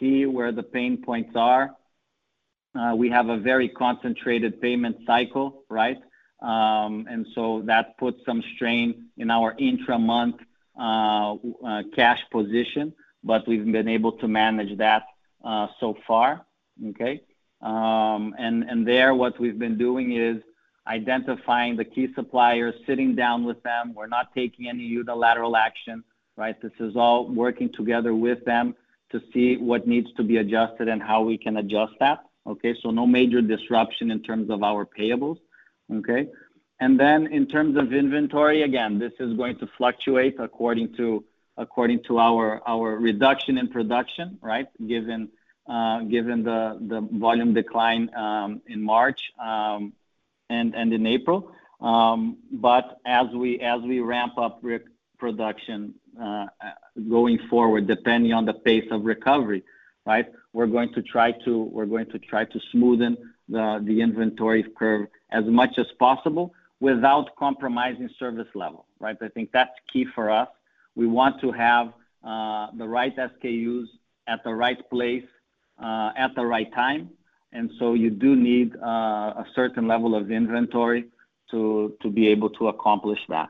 see 0.01 0.27
where 0.27 0.51
the 0.51 0.63
pain 0.63 1.03
points 1.03 1.37
are. 1.37 1.77
Uh, 2.75 2.95
we 2.97 3.09
have 3.09 3.29
a 3.29 3.39
very 3.39 3.69
concentrated 3.69 4.61
payment 4.61 4.97
cycle, 5.07 5.63
right? 5.69 5.99
Um, 6.43 7.07
and 7.09 7.27
so 7.35 7.63
that 7.67 7.97
puts 7.99 8.19
some 8.27 8.43
strain 8.57 9.07
in 9.17 9.31
our 9.31 9.55
intra-month 9.59 10.37
uh, 10.79 11.37
cash 11.95 12.21
position, 12.33 12.93
but 13.25 13.49
we've 13.49 13.71
been 13.71 13.89
able 13.89 14.13
to 14.13 14.29
manage 14.29 14.77
that 14.79 15.05
so 15.81 15.97
far. 16.07 16.47
Okay? 16.91 17.23
Um, 17.63 18.35
and 18.39 18.87
there, 18.87 19.15
what 19.15 19.41
we've 19.41 19.59
been 19.59 19.79
doing 19.79 20.17
is 20.17 20.43
identifying 20.87 21.77
the 21.77 21.85
key 21.85 22.09
suppliers, 22.15 22.75
sitting 22.87 23.17
down 23.17 23.45
with 23.45 23.63
them. 23.63 23.95
We're 23.95 24.07
not 24.07 24.35
taking 24.35 24.69
any 24.69 24.83
unilateral 24.83 25.57
action, 25.57 26.05
right? 26.37 26.61
This 26.61 26.73
is 26.79 26.95
all 26.95 27.29
working 27.29 27.71
together 27.73 28.15
with 28.15 28.45
them 28.45 28.75
to 29.11 29.23
see 29.33 29.57
what 29.57 29.87
needs 29.87 30.13
to 30.19 30.23
be 30.23 30.37
adjusted 30.39 30.89
and 30.89 31.03
how 31.03 31.23
we 31.23 31.39
can 31.39 31.57
adjust 31.57 31.95
that. 32.01 32.25
Okay? 32.47 32.75
So 32.83 32.91
no 32.91 33.07
major 33.07 33.41
disruption 33.41 34.11
in 34.11 34.23
terms 34.23 34.51
of 34.51 34.63
our 34.63 34.85
payables. 34.85 35.39
Okay? 35.91 36.29
And 36.81 37.01
then 37.01 37.29
in 37.29 37.47
terms 37.47 37.79
of 37.79 37.93
inventory, 37.93 38.63
again, 38.63 38.99
this 38.99 39.13
is 39.21 39.37
going 39.37 39.59
to 39.61 39.69
fluctuate 39.79 40.39
according 41.57 42.03
to 42.05 42.19
our 42.19 42.63
our 42.67 42.97
reduction 42.97 43.59
in 43.59 43.69
production, 43.69 44.39
right? 44.43 44.69
Given 44.87 45.29
uh 45.69 46.01
given 46.01 46.43
the 46.43 47.09
volume 47.13 47.55
decline 47.55 48.11
in 48.67 48.83
March 48.83 49.21
and 49.39 50.75
in 50.75 51.07
April. 51.07 51.53
Um 51.81 52.39
but 52.53 53.01
as 53.07 53.27
we 53.35 53.61
as 53.61 53.81
we 53.83 54.01
ramp 54.01 54.39
up 54.39 54.63
production 55.19 55.95
going 57.09 57.39
forward, 57.51 57.87
depending 57.87 58.33
on 58.33 58.45
the 58.45 58.55
pace 58.55 58.89
of 58.91 59.05
recovery, 59.05 59.63
right? 60.07 60.27
We're 60.53 60.67
going 60.67 60.93
to 60.95 61.03
try 61.03 61.33
to 61.45 61.63
we're 61.65 61.87
going 61.87 62.11
to 62.11 62.19
try 62.19 62.45
to 62.45 62.61
smoothen 62.73 63.17
the 63.49 64.01
inventory 64.01 64.65
curve 64.77 65.09
as 65.31 65.45
much 65.45 65.79
as 65.79 65.87
possible 65.99 66.55
without 66.81 67.35
compromising 67.37 68.11
service 68.19 68.49
level, 68.55 68.87
right? 68.99 69.17
I 69.21 69.29
think 69.29 69.51
that's 69.53 69.73
key 69.93 70.07
for 70.15 70.31
us. 70.31 70.49
We 70.95 71.07
want 71.07 71.41
to 71.41 71.53
have 71.53 71.93
uh, 72.23 72.69
the 72.77 72.89
right 72.89 73.15
SKUs 73.17 73.87
at 74.27 74.43
the 74.45 74.55
right 74.55 74.79
place 74.91 75.25
uh, 75.83 76.11
at 76.17 76.35
the 76.35 76.45
right 76.45 76.73
time. 76.75 77.11
And 77.53 77.71
so 77.79 77.95
you 77.95 78.11
do 78.11 78.35
need 78.35 78.75
uh, 78.77 78.87
a 78.87 79.47
certain 79.55 79.87
level 79.87 80.15
of 80.15 80.31
inventory 80.31 81.05
to 81.51 82.11
be 82.13 82.27
able 82.27 82.51
to 82.51 82.67
accomplish 82.67 83.21
that. 83.29 83.49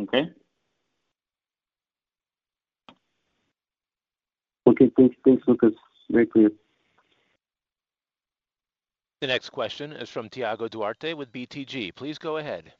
Okay? 0.00 0.30
Okay. 4.66 4.90
Thanks, 4.96 5.42
Lucas. 5.46 5.72
Very 6.10 6.26
clear. 6.26 6.50
The 9.20 9.26
next 9.26 9.50
question 9.50 9.92
is 9.92 10.08
from 10.08 10.28
Thiago 10.28 10.68
Duarte 10.68 11.14
with 11.14 11.30
BTG. 11.30 11.94
Please 11.94 12.18
go 12.18 12.38
ahead. 12.38 12.72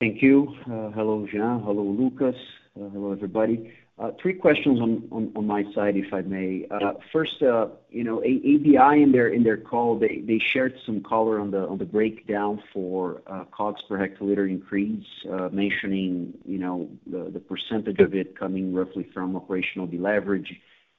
Thank 0.00 0.22
you. 0.22 0.56
Uh, 0.64 0.88
hello, 0.92 1.26
Jean. 1.30 1.60
Hello, 1.62 1.82
Lucas. 1.82 2.34
Uh, 2.74 2.88
hello, 2.88 3.12
everybody. 3.12 3.70
Uh, 3.98 4.12
three 4.18 4.32
questions 4.32 4.80
on 4.80 5.46
my 5.46 5.62
side, 5.74 5.94
if 5.94 6.14
I 6.14 6.22
may. 6.22 6.66
First, 7.12 7.42
you 7.42 8.02
know, 8.04 8.20
ABI 8.20 9.02
in 9.02 9.12
their 9.12 9.28
in 9.28 9.42
their 9.42 9.58
call, 9.58 9.98
they 9.98 10.40
shared 10.54 10.74
some 10.86 11.02
color 11.02 11.38
on 11.38 11.50
the 11.50 11.68
on 11.68 11.76
the 11.76 11.84
breakdown 11.84 12.62
for 12.72 13.20
COGS 13.52 13.82
per 13.90 13.98
hectoliter 13.98 14.48
increase, 14.48 15.04
mentioning, 15.52 16.32
you 16.46 16.56
know, 16.56 16.88
the 17.06 17.38
percentage 17.40 17.98
of 17.98 18.14
it 18.14 18.38
coming 18.38 18.72
roughly 18.72 19.06
from 19.12 19.36
operational 19.36 19.86
deleverage, 19.86 20.50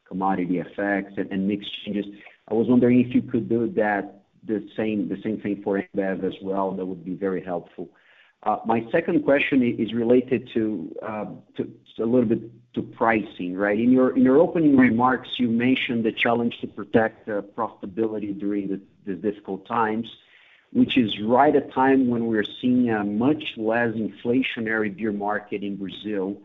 commodity 0.08 0.60
effects 0.60 1.14
and 1.18 1.48
mix 1.48 1.66
changes. 1.84 2.06
I 2.50 2.54
was 2.54 2.68
wondering 2.68 3.00
if 3.00 3.16
you 3.16 3.24
could 3.24 3.50
do 3.50 3.68
that, 3.78 4.26
the 4.46 4.70
same 4.78 5.10
the 5.10 5.20
same 5.24 5.42
thing 5.42 5.64
for 5.64 5.82
Ambev 5.96 6.24
as 6.24 6.36
well. 6.44 6.74
That 6.74 6.86
would 6.86 7.04
be 7.04 7.16
very 7.16 7.44
helpful. 7.44 7.90
Uh, 8.44 8.58
my 8.66 8.84
second 8.92 9.24
question 9.24 9.62
is 9.62 9.94
related 9.94 10.50
um, 11.08 11.40
to 11.56 11.72
a 12.00 12.06
little 12.06 12.26
bit 12.26 12.74
to 12.74 12.82
pricing, 12.82 13.56
right? 13.56 13.80
In 13.80 13.92
your 13.92 14.16
in 14.16 14.24
your 14.24 14.40
opening 14.40 14.78
remarks, 14.78 15.30
you 15.38 15.48
mentioned 15.48 16.06
the 16.06 16.12
challenge 16.12 16.60
to 16.62 16.68
protect 16.68 17.30
uh, 17.30 17.42
profitability 17.56 18.38
during 18.38 18.82
the 19.06 19.14
difficult 19.14 19.68
times, 19.68 20.08
which 20.74 20.98
is 20.98 21.20
right 21.20 21.56
at 21.56 21.72
time 21.72 22.08
when 22.08 22.26
we're 22.26 22.52
seeing 22.62 22.90
a 22.90 23.04
much 23.04 23.44
less 23.58 23.94
inflationary 23.94 24.96
beer 24.96 25.12
market 25.12 25.62
in 25.64 25.76
Brazil, 25.76 26.38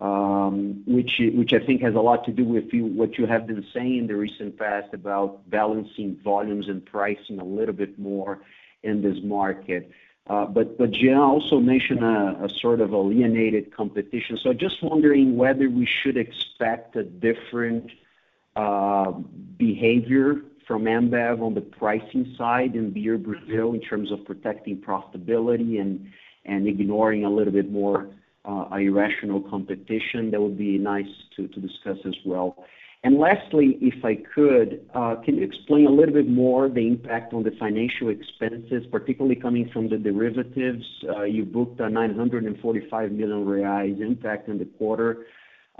um 0.00 0.82
which 0.86 1.20
which 1.34 1.52
I 1.52 1.58
think 1.58 1.82
has 1.82 1.94
a 1.96 2.00
lot 2.00 2.24
to 2.26 2.32
do 2.32 2.44
with 2.44 2.66
what 2.72 3.18
you 3.18 3.26
have 3.26 3.48
been 3.48 3.66
saying 3.74 3.98
in 3.98 4.06
the 4.06 4.16
recent 4.16 4.58
past 4.58 4.94
about 4.94 5.50
balancing 5.50 6.20
volumes 6.22 6.68
and 6.68 6.84
pricing 6.84 7.40
a 7.40 7.44
little 7.44 7.74
bit 7.74 7.98
more 7.98 8.42
in 8.82 9.02
this 9.02 9.18
market. 9.24 9.90
Uh, 10.28 10.46
Jean 10.90 11.16
also 11.16 11.58
mentioned 11.58 12.04
a 12.04 12.48
sort 12.60 12.80
of 12.80 12.92
alienated 12.92 13.74
competition. 13.74 14.36
So 14.36 14.52
just 14.52 14.82
wondering 14.82 15.36
whether 15.36 15.68
we 15.68 15.86
should 15.86 16.16
expect 16.16 16.94
a 16.94 17.02
different 17.02 17.90
uh, 18.54 19.10
behavior 19.58 20.42
from 20.66 20.84
Ambev 20.84 21.42
on 21.42 21.54
the 21.54 21.60
pricing 21.60 22.34
side 22.38 22.76
in 22.76 22.90
Beer 22.90 23.18
Brazil 23.18 23.72
in 23.72 23.80
terms 23.80 24.12
of 24.12 24.24
protecting 24.24 24.78
profitability 24.78 25.80
and 25.80 26.10
and 26.44 26.66
ignoring 26.66 27.24
a 27.24 27.30
little 27.30 27.52
bit 27.52 27.70
more 27.70 28.08
uh, 28.44 28.66
irrational 28.72 29.40
competition. 29.40 30.30
That 30.30 30.40
would 30.40 30.58
be 30.58 30.76
nice 30.78 31.06
to 31.36 31.46
discuss 31.46 31.98
as 32.04 32.16
well. 32.24 32.64
And 33.04 33.18
lastly, 33.18 33.78
if 33.80 34.04
I 34.04 34.14
could, 34.14 34.88
uh, 34.94 35.16
can 35.24 35.36
you 35.36 35.42
explain 35.42 35.86
a 35.86 35.90
little 35.90 36.14
bit 36.14 36.28
more 36.28 36.68
the 36.68 36.86
impact 36.86 37.34
on 37.34 37.42
the 37.42 37.50
financial 37.58 38.10
expenses, 38.10 38.84
particularly 38.92 39.34
coming 39.34 39.68
from 39.72 39.88
the 39.88 39.98
derivatives? 39.98 40.84
Uh, 41.08 41.22
you 41.22 41.44
booked 41.44 41.80
a 41.80 41.90
945 41.90 43.10
million 43.10 43.44
reais 43.44 44.00
impact 44.00 44.48
in 44.48 44.58
the 44.58 44.66
quarter. 44.66 45.26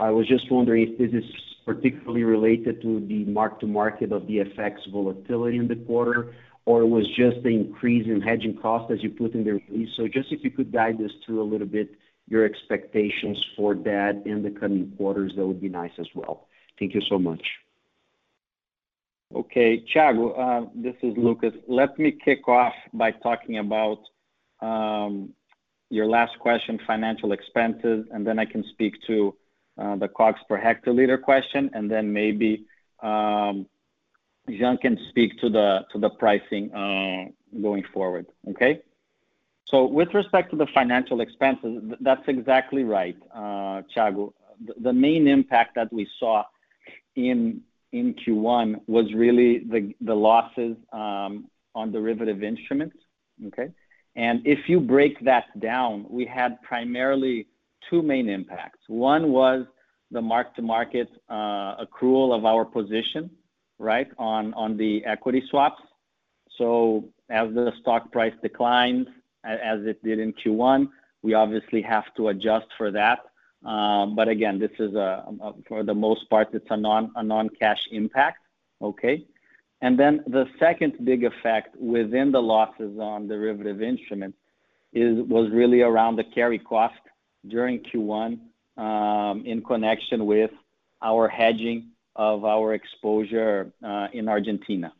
I 0.00 0.10
was 0.10 0.26
just 0.26 0.50
wondering 0.50 0.88
if 0.88 0.98
this 0.98 1.12
is 1.12 1.30
particularly 1.64 2.24
related 2.24 2.82
to 2.82 3.06
the 3.06 3.24
mark-to-market 3.26 4.10
of 4.10 4.26
the 4.26 4.38
FX 4.38 4.90
volatility 4.90 5.58
in 5.58 5.68
the 5.68 5.76
quarter, 5.76 6.34
or 6.64 6.82
it 6.82 6.88
was 6.88 7.06
just 7.14 7.40
the 7.44 7.50
increase 7.50 8.06
in 8.06 8.20
hedging 8.20 8.56
costs 8.56 8.90
as 8.92 9.00
you 9.00 9.10
put 9.10 9.34
in 9.34 9.44
the 9.44 9.62
release. 9.68 9.90
So 9.96 10.08
just 10.08 10.32
if 10.32 10.42
you 10.42 10.50
could 10.50 10.72
guide 10.72 11.00
us 11.00 11.12
through 11.24 11.40
a 11.40 11.44
little 11.44 11.68
bit 11.68 11.94
your 12.28 12.44
expectations 12.44 13.44
for 13.56 13.74
that 13.74 14.22
in 14.26 14.42
the 14.42 14.50
coming 14.50 14.92
quarters, 14.96 15.34
that 15.36 15.46
would 15.46 15.60
be 15.60 15.68
nice 15.68 15.92
as 15.98 16.08
well. 16.16 16.48
Thank 16.82 16.94
you 16.94 17.02
so 17.08 17.16
much. 17.16 17.44
Okay. 19.32 19.84
Thiago, 19.94 20.24
uh, 20.36 20.68
this 20.74 20.96
is 21.00 21.16
Lucas. 21.16 21.54
Let 21.68 21.96
me 21.96 22.10
kick 22.10 22.48
off 22.48 22.72
by 22.92 23.12
talking 23.12 23.58
about 23.58 24.00
um, 24.60 25.32
your 25.90 26.06
last 26.06 26.36
question, 26.40 26.80
financial 26.84 27.30
expenses, 27.30 28.04
and 28.10 28.26
then 28.26 28.40
I 28.40 28.46
can 28.46 28.64
speak 28.72 28.94
to 29.06 29.32
uh, 29.78 29.94
the 29.94 30.08
COGS 30.08 30.40
per 30.48 30.60
hectoliter 30.60 31.22
question, 31.22 31.70
and 31.72 31.88
then 31.88 32.12
maybe 32.12 32.66
um, 33.00 33.66
Jean 34.50 34.76
can 34.76 34.98
speak 35.10 35.38
to 35.38 35.48
the 35.48 35.86
to 35.92 36.00
the 36.00 36.10
pricing 36.10 36.64
uh, 36.74 37.30
going 37.62 37.84
forward. 37.94 38.26
Okay? 38.50 38.82
So 39.66 39.86
with 39.86 40.12
respect 40.14 40.50
to 40.50 40.56
the 40.56 40.66
financial 40.74 41.20
expenses, 41.20 41.92
that's 42.00 42.26
exactly 42.26 42.82
right, 42.82 43.16
Thiago. 43.32 44.32
The 44.80 44.92
main 44.92 45.28
impact 45.28 45.76
that 45.76 45.92
we 45.92 46.08
saw 46.18 46.44
in 47.16 47.62
in 47.92 48.14
Q1 48.14 48.80
was 48.86 49.12
really 49.14 49.58
the 49.58 49.94
the 50.00 50.14
losses 50.14 50.76
um, 50.92 51.48
on 51.74 51.92
derivative 51.92 52.42
instruments. 52.42 52.96
Okay? 53.46 53.70
And 54.16 54.46
if 54.46 54.68
you 54.68 54.80
break 54.80 55.20
that 55.24 55.58
down, 55.60 56.06
we 56.08 56.26
had 56.26 56.60
primarily 56.62 57.46
two 57.88 58.02
main 58.02 58.28
impacts. 58.28 58.80
One 58.88 59.32
was 59.32 59.64
the 60.10 60.20
mark-to-market 60.20 61.08
uh, 61.30 61.84
accrual 61.84 62.36
of 62.36 62.44
our 62.44 62.64
position, 62.64 63.30
right, 63.78 64.08
on 64.18 64.52
on 64.54 64.76
the 64.76 65.04
equity 65.04 65.42
swaps. 65.48 65.82
So 66.58 67.08
as 67.30 67.52
the 67.54 67.72
stock 67.80 68.12
price 68.12 68.34
declines, 68.42 69.06
as 69.44 69.80
it 69.86 70.02
did 70.04 70.18
in 70.18 70.32
Q1, 70.34 70.88
we 71.22 71.34
obviously 71.34 71.82
have 71.82 72.04
to 72.16 72.28
adjust 72.28 72.66
for 72.76 72.90
that. 72.90 73.20
Again, 73.64 74.58
this 74.58 74.70
is 74.78 74.92
for 75.68 75.82
the 75.84 75.94
most 75.94 76.28
part, 76.30 76.48
it's 76.52 76.66
a 76.70 76.76
non 76.76 77.12
a 77.16 77.22
non-cash 77.22 77.88
impact. 77.90 78.38
Okay? 78.80 79.24
And 79.80 79.98
then 79.98 80.22
the 80.26 80.46
second 80.58 81.04
big 81.04 81.24
effect 81.24 81.76
within 81.76 82.30
the 82.30 82.40
losses 82.40 82.98
on 82.98 83.26
derivative 83.26 83.82
instruments 83.82 84.38
is 84.92 85.18
was 85.26 85.50
really 85.50 85.82
around 85.82 86.16
the 86.16 86.24
carry 86.24 86.58
cost 86.58 87.00
during 87.48 87.80
Q1 87.80 88.38
um, 88.76 89.44
in 89.44 89.62
connection 89.62 90.26
with 90.26 90.52
our 91.02 91.28
hedging 91.28 91.90
of 92.14 92.44
our 92.44 92.74
exposure 92.74 93.72
uh, 93.84 94.08
in 94.12 94.28
Argentina. 94.28 94.92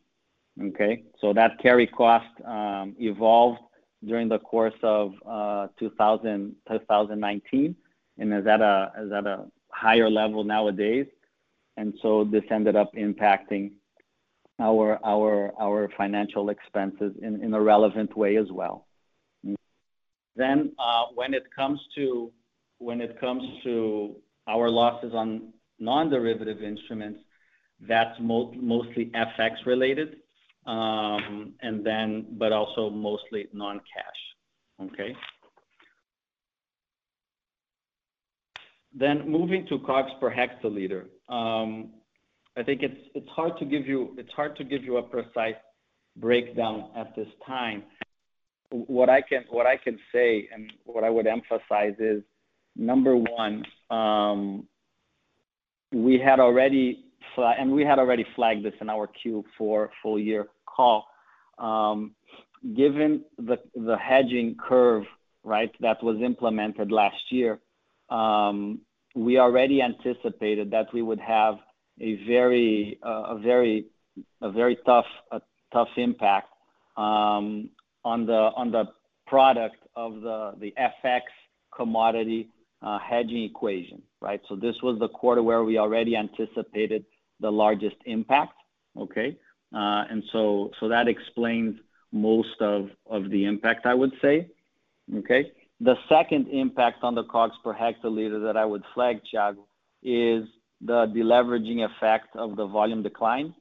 Okay? 0.61 1.03
So 1.21 1.33
that 1.33 1.59
carry 1.59 1.87
cost 1.87 2.27
um, 2.45 2.95
evolved 2.99 3.59
during 4.05 4.27
the 4.27 4.39
course 4.39 4.73
of 4.83 5.13
uh, 5.25 5.67
2000, 5.79 6.55
2019 6.69 7.75
and 8.17 8.33
is 8.33 8.45
at 8.47 8.61
a 8.61 8.91
is 8.99 9.11
at 9.11 9.25
a 9.25 9.45
higher 9.69 10.09
level 10.09 10.43
nowadays. 10.43 11.07
And 11.77 11.93
so 12.01 12.23
this 12.23 12.43
ended 12.51 12.75
up 12.75 12.93
impacting 12.93 13.71
our 14.59 14.99
our 15.03 15.53
our 15.59 15.89
financial 15.97 16.49
expenses 16.49 17.13
in 17.21 17.43
in 17.43 17.53
a 17.53 17.61
relevant 17.61 18.15
way 18.15 18.37
as 18.37 18.51
well. 18.51 18.87
Then 20.35 20.73
uh, 20.79 21.05
when 21.13 21.33
it 21.33 21.43
comes 21.55 21.79
to 21.95 22.31
when 22.79 23.01
it 23.01 23.19
comes 23.19 23.43
to 23.63 24.15
our 24.47 24.69
losses 24.69 25.13
on 25.13 25.53
non-derivative 25.79 26.61
instruments, 26.61 27.19
that's 27.87 28.17
mostly 28.19 29.11
FX 29.15 29.65
related, 29.65 30.17
um, 30.65 31.53
and 31.61 31.85
then 31.85 32.25
but 32.31 32.51
also 32.51 32.89
mostly 32.89 33.47
non-cash. 33.53 34.19
Okay? 34.81 35.15
Then 38.93 39.29
moving 39.29 39.65
to 39.67 39.79
COGS 39.79 40.11
per 40.19 40.31
hectoliter. 40.31 41.05
I 42.55 42.61
think 42.61 42.83
it's 42.83 42.99
it's 43.15 43.29
hard 43.29 43.57
to 43.59 43.65
give 43.65 43.87
you 43.87 44.13
it's 44.17 44.31
hard 44.33 44.55
to 44.57 44.63
give 44.63 44.83
you 44.83 44.97
a 44.97 45.01
precise 45.01 45.55
breakdown 46.17 46.89
at 46.95 47.15
this 47.15 47.27
time. 47.45 47.83
What 48.69 49.09
I 49.09 49.21
can 49.21 49.45
what 49.49 49.65
I 49.65 49.77
can 49.77 49.97
say 50.13 50.47
and 50.53 50.71
what 50.85 51.03
I 51.03 51.09
would 51.09 51.25
emphasize 51.25 51.95
is, 51.99 52.21
number 52.75 53.15
one, 53.15 53.65
um 53.89 54.67
we 55.91 56.19
had 56.19 56.39
already 56.39 57.05
flagged 57.35 57.59
and 57.59 57.71
we 57.71 57.83
had 57.83 57.97
already 57.99 58.25
flagged 58.35 58.63
this 58.63 58.73
in 58.81 58.89
our 58.89 59.09
Q4 59.25 59.89
full 60.01 60.19
year 60.19 60.47
call. 60.65 61.07
Given 62.75 63.23
the 63.37 63.57
the 63.75 63.97
hedging 63.97 64.55
curve, 64.55 65.05
right, 65.43 65.71
that 65.81 66.03
was 66.03 66.17
implemented 66.21 66.91
last 66.91 67.31
year, 67.31 67.59
we 69.15 69.37
already 69.37 69.81
anticipated 69.81 70.71
that 70.71 70.87
we 70.93 71.01
would 71.01 71.19
have 71.19 71.55
a 72.01 72.15
very 72.25 72.99
uh 73.05 73.35
a 73.35 73.37
very 73.37 73.85
a 74.41 74.51
very 74.51 74.77
tough 74.85 75.05
uh 75.31 75.39
tough 75.71 75.89
impact 75.97 76.49
um 76.97 77.69
on 78.03 78.25
the 78.25 78.41
on 78.55 78.71
the 78.71 78.85
product 79.27 79.77
of 79.95 80.21
the 80.21 80.53
the 80.59 80.73
FX 81.05 81.21
commodity 81.75 82.49
hedging 83.01 83.43
equation, 83.43 84.01
right? 84.21 84.41
So 84.49 84.55
this 84.55 84.75
was 84.83 84.99
the 84.99 85.07
quarter 85.07 85.41
where 85.41 85.63
we 85.63 85.77
already 85.77 86.17
anticipated 86.17 87.05
the 87.39 87.49
largest 87.49 87.95
impact. 88.05 88.55
Okay? 88.97 89.37
Uh 89.73 90.03
and 90.09 90.23
so 90.31 90.71
so 90.79 90.87
that 90.89 91.07
explains 91.07 91.79
most 92.11 92.61
of 92.61 92.89
of 93.05 93.29
the 93.29 93.45
impact, 93.45 93.85
I 93.85 93.93
would 93.93 94.13
say. 94.21 94.49
Okay? 95.19 95.51
The 95.79 95.95
second 96.07 96.47
impact 96.47 97.03
on 97.03 97.15
the 97.15 97.23
COGS 97.23 97.55
per 97.63 97.73
hectoliter 97.73 98.43
that 98.45 98.57
I 98.57 98.65
would 98.65 98.83
flag, 98.93 99.21
Thiago, 99.33 99.65
is 100.01 100.47
the 100.81 101.07
deleveraging 101.07 101.85
effect 101.85 102.35
of 102.35 102.55
the 102.55 102.65
volume 102.65 103.03
decline, 103.03 103.53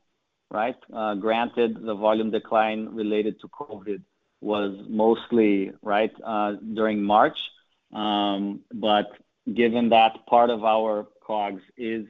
right? 0.50 0.76
Uh, 0.92 1.14
granted, 1.14 1.82
the 1.82 1.94
volume 1.94 2.30
decline 2.30 2.88
related 2.92 3.40
to 3.40 3.48
COVID 3.48 4.02
was 4.40 4.76
mostly 4.88 5.72
right 5.82 6.12
uh, 6.24 6.52
during 6.74 7.02
March. 7.02 7.38
Um 7.92 8.60
but 8.72 9.10
given 9.54 9.90
that 9.90 10.24
part 10.26 10.50
of 10.50 10.64
our 10.64 11.06
COGS 11.26 11.62
is 11.76 12.06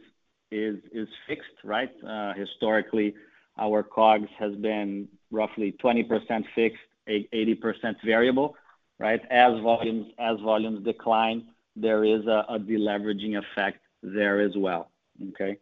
is 0.51 0.77
is 0.93 1.09
fixed, 1.27 1.59
right? 1.65 1.91
Uh, 2.07 2.33
historically, 2.35 3.15
our 3.59 3.83
COGS 3.83 4.29
has 4.39 4.55
been 4.57 5.09
roughly 5.31 5.75
20% 5.83 6.45
fixed, 6.55 6.83
80% 7.09 7.97
variable, 8.05 8.55
right? 9.03 9.21
As 9.31 9.53
volumes 9.61 10.07
as 10.19 10.39
volumes 10.41 10.85
decline, 10.85 11.39
there 11.75 12.05
is 12.05 12.25
a 12.27 12.59
deleveraging 12.71 13.37
effect 13.37 13.81
there 14.03 14.41
as 14.41 14.53
well. 14.57 14.91
Okay? 15.31 15.59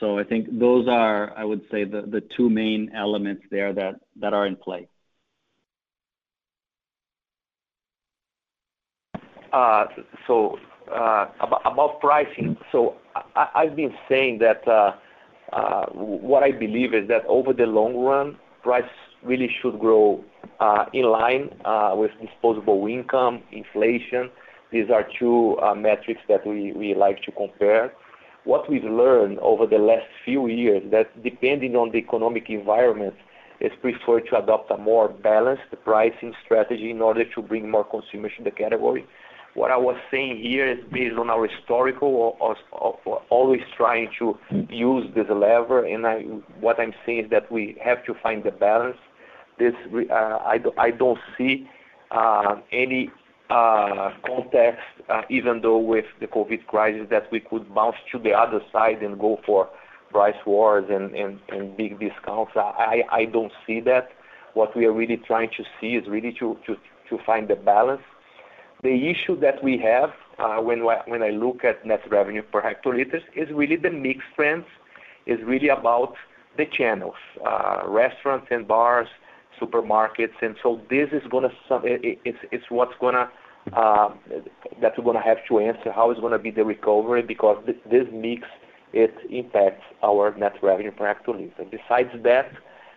So 0.00 0.18
I 0.18 0.24
think 0.24 0.58
those 0.58 0.88
are, 0.88 1.36
I 1.36 1.44
would 1.44 1.62
say, 1.70 1.84
the 1.84 2.02
the 2.02 2.22
two 2.36 2.48
main 2.48 2.90
elements 2.94 3.42
there 3.50 3.72
that 3.74 3.96
that 4.20 4.32
are 4.32 4.46
in 4.46 4.56
play. 4.56 4.88
Uh, 9.52 9.86
so, 10.26 10.58
uh, 10.92 11.26
about 11.40 12.00
pricing. 12.00 12.56
So 12.70 12.96
I've 13.34 13.74
been 13.74 13.94
saying 14.08 14.40
that 14.40 14.62
uh, 14.68 14.92
what 15.92 16.42
I 16.42 16.52
believe 16.52 16.92
is 16.92 17.08
that 17.08 17.24
over 17.26 17.54
the 17.54 17.64
long 17.64 17.96
run, 17.96 18.36
price 18.62 18.84
really 19.24 19.50
should 19.60 19.78
grow 19.78 20.24
uh, 20.60 20.84
in 20.92 21.04
line 21.04 21.50
uh, 21.64 21.94
with 21.96 22.10
disposable 22.20 22.86
income, 22.86 23.42
inflation. 23.52 24.30
These 24.70 24.90
are 24.90 25.06
two 25.18 25.56
uh, 25.62 25.74
metrics 25.74 26.20
that 26.28 26.46
we 26.46 26.94
like 26.94 27.22
to 27.22 27.32
compare. 27.32 27.92
What 28.44 28.70
we've 28.70 28.84
learned 28.84 29.38
over 29.40 29.66
the 29.66 29.78
last 29.78 30.06
few 30.24 30.48
years, 30.48 30.82
that 30.90 31.22
depending 31.22 31.76
on 31.76 31.90
the 31.90 31.98
economic 31.98 32.48
environment, 32.48 33.14
it's 33.60 33.74
preferred 33.80 34.26
to 34.30 34.38
adopt 34.38 34.70
a 34.70 34.76
more 34.76 35.08
balanced 35.08 35.64
pricing 35.84 36.32
strategy 36.44 36.90
in 36.90 37.02
order 37.02 37.24
to 37.34 37.42
bring 37.42 37.70
more 37.70 37.84
consumers 37.84 38.32
to 38.38 38.44
the 38.44 38.50
category. 38.50 39.04
What 39.54 39.72
I 39.72 39.76
was 39.76 39.96
saying 40.10 40.40
here 40.40 40.68
is 40.70 40.78
based 40.92 41.16
on 41.16 41.30
our 41.30 41.48
historical 41.48 42.38
always 43.30 43.62
trying 43.76 44.08
to 44.18 44.38
use 44.70 45.06
this 45.16 45.26
lever, 45.28 45.84
and 45.84 46.42
what 46.60 46.78
I'm 46.78 46.94
saying 47.04 47.24
is 47.24 47.30
that 47.30 47.50
we 47.50 47.76
have 47.82 48.04
to 48.04 48.14
find 48.22 48.44
the 48.44 48.52
balance. 48.52 48.98
Uh, 49.60 50.38
I 50.78 50.90
don't 50.90 51.18
see 51.36 51.68
uh, 52.10 52.56
any 52.72 53.10
uh, 53.50 54.10
context, 54.24 54.82
even 55.28 55.60
though 55.62 55.78
with 55.78 56.06
the 56.20 56.26
COVID 56.26 56.66
crisis, 56.66 57.06
that 57.10 57.30
we 57.32 57.40
could 57.40 57.74
bounce 57.74 57.96
to 58.12 58.18
the 58.18 58.32
other 58.32 58.60
side 58.72 59.02
and 59.02 59.18
go 59.18 59.40
for 59.44 59.68
price 60.10 60.36
wars 60.46 60.84
and 60.90 61.76
big 61.76 61.98
discounts. 61.98 62.52
I 62.56 63.28
don't 63.32 63.52
see 63.66 63.80
that. 63.80 64.10
What 64.54 64.74
we 64.76 64.86
are 64.86 64.92
really 64.92 65.18
trying 65.18 65.50
to 65.56 65.64
see 65.80 65.96
is 65.96 66.08
really 66.08 66.32
to 66.32 66.56
find 67.26 67.48
the 67.48 67.56
balance. 67.56 68.02
The 68.82 69.08
issue 69.08 69.38
that 69.40 69.62
we 69.62 69.78
have 69.78 70.12
when 70.62 71.22
I 71.22 71.30
look 71.30 71.64
at 71.64 71.84
net 71.84 72.02
revenue 72.10 72.42
per 72.42 72.62
hectoliters 72.62 73.22
is 73.34 73.50
really 73.50 73.76
the 73.76 73.90
mix 73.90 74.24
trends, 74.36 74.66
is 75.26 75.40
really 75.42 75.68
about 75.68 76.14
the 76.56 76.66
channels, 76.66 77.16
restaurants 77.86 78.46
and 78.50 78.66
bars, 78.66 79.08
supermarkets. 79.60 80.38
And 80.42 80.56
so 80.62 80.80
this 80.90 81.08
is 81.12 81.22
gonna 81.30 81.50
it's 82.52 82.64
what's 82.70 82.94
going 83.00 83.14
to 83.14 83.28
um, 83.76 84.18
that 84.80 84.92
we're 84.96 85.04
gonna 85.04 85.22
have 85.22 85.38
to 85.48 85.58
answer 85.58 85.92
how 85.92 86.10
is 86.10 86.18
to 86.18 86.38
be 86.38 86.50
the 86.50 86.64
recovery, 86.64 87.22
because 87.22 87.62
this 87.66 88.06
mix, 88.12 88.42
it 88.92 89.14
impacts 89.30 89.84
our 90.02 90.34
net 90.36 90.54
revenue 90.62 90.90
per 90.90 91.12
hectoliter. 91.12 91.70
Besides 91.70 92.10
that, 92.22 92.50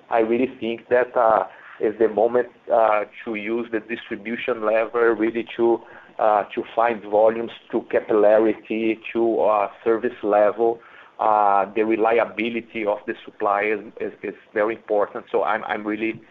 I 0.09 0.19
really 0.19 0.49
think 0.59 0.87
that 0.89 1.15
uh, 1.17 1.43
is 1.81 1.93
the 1.99 2.07
moment 2.07 2.47
uh, 2.71 3.05
to 3.25 3.35
use 3.35 3.67
the 3.71 3.81
distribution 3.81 4.65
lever 4.65 5.13
really 5.13 5.45
to 5.57 5.79
uh, 6.19 6.43
find 6.75 7.03
volumes 7.03 7.51
to 7.71 7.81
capillarity, 7.93 8.99
to 9.11 9.67
service 9.83 10.19
level. 10.23 10.79
The 11.19 11.83
reliability 11.83 12.85
of 12.85 12.99
the 13.07 13.15
supply 13.25 13.75
is 13.99 14.13
very 14.53 14.75
important. 14.75 15.25
So 15.31 15.43
I'm 15.43 15.85
really 15.85 16.21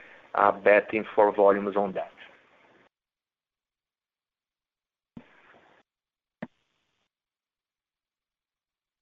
betting 0.65 1.05
for 1.15 1.33
volumes 1.33 1.77
on 1.77 1.93
that. 1.93 2.13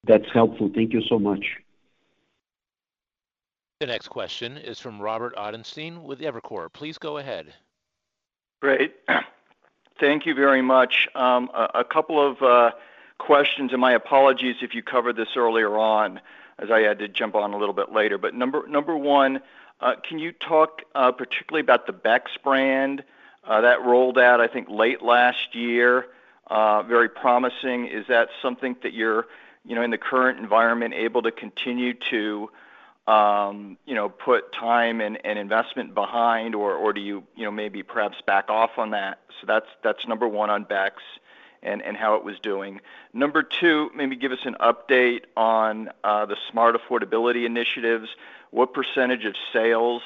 That's 0.09 0.25
helpful. 0.33 0.71
Thank 0.75 0.95
you 0.95 1.03
so 1.03 1.19
much. 1.19 1.45
The 3.81 3.87
next 3.87 4.09
question 4.09 4.57
is 4.57 4.81
from 4.81 5.01
Robert 5.01 5.37
Ottenstein 5.37 6.03
with 6.03 6.21
Evercore. 6.21 6.73
Please 6.73 6.99
go 6.99 7.19
ahead. 7.19 7.55
Great. 8.61 8.97
Thank 10.01 10.27
you 10.27 10.35
very 10.35 10.63
much. 10.63 11.09
Um, 11.15 11.51
a 11.55 11.85
couple 11.85 12.21
of 12.21 12.43
uh, 12.43 12.71
questions, 13.19 13.73
and 13.73 13.81
my 13.81 13.93
apologies 13.93 14.57
if 14.63 14.75
you 14.75 14.83
covered 14.83 15.17
this 15.17 15.37
earlier 15.37 15.77
on, 15.77 16.21
as 16.59 16.71
I 16.71 16.81
had 16.81 16.99
to 17.01 17.09
jump 17.09 17.35
on 17.35 17.53
a 17.53 17.59
little 17.59 17.75
bit 17.75 17.93
later. 17.93 18.19
But 18.19 18.35
number 18.35 18.67
number 18.67 18.97
one, 18.97 19.41
Uh, 19.81 19.95
can 20.03 20.19
you 20.19 20.33
talk 20.33 20.83
uh, 20.95 21.13
particularly 21.13 21.61
about 21.61 21.87
the 21.87 21.93
Beck's 21.93 22.37
brand 22.43 23.05
uh, 23.45 23.61
that 23.61 23.85
rolled 23.85 24.19
out, 24.19 24.41
I 24.41 24.49
think, 24.49 24.69
late 24.69 25.03
last 25.03 25.55
year, 25.55 26.07
very 26.51 27.09
promising. 27.09 27.87
Is 27.87 28.07
that 28.09 28.29
something 28.43 28.77
that 28.83 28.93
you're, 28.93 29.27
you 29.65 29.75
know, 29.75 29.83
in 29.83 29.91
the 29.91 29.99
current 29.99 30.39
environment, 30.39 30.95
able 30.95 31.23
to 31.23 31.31
continue 31.31 31.95
to 32.11 32.51
um, 33.07 33.79
you 33.87 33.95
know, 33.95 34.11
put 34.11 34.53
time 34.53 35.01
and 35.01 35.17
investment 35.25 35.95
behind, 35.95 36.55
or 36.55 36.93
do 36.93 37.01
you 37.01 37.25
you 37.35 37.45
know, 37.45 37.51
maybe 37.51 37.83
perhaps 37.83 38.21
back 38.27 38.51
off 38.51 38.77
on 38.77 38.91
that? 38.91 39.21
So 39.41 39.47
that's 39.47 39.69
that's 39.83 40.07
number 40.07 40.29
one 40.29 40.51
on 40.51 40.65
Beck's 40.65 41.03
and 41.63 41.97
how 41.97 42.15
it 42.17 42.25
was 42.25 42.39
doing. 42.39 42.81
Number 43.13 43.43
two, 43.43 43.91
maybe 43.95 44.15
give 44.15 44.31
us 44.31 44.45
an 44.45 44.57
update 44.61 45.23
on 45.37 45.91
the 46.05 46.37
smart 46.51 46.77
affordability 46.77 47.47
initiatives. 47.47 48.09
What 48.51 48.73
percentage 48.73 49.25
of 49.25 49.35
sales 49.53 50.03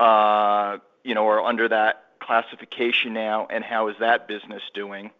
uh, 0.00 0.78
you 1.02 1.14
know, 1.14 1.26
are 1.28 1.40
under 1.40 1.68
that 1.68 2.04
classification 2.20 3.12
now, 3.12 3.46
and 3.50 3.62
how 3.62 3.88
is 3.88 3.96
that 4.00 4.26
business 4.26 4.62
doing? 4.72 5.10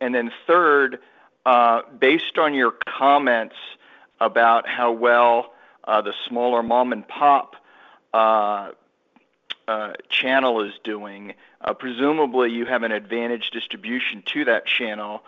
And 0.00 0.14
then, 0.14 0.32
Third, 0.46 0.98
uh, 1.44 1.82
based 1.98 2.38
on 2.38 2.54
your 2.54 2.72
comments 2.72 3.56
about 4.20 4.66
how 4.66 4.92
well 4.92 5.52
uh, 5.84 6.00
the 6.02 6.14
smaller 6.26 6.62
mom-and-pop 6.62 7.56
channel 10.08 10.62
is 10.62 10.72
doing, 10.82 11.34
presumably 11.78 12.50
you 12.50 12.64
have 12.64 12.82
an 12.82 12.92
advantage 12.92 13.50
distribution 13.50 14.22
to 14.26 14.44
that 14.46 14.66
channel. 14.66 15.22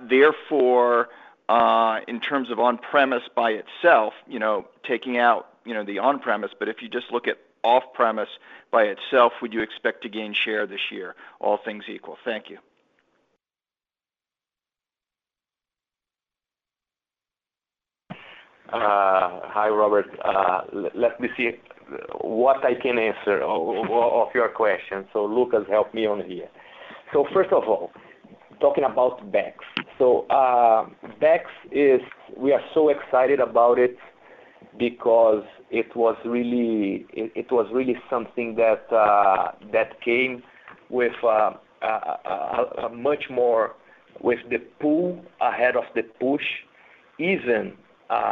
Therefore, 0.00 1.10
Uh, 1.48 2.00
in 2.06 2.20
terms 2.20 2.50
of 2.50 2.58
on-premise 2.58 3.22
by 3.34 3.50
itself, 3.52 4.12
you 4.26 4.38
know, 4.38 4.66
taking 4.86 5.16
out 5.16 5.48
you 5.68 5.74
know, 5.74 5.84
the 5.84 5.98
on-premise, 5.98 6.52
but 6.58 6.68
if 6.68 6.80
you 6.80 6.88
just 6.88 7.12
look 7.12 7.28
at 7.28 7.36
off-premise 7.62 8.30
by 8.70 8.84
itself, 8.84 9.34
would 9.42 9.52
you 9.52 9.60
expect 9.60 10.02
to 10.02 10.08
gain 10.08 10.32
share 10.32 10.66
this 10.66 10.90
year, 10.90 11.14
all 11.40 11.58
things 11.62 11.84
equal? 11.88 12.16
Thank 12.24 12.48
you. 12.48 12.58
Uh, 18.72 19.40
hi, 19.44 19.68
Robert. 19.68 20.06
Uh, 20.24 20.62
let 20.94 21.20
me 21.20 21.28
see 21.36 21.52
what 22.20 22.64
I 22.64 22.74
can 22.74 22.98
answer 22.98 23.42
of 23.42 24.28
your 24.34 24.48
question. 24.48 25.06
So 25.12 25.24
Lucas, 25.24 25.64
help 25.68 25.92
me 25.92 26.06
on 26.06 26.22
here. 26.24 26.48
So, 27.12 27.26
First 27.32 27.50
of 27.52 27.64
all, 27.64 27.90
talking 28.60 28.84
about 28.84 29.30
Beck's. 29.32 29.64
Uh, 30.00 30.86
Beck's 31.20 31.50
is. 31.72 32.00
We 32.36 32.52
are 32.52 32.62
so 32.74 32.88
excited 32.88 33.40
about 33.40 33.78
it 33.78 33.96
because 34.78 35.44
it 35.70 35.94
was 35.96 36.16
really 36.24 37.06
it 37.12 37.50
was 37.50 37.66
really 37.72 37.96
something 38.08 38.56
that 38.56 38.92
uh, 38.92 39.52
that 39.72 40.00
came 40.00 40.42
with 40.88 41.12
uh, 41.24 41.52
a 41.82 42.88
much 42.88 43.24
more 43.30 43.74
with 44.20 44.38
the 44.50 44.58
pull 44.80 45.20
ahead 45.40 45.76
of 45.76 45.84
the 45.94 46.02
push, 46.02 46.44
even 47.18 47.76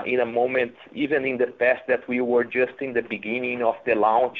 in 0.07 0.21
a 0.21 0.27
moment, 0.27 0.75
even 0.95 1.25
in 1.25 1.39
the 1.39 1.47
past 1.47 1.83
that 1.89 2.09
we 2.09 2.21
were 2.21 2.45
just 2.45 2.73
in 2.81 2.93
the 2.93 3.03
beginning 3.03 3.63
of 3.63 3.75
the 3.85 3.95
launch. 3.95 4.39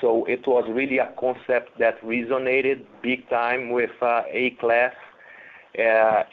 So 0.00 0.24
it 0.24 0.46
was 0.46 0.64
really 0.68 0.98
a 0.98 1.12
concept 1.18 1.78
that 1.78 2.00
resonated 2.02 2.84
big 3.02 3.28
time 3.28 3.70
with 3.70 3.90
A-class. 4.02 4.94
Uh, 5.78 6.24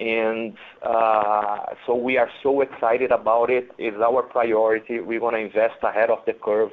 uh, 0.86 1.94
we 1.96 2.18
are 2.18 2.30
so 2.44 2.62
excited 2.62 3.12
about 3.12 3.50
it. 3.50 3.70
It's 3.78 3.98
our 3.98 4.24
priority. 4.24 5.00
We 5.00 5.20
wanna 5.20 5.38
invest 5.38 5.76
ahead 5.82 6.10
of 6.10 6.20
the 6.26 6.34
curve. 6.34 6.72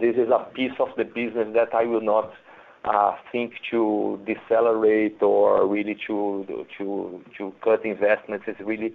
This 0.00 0.16
is 0.16 0.28
a 0.30 0.44
piece 0.52 0.72
of 0.80 0.88
the 0.96 1.04
business 1.04 1.48
that 1.54 1.74
I 1.74 1.84
will 1.84 2.00
not 2.00 2.32
uh 2.82 3.14
think 3.30 3.52
to 3.70 4.18
decelerate 4.24 5.20
or 5.20 5.68
really 5.68 5.98
to 6.06 6.66
to 6.78 7.20
to 7.36 7.52
cut 7.62 7.84
investments. 7.84 8.46
It's 8.48 8.60
really 8.60 8.94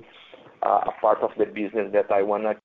uh, 0.63 0.82
a 0.88 0.91
part 0.99 1.20
of 1.20 1.30
the 1.38 1.45
business 1.45 1.91
that 1.93 2.11
I 2.11 2.24
wanna 2.24 2.55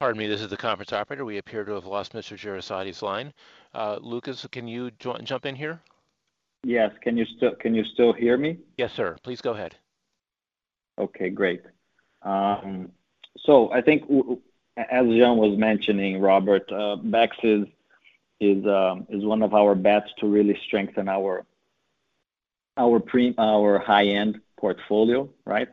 Pardon 0.00 0.18
me, 0.18 0.28
this 0.28 0.40
is 0.40 0.48
the 0.48 0.56
conference 0.56 0.92
operator. 0.92 1.24
We 1.24 1.38
appear 1.38 1.64
to 1.64 1.72
have 1.72 1.86
lost 1.86 2.12
Mr. 2.12 2.36
Jereissati's 2.36 3.02
line. 3.02 3.32
Uh, 3.74 3.98
Lucas, 4.00 4.46
can 4.52 4.68
you 4.68 4.92
jump 4.92 5.44
in 5.44 5.56
here? 5.56 5.80
Yes. 6.62 6.92
Can 7.02 7.16
you 7.16 7.24
still 7.36 7.54
can 7.56 7.74
you 7.74 7.84
still 7.84 8.12
hear 8.12 8.36
me? 8.36 8.58
Yes, 8.76 8.92
sir. 8.92 9.16
Please 9.22 9.40
go 9.40 9.52
ahead. 9.52 9.76
Okay, 10.98 11.30
great. 11.30 11.62
Um, 12.22 12.90
so 13.44 13.72
I 13.72 13.80
think 13.80 14.02
as 14.76 15.06
Jean 15.06 15.36
was 15.36 15.58
mentioning, 15.58 16.20
Robert, 16.20 16.70
uh, 16.72 16.96
Beck's 16.96 17.36
is 17.42 18.66
um, 18.66 19.06
is 19.08 19.24
one 19.24 19.42
of 19.42 19.54
our 19.54 19.74
bets 19.74 20.10
to 20.18 20.26
really 20.26 20.58
strengthen 20.66 21.08
our 21.08 21.44
our 22.76 23.00
pre 23.00 23.34
our 23.38 23.78
high-end 23.78 24.40
portfolio, 24.58 25.28
right? 25.44 25.68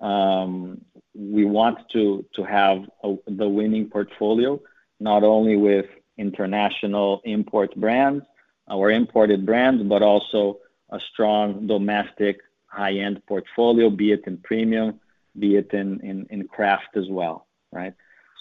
Um, 0.00 0.82
We 1.16 1.44
want 1.44 1.78
to 1.92 2.24
to 2.34 2.42
have 2.44 2.84
the 3.26 3.48
winning 3.48 3.88
portfolio, 3.88 4.60
not 5.00 5.22
only 5.24 5.56
with 5.56 5.86
international 6.18 7.22
import 7.24 7.74
brands, 7.76 8.24
or 8.68 8.90
imported 8.90 9.46
brands, 9.46 9.82
but 9.84 10.02
also 10.02 10.58
a 10.90 11.00
strong 11.12 11.66
domestic 11.66 12.40
high-end 12.66 13.22
portfolio, 13.26 13.90
be 13.90 14.12
it 14.12 14.22
in 14.26 14.36
premium, 14.38 15.00
be 15.38 15.56
it 15.56 15.72
in 15.72 16.00
in, 16.00 16.26
in 16.30 16.46
craft 16.48 16.96
as 16.96 17.08
well, 17.08 17.46
right? 17.72 17.94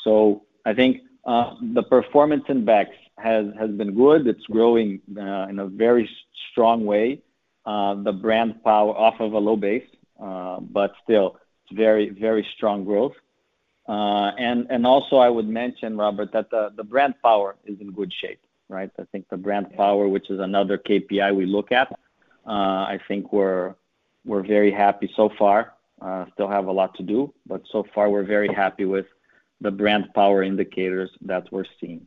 So 0.04 0.44
I 0.66 0.74
think 0.74 1.02
uh, 1.26 1.56
the 1.62 1.84
performance 1.84 2.44
in 2.50 2.66
Beck's 2.66 2.98
has 3.18 3.46
been 3.72 3.96
good. 3.96 4.28
It's 4.28 4.46
growing 4.46 5.00
uh, 5.18 5.48
in 5.50 5.60
a 5.60 5.68
very 5.68 6.10
strong 6.52 6.86
way. 6.86 7.22
Uh, 7.66 7.96
the 7.96 8.12
brand 8.12 8.64
power 8.64 8.94
off 8.94 9.20
of 9.20 9.34
a 9.34 9.40
low 9.40 9.56
base, 9.56 9.88
but 10.20 10.94
still 11.04 11.38
it's 11.66 11.78
very 11.78 12.10
very 12.10 12.46
strong 12.56 12.84
growth. 12.86 13.14
Uh, 13.88 14.32
and 14.40 14.86
also 14.88 15.18
I 15.18 15.30
would 15.30 15.48
mention, 15.48 15.96
Robert, 15.96 16.32
that 16.34 16.50
the 16.50 16.84
brand 16.84 17.16
power 17.22 17.56
is 17.66 17.80
in 17.80 17.92
good 17.92 18.12
shape, 18.12 18.40
right? 18.68 18.90
I 19.00 19.04
think 19.12 19.30
the 19.30 19.38
brand 19.38 19.74
power, 19.76 20.08
which 20.08 20.30
is 20.30 20.40
another 20.40 20.78
KPI 20.78 21.36
we 21.36 21.46
look 21.46 21.72
at, 21.72 21.92
uh, 22.48 22.52
I 22.94 23.00
think 23.08 23.32
we're 23.32 23.76
we're 24.26 24.44
very 24.44 24.72
happy 24.72 25.12
so 25.16 25.30
far. 25.38 25.74
Uh, 26.02 26.26
still 26.34 26.50
have 26.50 26.66
a 26.66 26.72
lot 26.72 26.96
to 26.96 27.04
do, 27.04 27.34
but 27.46 27.62
so 27.72 27.86
far 27.94 28.10
we're 28.10 28.24
very 28.24 28.52
happy 28.54 28.86
with 28.86 29.06
the 29.62 29.72
brand 29.72 30.06
power 30.14 30.44
indicators 30.44 31.10
that 31.22 31.44
we're 31.52 31.66
seeing. 31.80 32.06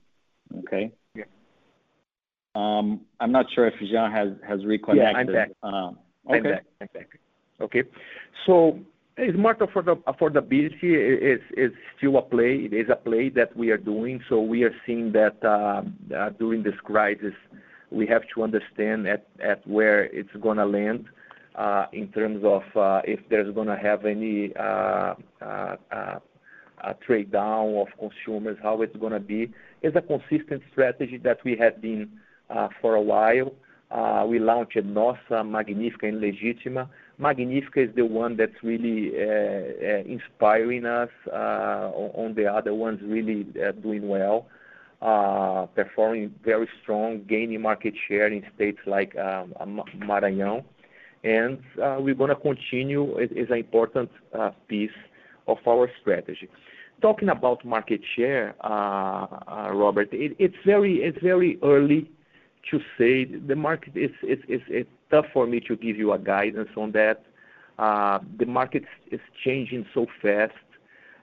Okay? 0.59 0.93
Yeah. 1.15 1.25
Um, 2.55 3.03
I'm 3.21 3.33
not 3.33 3.47
sure 3.55 3.67
if 3.67 3.75
Jean 3.79 4.11
has 4.11 4.65
reconnected. 4.65 5.13
Yeah, 5.13 5.19
I'm 5.19 5.27
back. 5.27 5.51
Okay. 7.61 7.85
Smart 9.35 9.59
affordability 9.59 11.41
is 11.57 11.73
still 11.97 12.19
a 12.19 12.23
play. 12.23 12.55
It 12.57 12.73
is 12.73 12.89
a 12.89 12.95
play 12.95 13.29
that 13.31 13.57
we 13.57 13.71
are 13.71 13.77
doing. 13.77 14.21
So 14.29 14.41
we 14.41 14.63
are 14.63 14.75
seeing 14.87 15.11
that 15.13 15.43
uh, 15.43 15.83
uh, 16.15 16.31
during 16.39 16.63
this 16.63 16.79
crisis, 16.85 17.35
we 17.91 18.07
have 18.07 18.23
to 18.35 18.45
understand 18.45 19.09
at 19.09 19.67
where 19.67 20.05
it's 20.05 20.31
gonna 20.41 20.67
land 20.67 21.07
uh, 21.57 21.87
in 21.93 22.09
terms 22.13 22.45
of 22.45 22.63
if 23.05 23.19
there's 23.29 23.53
gonna 23.57 23.77
have 23.77 24.05
any 24.05 24.53
trade 27.05 27.33
down 27.33 27.75
of 27.75 27.89
consumers, 27.99 28.57
how 28.63 28.83
it's 28.83 28.97
gonna 28.99 29.19
be. 29.19 29.51
It's 29.83 29.97
a 29.97 30.03
consistent 30.03 30.63
strategy 30.71 31.19
that 31.25 31.39
we 31.45 31.57
have 31.57 31.83
been 31.83 32.09
for 32.81 32.95
a 32.95 33.03
while. 33.03 33.53
Uh, 33.91 34.25
we 34.29 34.39
launched 34.39 34.77
Nossa, 34.85 35.43
Magnífica, 35.43 36.03
and 36.09 36.23
Legítima. 36.23 36.89
Magnífica 37.19 37.89
is 37.89 37.95
the 37.97 38.05
one 38.05 38.37
that's 38.37 38.63
really 38.63 39.13
uh, 39.17 39.23
uh, 39.23 40.03
inspiring 40.05 40.85
us 40.85 41.09
on 41.33 42.35
the 42.37 42.45
other 42.47 42.75
ones 42.75 43.01
really 43.03 43.45
doing 43.83 44.07
well, 44.07 44.47
performing 45.75 46.35
very 46.45 46.69
strong, 46.83 47.25
gaining 47.27 47.63
market 47.63 47.95
share 48.07 48.27
in 48.27 48.45
states 48.55 48.79
like 48.87 49.17
um, 49.17 49.55
Maranhão. 49.97 50.65
And 51.25 51.59
we're 51.77 52.15
gonna 52.15 52.37
continue. 52.37 53.17
It 53.17 53.33
is 53.33 53.49
an 53.51 53.57
important 53.57 54.11
piece 54.69 54.91
of 55.47 55.59
our 55.67 55.91
strategy. 56.01 56.49
Talking 57.01 57.31
about 57.31 57.65
market 57.65 58.01
share, 58.15 58.55
Robert, 58.63 60.09
it's 60.13 60.57
very 60.67 60.97
it's 60.99 61.19
very 61.23 61.59
early 61.63 62.11
to 62.71 62.81
say. 62.97 63.25
The 63.25 63.57
market 63.57 63.97
is. 63.97 64.11
Tough 65.11 65.25
for 65.33 65.47
me 65.47 65.59
to 65.61 65.75
give 65.75 65.97
you 65.97 66.13
a 66.13 66.19
guidance 66.19 66.69
on 66.77 66.93
that. 66.93 67.25
Uh, 67.79 68.19
the 68.39 68.45
market 68.45 68.85
is 69.11 69.21
changing 69.43 69.87
so 69.95 70.07
fast. 70.21 70.53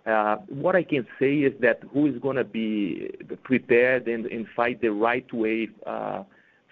Uh, 0.08 0.38
what 0.48 0.76
I 0.76 0.82
can 0.82 1.06
say 1.20 1.36
is 1.36 1.54
that 1.62 1.82
who 1.92 2.08
is 2.08 2.18
gonna 2.20 2.44
be 2.44 3.12
prepared 3.44 4.08
and 4.08 4.48
find 4.56 4.80
the 4.80 4.90
right 4.90 5.32
way 5.34 5.70
uh, 5.86 6.24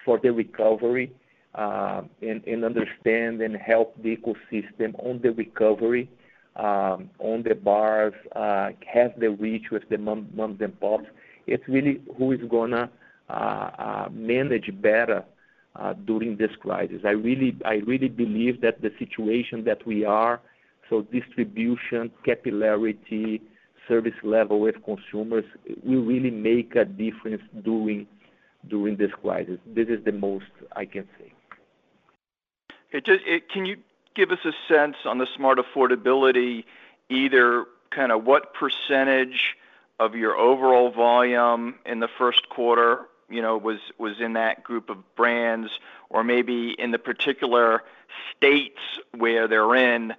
for 0.03 0.19
the 0.19 0.32
recovery, 0.32 1.11
and 1.55 2.63
understand 2.63 3.41
and 3.41 3.55
help 3.55 3.95
the 4.01 4.17
ecosystem 4.17 4.95
on 5.05 5.19
the 5.21 5.32
recovery, 5.32 6.09
um, 6.55 7.09
on 7.19 7.43
the 7.43 7.55
bars, 7.55 8.13
have 8.34 9.19
the 9.19 9.30
reach 9.30 9.69
with 9.71 9.88
the 9.89 9.97
moms 9.97 10.61
and 10.61 10.80
pops. 10.80 11.05
It's 11.45 11.67
really 11.67 12.01
who 12.17 12.32
is 12.32 12.41
gonna 12.49 12.89
Uh, 13.30 13.69
uh, 13.80 14.09
manage 14.11 14.69
better 14.82 15.24
uh, 15.78 15.93
during 15.93 16.36
this 16.36 16.51
crisis. 16.59 17.01
I 17.05 17.11
really 17.11 17.55
I 17.63 17.76
really 17.76 18.09
believe 18.09 18.59
that 18.61 18.82
the 18.82 18.91
situation 18.99 19.63
that 19.63 19.88
we 19.88 20.03
are, 20.03 20.41
so 20.89 21.03
distribution, 21.03 22.11
capillarity, 22.28 23.39
service 23.88 24.13
level 24.24 24.59
with 24.59 24.76
consumers 24.84 25.45
will 25.84 26.03
really 26.03 26.32
make 26.32 26.76
a 26.76 26.84
difference 26.84 27.41
during 27.63 28.07
this 28.69 29.11
crisis. 29.21 29.57
This 29.65 29.88
is 29.88 30.03
the 30.03 30.11
most 30.11 30.51
I 30.76 30.86
can 30.86 31.07
say. 31.17 31.32
Can 33.01 33.65
you 33.65 33.78
give 34.15 34.32
us 34.32 34.39
a 34.43 34.51
sense 34.67 34.97
on 35.05 35.17
the 35.17 35.28
smart 35.34 35.59
affordability, 35.59 36.65
either 37.09 37.65
kinda 37.89 38.17
what 38.17 38.53
percentage 38.53 39.55
of 39.97 40.13
your 40.13 40.36
overall 40.36 40.91
volume 40.91 41.76
in 41.86 42.01
the 42.01 42.09
first 42.09 42.49
quarter, 42.49 43.07
you 43.30 43.41
know, 43.41 43.57
was 43.57 44.19
in 44.19 44.34
that 44.34 44.63
group 44.63 44.89
of 44.89 45.15
brands 45.15 45.71
or 46.09 46.24
maybe 46.24 46.71
in 46.71 46.91
the 46.91 46.99
particular 46.99 47.84
states 48.36 48.80
where 49.17 49.47
they're 49.47 49.76
in, 49.76 50.13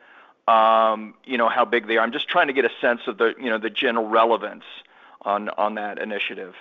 you 1.27 1.39
know, 1.39 1.49
how 1.49 1.65
big 1.65 1.87
they 1.87 1.97
are? 1.97 2.01
I'm 2.01 2.13
just 2.13 2.29
trying 2.29 2.49
to 2.49 2.53
get 2.53 2.65
a 2.65 2.71
sense 2.81 3.03
of 3.07 3.19
the, 3.19 3.35
you 3.39 3.51
know, 3.51 3.59
the 3.59 3.71
general 3.71 4.09
relevance 4.09 4.65
on 5.23 5.75
that 5.77 5.99
initiative. 5.99 6.55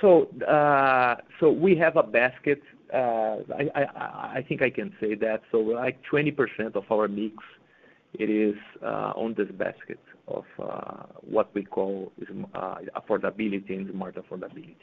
So 0.00 0.28
uh 0.48 1.16
so 1.38 1.50
we 1.50 1.76
have 1.76 1.96
a 1.96 2.02
basket. 2.02 2.62
I 2.92 4.44
think 4.48 4.62
I 4.62 4.70
can 4.70 4.94
say 4.98 5.14
that. 5.16 5.42
So 5.52 5.58
like 5.58 6.02
20% 6.10 6.74
of 6.74 6.90
our 6.90 7.06
mix, 7.06 7.36
it 8.14 8.30
is 8.30 8.56
uh, 8.82 9.12
on 9.14 9.34
this 9.34 9.48
basket 9.52 10.00
of 10.28 10.44
uh, 10.62 11.04
what 11.20 11.52
we 11.54 11.64
call 11.64 12.12
uh, 12.54 12.76
affordability 12.96 13.70
and 13.70 13.90
smart 13.90 14.16
affordability. 14.16 14.76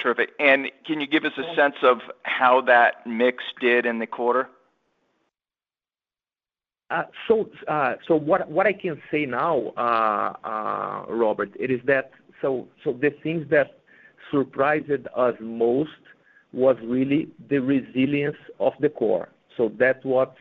Terrific. 0.00 0.30
And 0.38 0.70
can 0.86 1.00
you 1.00 1.06
give 1.06 1.24
us 1.24 1.32
a 1.36 1.54
sense 1.54 1.76
of 1.82 1.98
how 2.22 2.60
that 2.62 3.06
mix 3.06 3.42
did 3.60 3.86
in 3.86 3.98
the 3.98 4.06
quarter? 4.06 4.48
So 7.26 7.48
so 8.06 8.14
what 8.14 8.48
what 8.48 8.66
I 8.68 8.72
can 8.72 9.02
say 9.10 9.26
now, 9.26 9.72
Robert, 11.08 11.50
it 11.58 11.72
is 11.72 11.80
that 11.86 12.12
so 12.40 12.68
so 12.84 12.92
the 12.92 13.10
things 13.24 13.48
that 13.50 13.78
surprised 14.30 15.08
us 15.16 15.34
most 15.40 15.90
was 16.52 16.76
really 16.84 17.28
the 17.48 17.58
resilience 17.58 18.36
of 18.60 18.72
the 18.80 18.88
core. 18.88 19.30
So 19.56 19.72
that's 19.78 20.04
what 20.04 20.36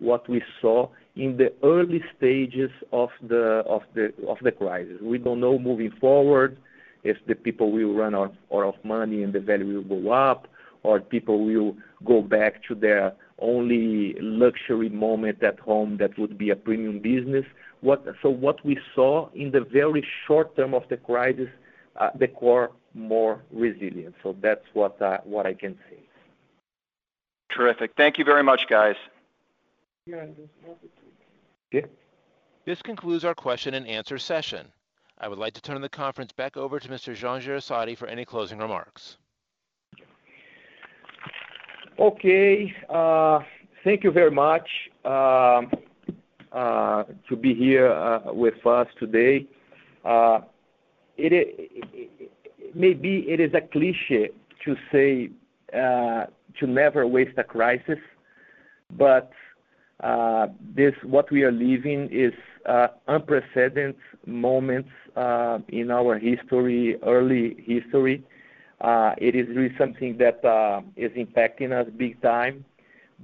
we 0.00 0.42
saw 0.60 0.88
in 1.16 1.36
the 1.36 1.52
early 1.62 2.02
stages 2.16 2.70
of 2.92 3.10
the 3.22 3.62
of 3.66 3.82
the 3.94 4.12
of 4.26 4.38
the 4.42 4.52
crisis. 4.52 5.00
We 5.00 5.18
don't 5.18 5.40
know 5.40 5.58
moving 5.58 5.92
forward 6.00 6.56
if 7.04 7.16
the 7.26 7.34
people 7.34 7.70
will 7.70 7.94
run 7.94 8.14
out 8.14 8.34
of 8.50 8.74
money 8.82 9.22
and 9.22 9.32
the 9.32 9.40
value 9.40 9.82
will 9.82 10.00
go 10.02 10.12
up, 10.12 10.48
or 10.82 11.00
people 11.00 11.44
will 11.44 11.76
go 12.04 12.22
back 12.22 12.62
to 12.68 12.74
their 12.74 13.14
only 13.38 14.14
luxury 14.20 14.88
moment 14.88 15.42
at 15.42 15.58
home 15.60 15.96
that 15.98 16.18
would 16.18 16.38
be 16.38 16.50
a 16.50 16.56
premium 16.56 16.98
business. 17.00 17.44
What 17.80 18.04
so 18.22 18.30
what 18.30 18.64
we 18.64 18.78
saw 18.94 19.28
in 19.34 19.50
the 19.50 19.60
very 19.60 20.06
short 20.26 20.56
term 20.56 20.74
of 20.74 20.84
the 20.88 20.96
crisis, 20.96 21.48
uh, 21.96 22.10
the 22.18 22.28
core 22.28 22.70
more 22.94 23.42
resilient. 23.52 24.14
So 24.22 24.34
that's 24.40 24.64
what 24.72 24.98
what 25.26 25.46
I 25.46 25.54
can 25.54 25.78
say. 25.90 25.98
Terrific. 27.50 27.92
Thank 27.96 28.18
you 28.18 28.24
very 28.24 28.42
much, 28.42 28.66
guys. 28.68 28.96
Yeah. 30.06 30.26
This 32.66 32.82
concludes 32.82 33.24
our 33.24 33.34
question 33.34 33.74
and 33.74 33.86
answer 33.86 34.18
session. 34.18 34.66
I 35.18 35.28
would 35.28 35.38
like 35.38 35.54
to 35.54 35.62
turn 35.62 35.80
the 35.80 35.88
conference 35.88 36.32
back 36.32 36.56
over 36.56 36.78
to 36.78 36.88
Mr. 36.88 37.14
Jean 37.14 37.40
Jereissati 37.40 37.96
for 37.96 38.06
any 38.06 38.24
closing 38.24 38.58
remarks. 38.58 39.16
Okay. 41.98 42.74
Uh, 42.90 43.40
thank 43.82 44.04
you 44.04 44.10
very 44.10 44.30
much 44.30 44.68
uh, 45.04 45.62
uh, 46.52 47.04
to 47.28 47.36
be 47.36 47.54
here 47.54 48.20
with 48.26 48.66
us 48.66 48.88
today. 48.98 49.46
Maybe 52.74 53.24
it 53.28 53.40
is 53.40 53.54
a 53.54 53.60
cliché 53.60 54.30
to 54.64 54.76
say 54.92 55.30
to 55.72 56.66
never 56.66 57.06
waste 57.06 57.38
a 57.38 57.44
crisis, 57.44 57.98
but 58.98 59.32
Uh, 60.02 60.48
what 61.04 61.30
we 61.30 61.42
are 61.44 61.52
living 61.52 62.08
is 62.10 62.32
uh, 62.66 62.88
unprecedented 63.08 63.96
moments 64.26 64.90
uh, 65.16 65.58
in 65.68 65.90
our 65.90 66.18
history, 66.18 66.96
early 67.02 67.56
history. 67.64 68.24
It 68.82 69.34
is 69.34 69.48
really 69.48 69.74
something 69.78 70.18
that 70.18 70.40
is 70.96 71.12
impacting 71.12 71.72
us 71.72 71.90
big 71.96 72.20
time. 72.20 72.64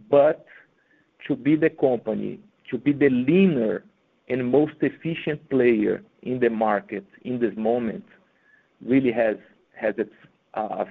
But 0.08 0.46
to 1.26 1.36
be 1.36 1.56
the 1.56 1.70
company, 1.70 2.40
to 2.70 2.78
be 2.78 2.92
the 2.92 3.10
leaner 3.10 3.84
and 4.28 4.50
most 4.50 4.74
efficient 4.80 5.48
player 5.50 6.02
in 6.22 6.38
the 6.38 6.48
market 6.48 7.04
in 7.22 7.40
this 7.40 7.54
moment 7.56 8.04
really 8.84 9.12
has 9.12 9.36
has 9.74 9.94
its 9.98 10.14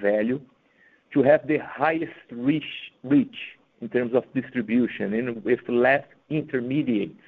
value. 0.00 0.40
To 1.14 1.22
have 1.22 1.46
the 1.48 1.58
highest 1.58 2.12
reach 2.30 2.92
reach 3.02 3.36
in 3.80 3.88
terms 3.88 4.14
of 4.14 4.24
distribution 4.34 5.14
and 5.14 5.44
with 5.44 5.60
less 5.68 6.04
intermediates 6.28 7.20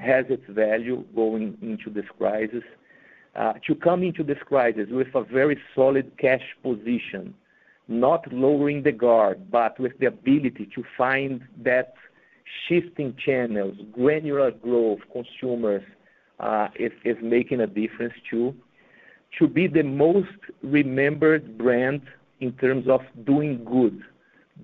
has 0.00 0.24
its 0.28 0.44
value 0.48 1.04
going 1.14 1.56
into 1.62 1.90
this 1.90 2.06
crisis. 2.18 2.64
Uh, 3.36 3.52
to 3.64 3.74
come 3.74 4.02
into 4.02 4.24
this 4.24 4.38
crisis 4.44 4.88
with 4.90 5.14
a 5.14 5.22
very 5.22 5.58
solid 5.74 6.10
cash 6.18 6.42
position, 6.62 7.32
not 7.86 8.32
lowering 8.32 8.82
the 8.82 8.90
guard, 8.90 9.50
but 9.50 9.78
with 9.78 9.96
the 10.00 10.06
ability 10.06 10.68
to 10.74 10.82
find 10.98 11.42
that 11.56 11.94
shifting 12.66 13.14
channels, 13.24 13.76
granular 13.92 14.50
growth 14.50 15.00
consumers, 15.12 15.82
uh, 16.40 16.68
is 16.74 17.16
making 17.22 17.60
a 17.60 17.66
difference, 17.66 18.14
too. 18.28 18.54
To 19.38 19.46
be 19.46 19.68
the 19.68 19.84
most 19.84 20.28
remembered 20.62 21.56
brand 21.56 22.02
in 22.40 22.52
terms 22.54 22.88
of 22.88 23.02
doing 23.24 23.64
good 23.64 24.02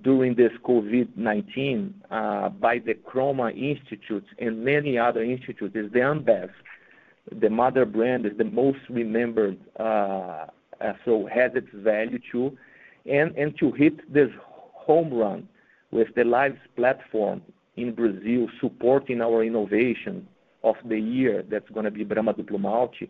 during 0.03 0.35
this 0.35 0.51
COVID-19 0.63 1.93
uh, 2.09 2.49
by 2.49 2.79
the 2.79 2.93
Croma 2.93 3.49
Institute 3.51 4.25
and 4.39 4.63
many 4.63 4.97
other 4.97 5.23
institutes 5.23 5.75
is 5.75 5.91
the 5.91 5.99
Ambev. 5.99 6.49
The 7.41 7.49
mother 7.49 7.85
brand 7.85 8.25
is 8.25 8.37
the 8.37 8.45
most 8.45 8.79
remembered, 8.89 9.57
uh, 9.79 9.83
uh, 9.83 10.93
so 11.03 11.27
has 11.33 11.51
its 11.55 11.67
value, 11.73 12.19
too. 12.31 12.57
And 13.05 13.55
to 13.59 13.71
hit 13.71 14.13
this 14.13 14.29
home 14.73 15.13
run 15.13 15.47
with 15.91 16.07
the 16.15 16.23
Lives 16.23 16.59
platform 16.75 17.41
in 17.75 17.93
Brazil 17.93 18.47
supporting 18.59 19.21
our 19.21 19.43
innovation 19.43 20.27
of 20.63 20.75
the 20.85 20.99
year, 20.99 21.43
that's 21.49 21.69
going 21.69 21.85
to 21.85 21.91
be 21.91 22.03
Brahma 22.03 22.33
Duplo 22.33 22.59
Malte, 22.59 23.09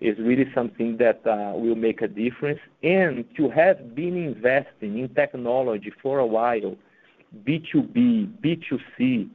is 0.00 0.16
really 0.18 0.46
something 0.54 0.96
that 0.98 1.26
uh, 1.26 1.56
will 1.56 1.74
make 1.74 2.02
a 2.02 2.08
difference. 2.08 2.60
And 2.82 3.24
to 3.36 3.50
have 3.50 3.94
been 3.94 4.16
investing 4.16 4.98
in 4.98 5.08
technology 5.14 5.92
for 6.02 6.18
a 6.18 6.26
while, 6.26 6.76
B2B, 7.44 8.38
B2C, 8.40 9.28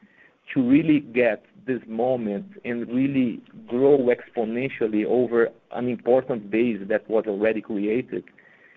to 0.53 0.61
really 0.61 1.01
get 1.01 1.45
this 1.66 1.82
moment 1.88 2.45
and 2.66 2.88
really 2.89 3.41
grow 3.68 4.09
exponentially 4.09 5.05
over 5.05 5.49
an 5.72 5.88
important 5.89 6.49
base 6.49 6.80
that 6.88 7.09
was 7.09 7.26
already 7.28 7.61
created, 7.61 8.24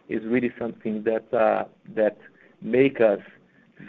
is 0.09 0.23
really 0.25 0.53
something 0.59 1.05
that 1.05 1.33
uh, 1.35 1.65
make 2.63 3.01
us 3.01 3.21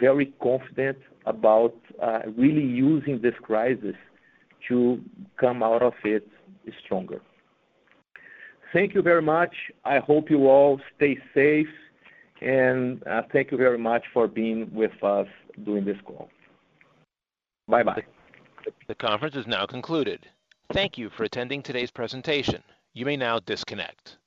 very 0.00 0.32
confident 0.42 0.98
about 1.26 1.74
uh, 2.02 2.20
really 2.36 2.64
using 2.64 3.20
this 3.22 3.34
crisis 3.42 3.94
to 4.68 5.00
come 5.38 5.62
out 5.62 5.82
of 5.82 5.94
it 6.04 6.26
stronger. 6.84 7.20
Thank 8.72 8.94
you 8.94 9.02
very 9.02 9.22
much. 9.22 9.54
I 9.84 9.98
hope 9.98 10.30
you 10.30 10.46
all 10.48 10.80
stay 10.96 11.18
safe, 11.34 11.68
and 12.42 13.06
uh, 13.06 13.22
thank 13.32 13.50
you 13.50 13.56
very 13.56 13.78
much 13.78 14.04
for 14.12 14.28
being 14.28 14.70
with 14.72 15.02
us 15.02 15.26
during 15.64 15.84
this 15.84 15.96
call. 16.04 16.28
Bye-bye. 17.66 18.02
The 18.86 18.94
conference 18.94 19.36
is 19.36 19.46
now 19.46 19.64
concluded. 19.66 20.26
Thank 20.72 20.98
you 20.98 21.08
for 21.10 21.24
attending 21.24 21.62
today's 21.62 21.90
presentation. 21.90 22.62
You 22.92 23.06
may 23.06 23.16
now 23.16 23.40
disconnect. 23.40 24.17